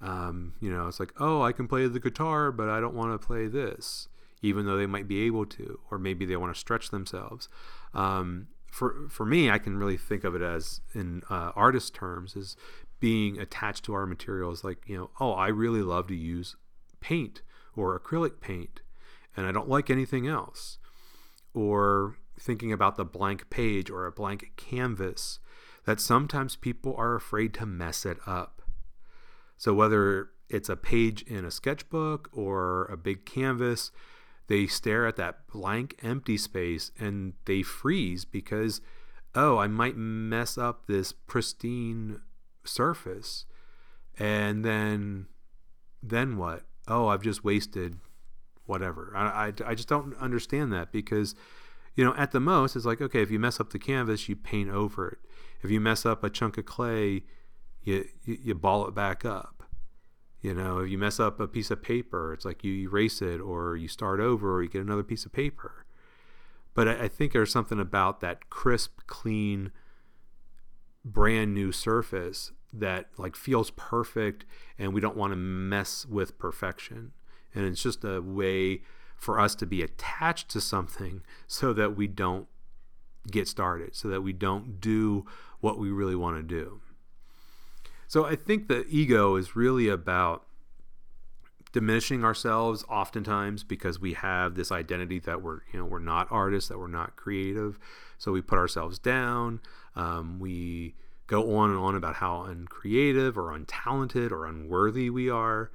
Um, 0.00 0.54
you 0.60 0.70
know, 0.70 0.86
it's 0.86 1.00
like, 1.00 1.12
oh, 1.18 1.42
I 1.42 1.52
can 1.52 1.66
play 1.66 1.86
the 1.88 1.98
guitar, 1.98 2.52
but 2.52 2.68
I 2.68 2.78
don't 2.78 2.94
want 2.94 3.18
to 3.18 3.26
play 3.26 3.48
this, 3.48 4.08
even 4.44 4.66
though 4.66 4.76
they 4.76 4.86
might 4.86 5.08
be 5.08 5.22
able 5.22 5.46
to, 5.46 5.80
or 5.90 5.98
maybe 5.98 6.26
they 6.26 6.36
want 6.36 6.54
to 6.54 6.60
stretch 6.60 6.90
themselves. 6.90 7.48
Um, 7.94 8.48
for 8.70 9.08
for 9.08 9.24
me, 9.24 9.50
I 9.50 9.58
can 9.58 9.78
really 9.78 9.96
think 9.96 10.22
of 10.22 10.34
it 10.34 10.42
as 10.42 10.82
in 10.94 11.22
uh, 11.30 11.52
artist 11.56 11.94
terms 11.94 12.36
as 12.36 12.56
being 13.00 13.38
attached 13.38 13.84
to 13.84 13.94
our 13.94 14.06
materials. 14.06 14.62
Like, 14.62 14.78
you 14.86 14.96
know, 14.96 15.10
oh, 15.18 15.32
I 15.32 15.48
really 15.48 15.80
love 15.80 16.08
to 16.08 16.14
use 16.14 16.56
paint 17.00 17.40
or 17.74 17.98
acrylic 17.98 18.40
paint, 18.40 18.80
and 19.36 19.46
I 19.46 19.52
don't 19.52 19.68
like 19.68 19.88
anything 19.88 20.26
else. 20.26 20.78
Or 21.54 22.18
thinking 22.38 22.72
about 22.72 22.96
the 22.96 23.04
blank 23.04 23.48
page 23.48 23.88
or 23.88 24.06
a 24.06 24.12
blank 24.12 24.52
canvas 24.56 25.38
that 25.86 26.00
sometimes 26.00 26.56
people 26.56 26.94
are 26.98 27.14
afraid 27.14 27.54
to 27.54 27.66
mess 27.66 28.04
it 28.04 28.18
up. 28.26 28.60
So, 29.56 29.72
whether 29.72 30.30
it's 30.50 30.68
a 30.68 30.76
page 30.76 31.22
in 31.22 31.44
a 31.44 31.50
sketchbook 31.50 32.28
or 32.32 32.84
a 32.86 32.96
big 32.96 33.24
canvas, 33.24 33.92
they 34.46 34.66
stare 34.66 35.06
at 35.06 35.16
that 35.16 35.46
blank, 35.48 35.96
empty 36.02 36.36
space 36.36 36.90
and 36.98 37.34
they 37.46 37.62
freeze 37.62 38.24
because, 38.24 38.80
oh, 39.34 39.58
I 39.58 39.66
might 39.66 39.96
mess 39.96 40.58
up 40.58 40.86
this 40.86 41.12
pristine 41.12 42.20
surface. 42.64 43.46
And 44.18 44.64
then, 44.64 45.26
then 46.02 46.36
what? 46.36 46.62
Oh, 46.86 47.08
I've 47.08 47.22
just 47.22 47.44
wasted 47.44 47.98
whatever. 48.66 49.12
I, 49.14 49.46
I, 49.46 49.52
I 49.66 49.74
just 49.74 49.88
don't 49.88 50.16
understand 50.18 50.72
that 50.72 50.92
because, 50.92 51.34
you 51.94 52.04
know, 52.04 52.14
at 52.16 52.32
the 52.32 52.40
most, 52.40 52.76
it's 52.76 52.84
like, 52.84 53.00
okay, 53.00 53.22
if 53.22 53.30
you 53.30 53.38
mess 53.38 53.60
up 53.60 53.70
the 53.70 53.78
canvas, 53.78 54.28
you 54.28 54.36
paint 54.36 54.70
over 54.70 55.08
it. 55.08 55.18
If 55.62 55.70
you 55.70 55.80
mess 55.80 56.04
up 56.04 56.22
a 56.22 56.30
chunk 56.30 56.58
of 56.58 56.66
clay, 56.66 57.22
you, 57.82 58.06
you, 58.24 58.38
you 58.42 58.54
ball 58.54 58.86
it 58.86 58.94
back 58.94 59.24
up. 59.24 59.63
You 60.44 60.52
know, 60.52 60.80
if 60.80 60.90
you 60.90 60.98
mess 60.98 61.18
up 61.18 61.40
a 61.40 61.48
piece 61.48 61.70
of 61.70 61.82
paper, 61.82 62.34
it's 62.34 62.44
like 62.44 62.62
you 62.62 62.74
erase 62.74 63.22
it 63.22 63.40
or 63.40 63.78
you 63.78 63.88
start 63.88 64.20
over 64.20 64.56
or 64.56 64.62
you 64.62 64.68
get 64.68 64.82
another 64.82 65.02
piece 65.02 65.24
of 65.24 65.32
paper. 65.32 65.86
But 66.74 66.86
I, 66.86 67.04
I 67.04 67.08
think 67.08 67.32
there's 67.32 67.50
something 67.50 67.80
about 67.80 68.20
that 68.20 68.50
crisp, 68.50 69.00
clean, 69.06 69.72
brand 71.02 71.54
new 71.54 71.72
surface 71.72 72.52
that 72.74 73.06
like 73.16 73.36
feels 73.36 73.70
perfect 73.70 74.44
and 74.78 74.92
we 74.92 75.00
don't 75.00 75.16
want 75.16 75.32
to 75.32 75.36
mess 75.36 76.04
with 76.04 76.38
perfection. 76.38 77.12
And 77.54 77.64
it's 77.64 77.82
just 77.82 78.04
a 78.04 78.20
way 78.20 78.82
for 79.16 79.40
us 79.40 79.54
to 79.54 79.66
be 79.66 79.80
attached 79.80 80.50
to 80.50 80.60
something 80.60 81.22
so 81.46 81.72
that 81.72 81.96
we 81.96 82.06
don't 82.06 82.48
get 83.30 83.48
started, 83.48 83.96
so 83.96 84.08
that 84.08 84.20
we 84.20 84.34
don't 84.34 84.78
do 84.78 85.24
what 85.60 85.78
we 85.78 85.90
really 85.90 86.16
want 86.16 86.36
to 86.36 86.42
do. 86.42 86.82
So 88.06 88.24
I 88.24 88.36
think 88.36 88.68
the 88.68 88.86
ego 88.88 89.36
is 89.36 89.56
really 89.56 89.88
about 89.88 90.44
diminishing 91.72 92.24
ourselves 92.24 92.84
oftentimes 92.88 93.64
because 93.64 93.98
we 93.98 94.12
have 94.12 94.54
this 94.54 94.70
identity 94.70 95.18
that 95.18 95.42
we're 95.42 95.60
you 95.72 95.78
know 95.80 95.84
we're 95.84 95.98
not 95.98 96.28
artists 96.30 96.68
that 96.68 96.78
we're 96.78 96.86
not 96.86 97.16
creative. 97.16 97.78
So 98.18 98.32
we 98.32 98.40
put 98.40 98.58
ourselves 98.58 98.98
down. 98.98 99.60
Um, 99.96 100.38
we 100.38 100.94
go 101.26 101.56
on 101.56 101.70
and 101.70 101.78
on 101.78 101.96
about 101.96 102.16
how 102.16 102.42
uncreative 102.42 103.36
or 103.36 103.58
untalented 103.58 104.30
or 104.30 104.46
unworthy 104.46 105.10
we 105.10 105.28
are. 105.28 105.70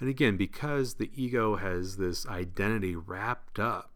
And 0.00 0.08
again 0.08 0.36
because 0.36 0.94
the 0.94 1.10
ego 1.14 1.56
has 1.56 1.96
this 1.96 2.26
identity 2.26 2.96
wrapped 2.96 3.58
up 3.58 3.92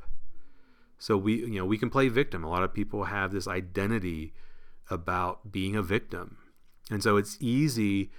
so 0.99 1.17
we 1.17 1.37
you 1.37 1.59
know 1.59 1.65
we 1.65 1.79
can 1.79 1.91
play 1.91 2.09
victim. 2.09 2.45
A 2.45 2.49
lot 2.49 2.63
of 2.63 2.73
people 2.73 3.05
have 3.05 3.33
this 3.33 3.47
identity 3.47 4.33
about 4.91 5.53
being 5.53 5.77
a 5.77 5.83
victim 5.83 6.39
and 6.91 7.03
so 7.03 7.17
it's 7.17 7.37
easy 7.41 8.11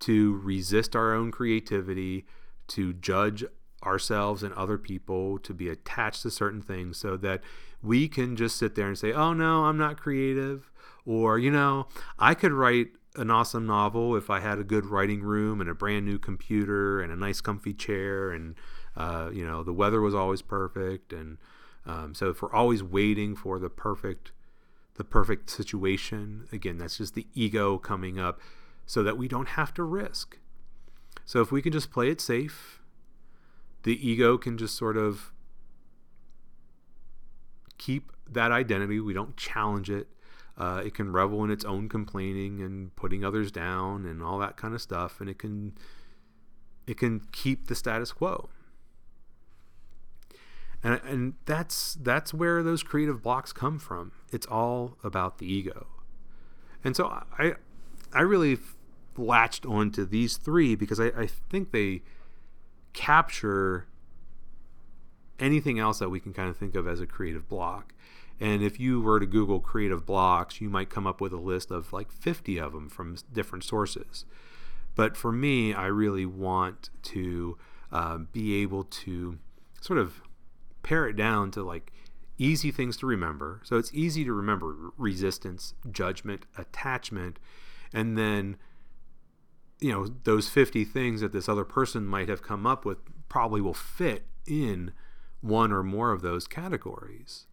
to 0.00 0.36
resist 0.42 0.96
our 0.96 1.14
own 1.14 1.30
creativity, 1.30 2.26
to 2.68 2.92
judge 2.92 3.44
ourselves 3.84 4.42
and 4.42 4.52
other 4.54 4.78
people, 4.78 5.38
to 5.38 5.52
be 5.52 5.68
attached 5.68 6.22
to 6.22 6.30
certain 6.30 6.62
things 6.62 6.96
so 6.96 7.16
that 7.18 7.42
we 7.82 8.08
can 8.08 8.36
just 8.36 8.56
sit 8.56 8.74
there 8.74 8.88
and 8.88 8.98
say, 8.98 9.12
oh 9.12 9.32
no, 9.32 9.64
I'm 9.64 9.76
not 9.76 10.00
creative. 10.00 10.70
Or, 11.04 11.38
you 11.38 11.50
know, 11.50 11.86
I 12.18 12.34
could 12.34 12.52
write 12.52 12.88
an 13.16 13.30
awesome 13.30 13.66
novel 13.66 14.16
if 14.16 14.30
I 14.30 14.40
had 14.40 14.58
a 14.58 14.64
good 14.64 14.86
writing 14.86 15.22
room 15.22 15.60
and 15.60 15.68
a 15.68 15.74
brand 15.74 16.06
new 16.06 16.18
computer 16.18 17.00
and 17.00 17.12
a 17.12 17.16
nice 17.16 17.40
comfy 17.40 17.74
chair 17.74 18.30
and, 18.30 18.54
uh, 18.96 19.30
you 19.32 19.46
know, 19.46 19.62
the 19.62 19.72
weather 19.72 20.00
was 20.00 20.14
always 20.14 20.42
perfect. 20.42 21.12
And 21.12 21.38
um, 21.86 22.14
so 22.14 22.30
if 22.30 22.42
we're 22.42 22.52
always 22.52 22.82
waiting 22.82 23.36
for 23.36 23.58
the 23.58 23.70
perfect 23.70 24.32
the 24.94 25.04
perfect 25.04 25.50
situation. 25.50 26.46
Again, 26.52 26.78
that's 26.78 26.98
just 26.98 27.14
the 27.14 27.26
ego 27.34 27.78
coming 27.78 28.18
up 28.18 28.40
so 28.86 29.02
that 29.02 29.16
we 29.16 29.28
don't 29.28 29.48
have 29.48 29.74
to 29.74 29.82
risk. 29.82 30.38
So 31.24 31.40
if 31.40 31.50
we 31.50 31.62
can 31.62 31.72
just 31.72 31.90
play 31.90 32.10
it 32.10 32.20
safe, 32.20 32.80
the 33.82 34.08
ego 34.08 34.36
can 34.36 34.58
just 34.58 34.76
sort 34.76 34.96
of 34.96 35.32
keep 37.78 38.12
that 38.30 38.52
identity. 38.52 39.00
We 39.00 39.14
don't 39.14 39.36
challenge 39.36 39.90
it. 39.90 40.08
Uh, 40.56 40.82
it 40.84 40.94
can 40.94 41.12
revel 41.12 41.42
in 41.44 41.50
its 41.50 41.64
own 41.64 41.88
complaining 41.88 42.60
and 42.60 42.94
putting 42.94 43.24
others 43.24 43.50
down 43.50 44.06
and 44.06 44.22
all 44.22 44.38
that 44.38 44.56
kind 44.56 44.72
of 44.74 44.80
stuff, 44.80 45.20
and 45.20 45.28
it 45.28 45.38
can 45.38 45.74
it 46.86 46.96
can 46.96 47.20
keep 47.32 47.66
the 47.66 47.74
status 47.74 48.12
quo. 48.12 48.48
And 50.84 51.00
and 51.04 51.34
that's 51.46 51.94
that's 51.94 52.34
where 52.34 52.62
those 52.62 52.82
creative 52.82 53.22
blocks 53.22 53.52
come 53.52 53.78
from. 53.78 54.12
It's 54.30 54.46
all 54.46 54.98
about 55.02 55.38
the 55.38 55.52
ego, 55.52 55.86
and 56.84 56.94
so 56.94 57.06
I 57.38 57.54
I 58.12 58.20
really 58.20 58.58
latched 59.16 59.64
onto 59.64 60.04
these 60.04 60.36
three 60.36 60.74
because 60.74 61.00
I, 61.00 61.06
I 61.06 61.26
think 61.26 61.72
they 61.72 62.02
capture 62.92 63.86
anything 65.40 65.78
else 65.78 65.98
that 65.98 66.10
we 66.10 66.20
can 66.20 66.32
kind 66.32 66.48
of 66.48 66.56
think 66.56 66.74
of 66.74 66.86
as 66.86 67.00
a 67.00 67.06
creative 67.06 67.48
block. 67.48 67.94
And 68.40 68.62
if 68.62 68.80
you 68.80 69.00
were 69.00 69.20
to 69.20 69.26
Google 69.26 69.60
creative 69.60 70.04
blocks, 70.04 70.60
you 70.60 70.68
might 70.68 70.90
come 70.90 71.06
up 71.06 71.20
with 71.20 71.32
a 71.32 71.38
list 71.38 71.70
of 71.70 71.92
like 71.92 72.10
50 72.10 72.58
of 72.58 72.72
them 72.72 72.88
from 72.88 73.16
different 73.32 73.64
sources. 73.64 74.24
But 74.96 75.16
for 75.16 75.32
me, 75.32 75.72
I 75.72 75.86
really 75.86 76.26
want 76.26 76.90
to 77.02 77.56
uh, 77.92 78.18
be 78.18 78.60
able 78.62 78.84
to 78.84 79.38
sort 79.80 79.98
of 79.98 80.20
pare 80.84 81.08
it 81.08 81.16
down 81.16 81.50
to 81.52 81.64
like 81.64 81.92
easy 82.38 82.70
things 82.70 82.96
to 82.98 83.06
remember. 83.06 83.60
So 83.64 83.76
it's 83.76 83.92
easy 83.92 84.24
to 84.24 84.32
remember 84.32 84.76
resistance, 84.96 85.74
judgment, 85.90 86.46
attachment, 86.56 87.38
and 87.92 88.16
then 88.16 88.56
you 89.80 89.90
know 89.90 90.06
those 90.24 90.48
50 90.48 90.84
things 90.84 91.20
that 91.20 91.32
this 91.32 91.48
other 91.48 91.64
person 91.64 92.06
might 92.06 92.28
have 92.28 92.42
come 92.42 92.66
up 92.66 92.84
with 92.84 92.98
probably 93.28 93.60
will 93.60 93.74
fit 93.74 94.24
in 94.46 94.92
one 95.40 95.72
or 95.72 95.82
more 95.82 96.12
of 96.12 96.22
those 96.22 96.46
categories. 96.46 97.46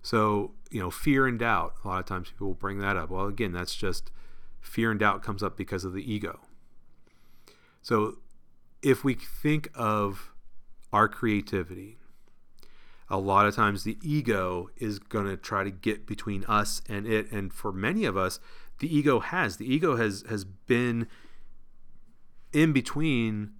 So, 0.00 0.52
you 0.70 0.80
know, 0.80 0.90
fear 0.90 1.26
and 1.26 1.38
doubt, 1.38 1.74
a 1.82 1.88
lot 1.88 2.00
of 2.00 2.04
times 2.04 2.30
people 2.30 2.48
will 2.48 2.54
bring 2.54 2.78
that 2.78 2.96
up. 2.96 3.10
Well, 3.10 3.26
again, 3.26 3.52
that's 3.52 3.74
just 3.74 4.10
fear 4.60 4.90
and 4.90 5.00
doubt 5.00 5.22
comes 5.22 5.42
up 5.42 5.56
because 5.56 5.84
of 5.84 5.94
the 5.94 6.12
ego. 6.12 6.40
So, 7.80 8.18
if 8.82 9.02
we 9.02 9.14
think 9.14 9.70
of 9.74 10.34
our 10.92 11.08
creativity, 11.08 11.96
a 13.14 13.18
lot 13.18 13.46
of 13.46 13.54
times 13.54 13.84
the 13.84 13.96
ego 14.02 14.68
is 14.76 14.98
going 14.98 15.24
to 15.26 15.36
try 15.36 15.62
to 15.62 15.70
get 15.70 16.04
between 16.04 16.44
us 16.46 16.82
and 16.88 17.06
it 17.06 17.30
and 17.30 17.52
for 17.52 17.70
many 17.70 18.04
of 18.04 18.16
us 18.16 18.40
the 18.80 18.92
ego 18.94 19.20
has 19.20 19.56
the 19.58 19.72
ego 19.72 19.94
has 19.94 20.24
has 20.28 20.44
been 20.44 21.06
in 22.52 22.72
between 22.72 23.52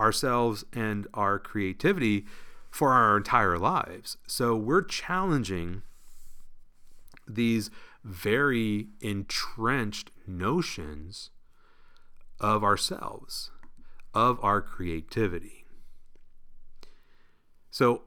ourselves 0.00 0.64
and 0.72 1.06
our 1.14 1.38
creativity 1.38 2.26
for 2.70 2.90
our 2.90 3.16
entire 3.16 3.56
lives. 3.56 4.16
So 4.26 4.56
we're 4.56 4.82
challenging 4.82 5.82
these 7.28 7.70
very 8.02 8.88
entrenched 9.00 10.10
notions 10.26 11.30
of 12.40 12.64
ourselves, 12.64 13.52
of 14.12 14.42
our 14.42 14.60
creativity. 14.60 15.66
So 17.70 18.02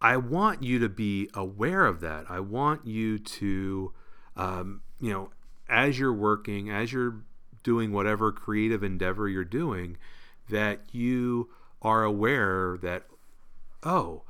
I 0.00 0.16
want 0.16 0.62
you 0.62 0.78
to 0.78 0.88
be 0.88 1.28
aware 1.34 1.86
of 1.86 2.00
that. 2.00 2.24
I 2.30 2.40
want 2.40 2.86
you 2.86 3.18
to, 3.18 3.92
um, 4.36 4.80
you 5.00 5.12
know, 5.12 5.30
as 5.68 5.98
you're 5.98 6.12
working, 6.12 6.70
as 6.70 6.92
you're 6.92 7.22
doing 7.62 7.92
whatever 7.92 8.32
creative 8.32 8.82
endeavor 8.82 9.28
you're 9.28 9.44
doing, 9.44 9.98
that 10.48 10.80
you 10.92 11.50
are 11.82 12.02
aware 12.02 12.78
that 12.82 13.04
oh, 13.82 14.22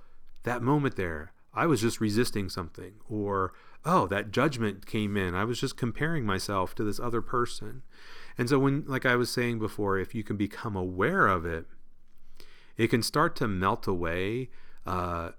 that 0.42 0.62
moment 0.62 0.96
there, 0.96 1.32
I 1.52 1.66
was 1.66 1.80
just 1.80 2.00
resisting 2.00 2.48
something. 2.48 2.94
Or, 3.08 3.52
oh, 3.84 4.06
that 4.08 4.30
judgment 4.30 4.86
came 4.86 5.16
in. 5.16 5.34
I 5.34 5.44
was 5.44 5.60
just 5.60 5.76
comparing 5.76 6.24
myself 6.24 6.74
to 6.76 6.84
this 6.84 7.00
other 7.00 7.22
person. 7.22 7.82
And 8.38 8.48
so, 8.48 8.58
when, 8.58 8.84
like 8.86 9.04
I 9.04 9.16
was 9.16 9.30
saying 9.30 9.58
before, 9.58 9.98
if 9.98 10.14
you 10.14 10.22
can 10.22 10.36
become 10.36 10.76
aware 10.76 11.26
of 11.26 11.44
it, 11.44 11.66
it 12.76 12.88
can 12.88 13.02
start 13.02 13.36
to 13.36 13.48
melt 13.48 13.86
away. 13.86 14.50
Uh, 14.86 15.30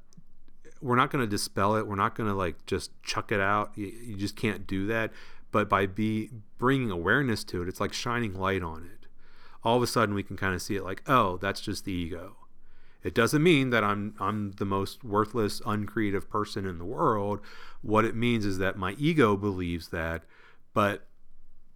we're 0.82 0.96
not 0.96 1.12
going 1.12 1.24
to 1.24 1.30
dispel 1.30 1.76
it. 1.76 1.88
We're 1.88 1.96
not 1.96 2.16
going 2.16 2.30
to 2.30 2.36
like 2.36 2.66
just 2.66 2.92
chuck 3.04 3.32
it 3.32 3.40
out. 3.40 3.72
You, 3.76 3.88
you 3.88 4.16
just 4.16 4.36
can't 4.36 4.66
do 4.66 4.88
that. 4.88 5.12
But 5.52 5.70
by 5.70 5.86
be 5.86 6.30
bringing 6.58 6.92
awareness 6.92 7.44
to 7.46 7.62
it, 7.62 7.68
it's 7.68 7.82
like 7.82 7.94
shining 7.94 8.34
light 8.34 8.64
on 8.64 8.84
it. 8.86 9.08
All 9.64 9.78
of 9.78 9.84
a 9.84 9.88
sudden, 9.88 10.16
we 10.16 10.24
can 10.24 10.38
kind 10.38 10.56
of 10.56 10.62
see 10.62 10.76
it 10.76 10.84
like, 10.84 11.04
oh, 11.08 11.38
that's 11.38 11.62
just 11.62 11.86
the 11.86 11.92
ego 11.92 12.38
it 13.04 13.16
doesn't 13.16 13.42
mean 13.42 13.72
that 13.72 13.84
I'm 13.84 14.14
I'm 14.20 14.52
the 14.54 14.66
most 14.66 15.04
worthless, 15.04 15.62
uncreative 15.66 16.30
person 16.30 16.66
in 16.66 16.78
the 16.78 16.86
world. 16.86 17.40
What 17.82 18.06
it 18.06 18.16
means 18.16 18.46
is 18.46 18.58
that 18.60 18.78
my 18.78 18.96
ego 18.98 19.36
believes 19.36 19.90
that, 19.90 20.24
but 20.74 21.08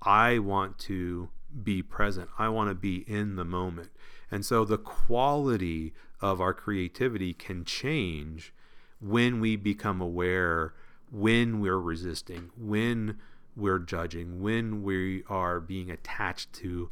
I 0.02 0.40
want 0.40 0.78
to 0.80 1.30
be 1.64 1.82
present. 1.82 2.30
I 2.38 2.50
want 2.50 2.70
to 2.70 2.76
be 2.76 2.98
in 3.08 3.38
the 3.38 3.46
moment. 3.46 3.90
And 4.30 4.46
so 4.46 4.66
the 4.66 4.78
quality 4.78 5.94
of 6.22 6.42
our 6.42 6.54
creativity 6.54 7.34
can 7.34 7.66
change 7.66 8.54
when 9.00 9.40
we 9.40 9.56
become 9.56 10.02
aware, 10.02 10.74
when 11.12 11.60
we're 11.60 11.80
resisting, 11.80 12.52
when 12.58 13.18
we're 13.56 13.80
judging, 13.80 14.42
when 14.42 14.84
we 14.84 15.24
are 15.28 15.60
being 15.60 15.90
attached 15.90 16.52
to 16.54 16.90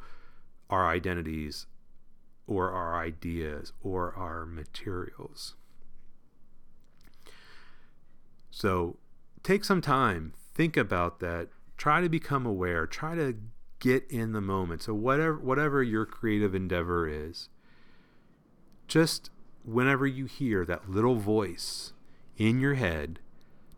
our 0.70 0.88
identities 0.88 1.66
or 2.48 2.72
our 2.72 3.00
ideas 3.00 3.74
or 3.82 4.14
our 4.16 4.46
materials. 4.46 5.56
So 8.52 8.98
take 9.42 9.64
some 9.64 9.82
time, 9.82 10.34
think 10.54 10.78
about 10.78 11.20
that, 11.20 11.50
try 11.78 12.02
to 12.02 12.10
become 12.10 12.46
aware, 12.46 12.86
try 12.86 13.16
to 13.16 13.36
get 13.80 14.06
in 14.10 14.32
the 14.32 14.42
moment. 14.42 14.82
So 14.82 14.94
whatever 14.94 15.38
whatever 15.38 15.84
your 15.84 16.06
creative 16.06 16.56
endeavor 16.56 17.08
is, 17.08 17.50
just 18.88 19.30
whenever 19.64 20.06
you 20.06 20.26
hear 20.26 20.66
that 20.66 20.90
little 20.90 21.16
voice 21.16 21.94
in 22.38 22.60
your 22.60 22.76
head, 22.76 23.20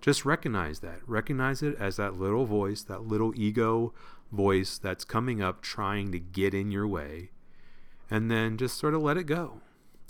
just 0.02 0.26
recognize 0.26 0.80
that. 0.80 1.00
Recognize 1.08 1.62
it 1.62 1.76
as 1.80 1.98
that 1.98 2.20
little 2.20 2.46
voice, 2.46 2.84
that 2.84 3.08
little 3.08 3.34
ego 3.36 3.94
voice 4.32 4.78
that's 4.78 5.06
coming 5.06 5.42
up 5.42 5.62
trying 5.62 6.12
to 6.12 6.20
get 6.20 6.54
in 6.54 6.72
your 6.72 6.88
way 6.88 7.32
and 8.10 8.30
then 8.30 8.58
just 8.58 8.78
sort 8.78 8.94
of 8.94 9.02
let 9.02 9.18
it 9.18 9.24
go. 9.24 9.62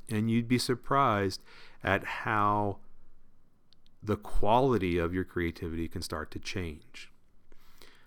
And 0.09 0.29
you'd 0.29 0.47
be 0.47 0.59
surprised 0.59 1.41
at 1.83 2.03
how 2.03 2.77
the 4.03 4.17
quality 4.17 4.97
of 4.97 5.13
your 5.13 5.23
creativity 5.23 5.87
can 5.87 6.01
start 6.01 6.29
to 6.31 6.39
change. 6.39 7.11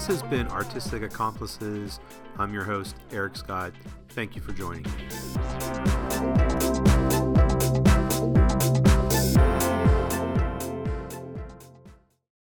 This 0.00 0.22
has 0.22 0.22
been 0.22 0.48
Artistic 0.48 1.02
Accomplices. 1.02 2.00
I'm 2.38 2.54
your 2.54 2.64
host, 2.64 2.96
Eric 3.12 3.36
Scott. 3.36 3.74
Thank 4.08 4.34
you 4.34 4.40
for 4.40 4.52
joining. 4.52 4.86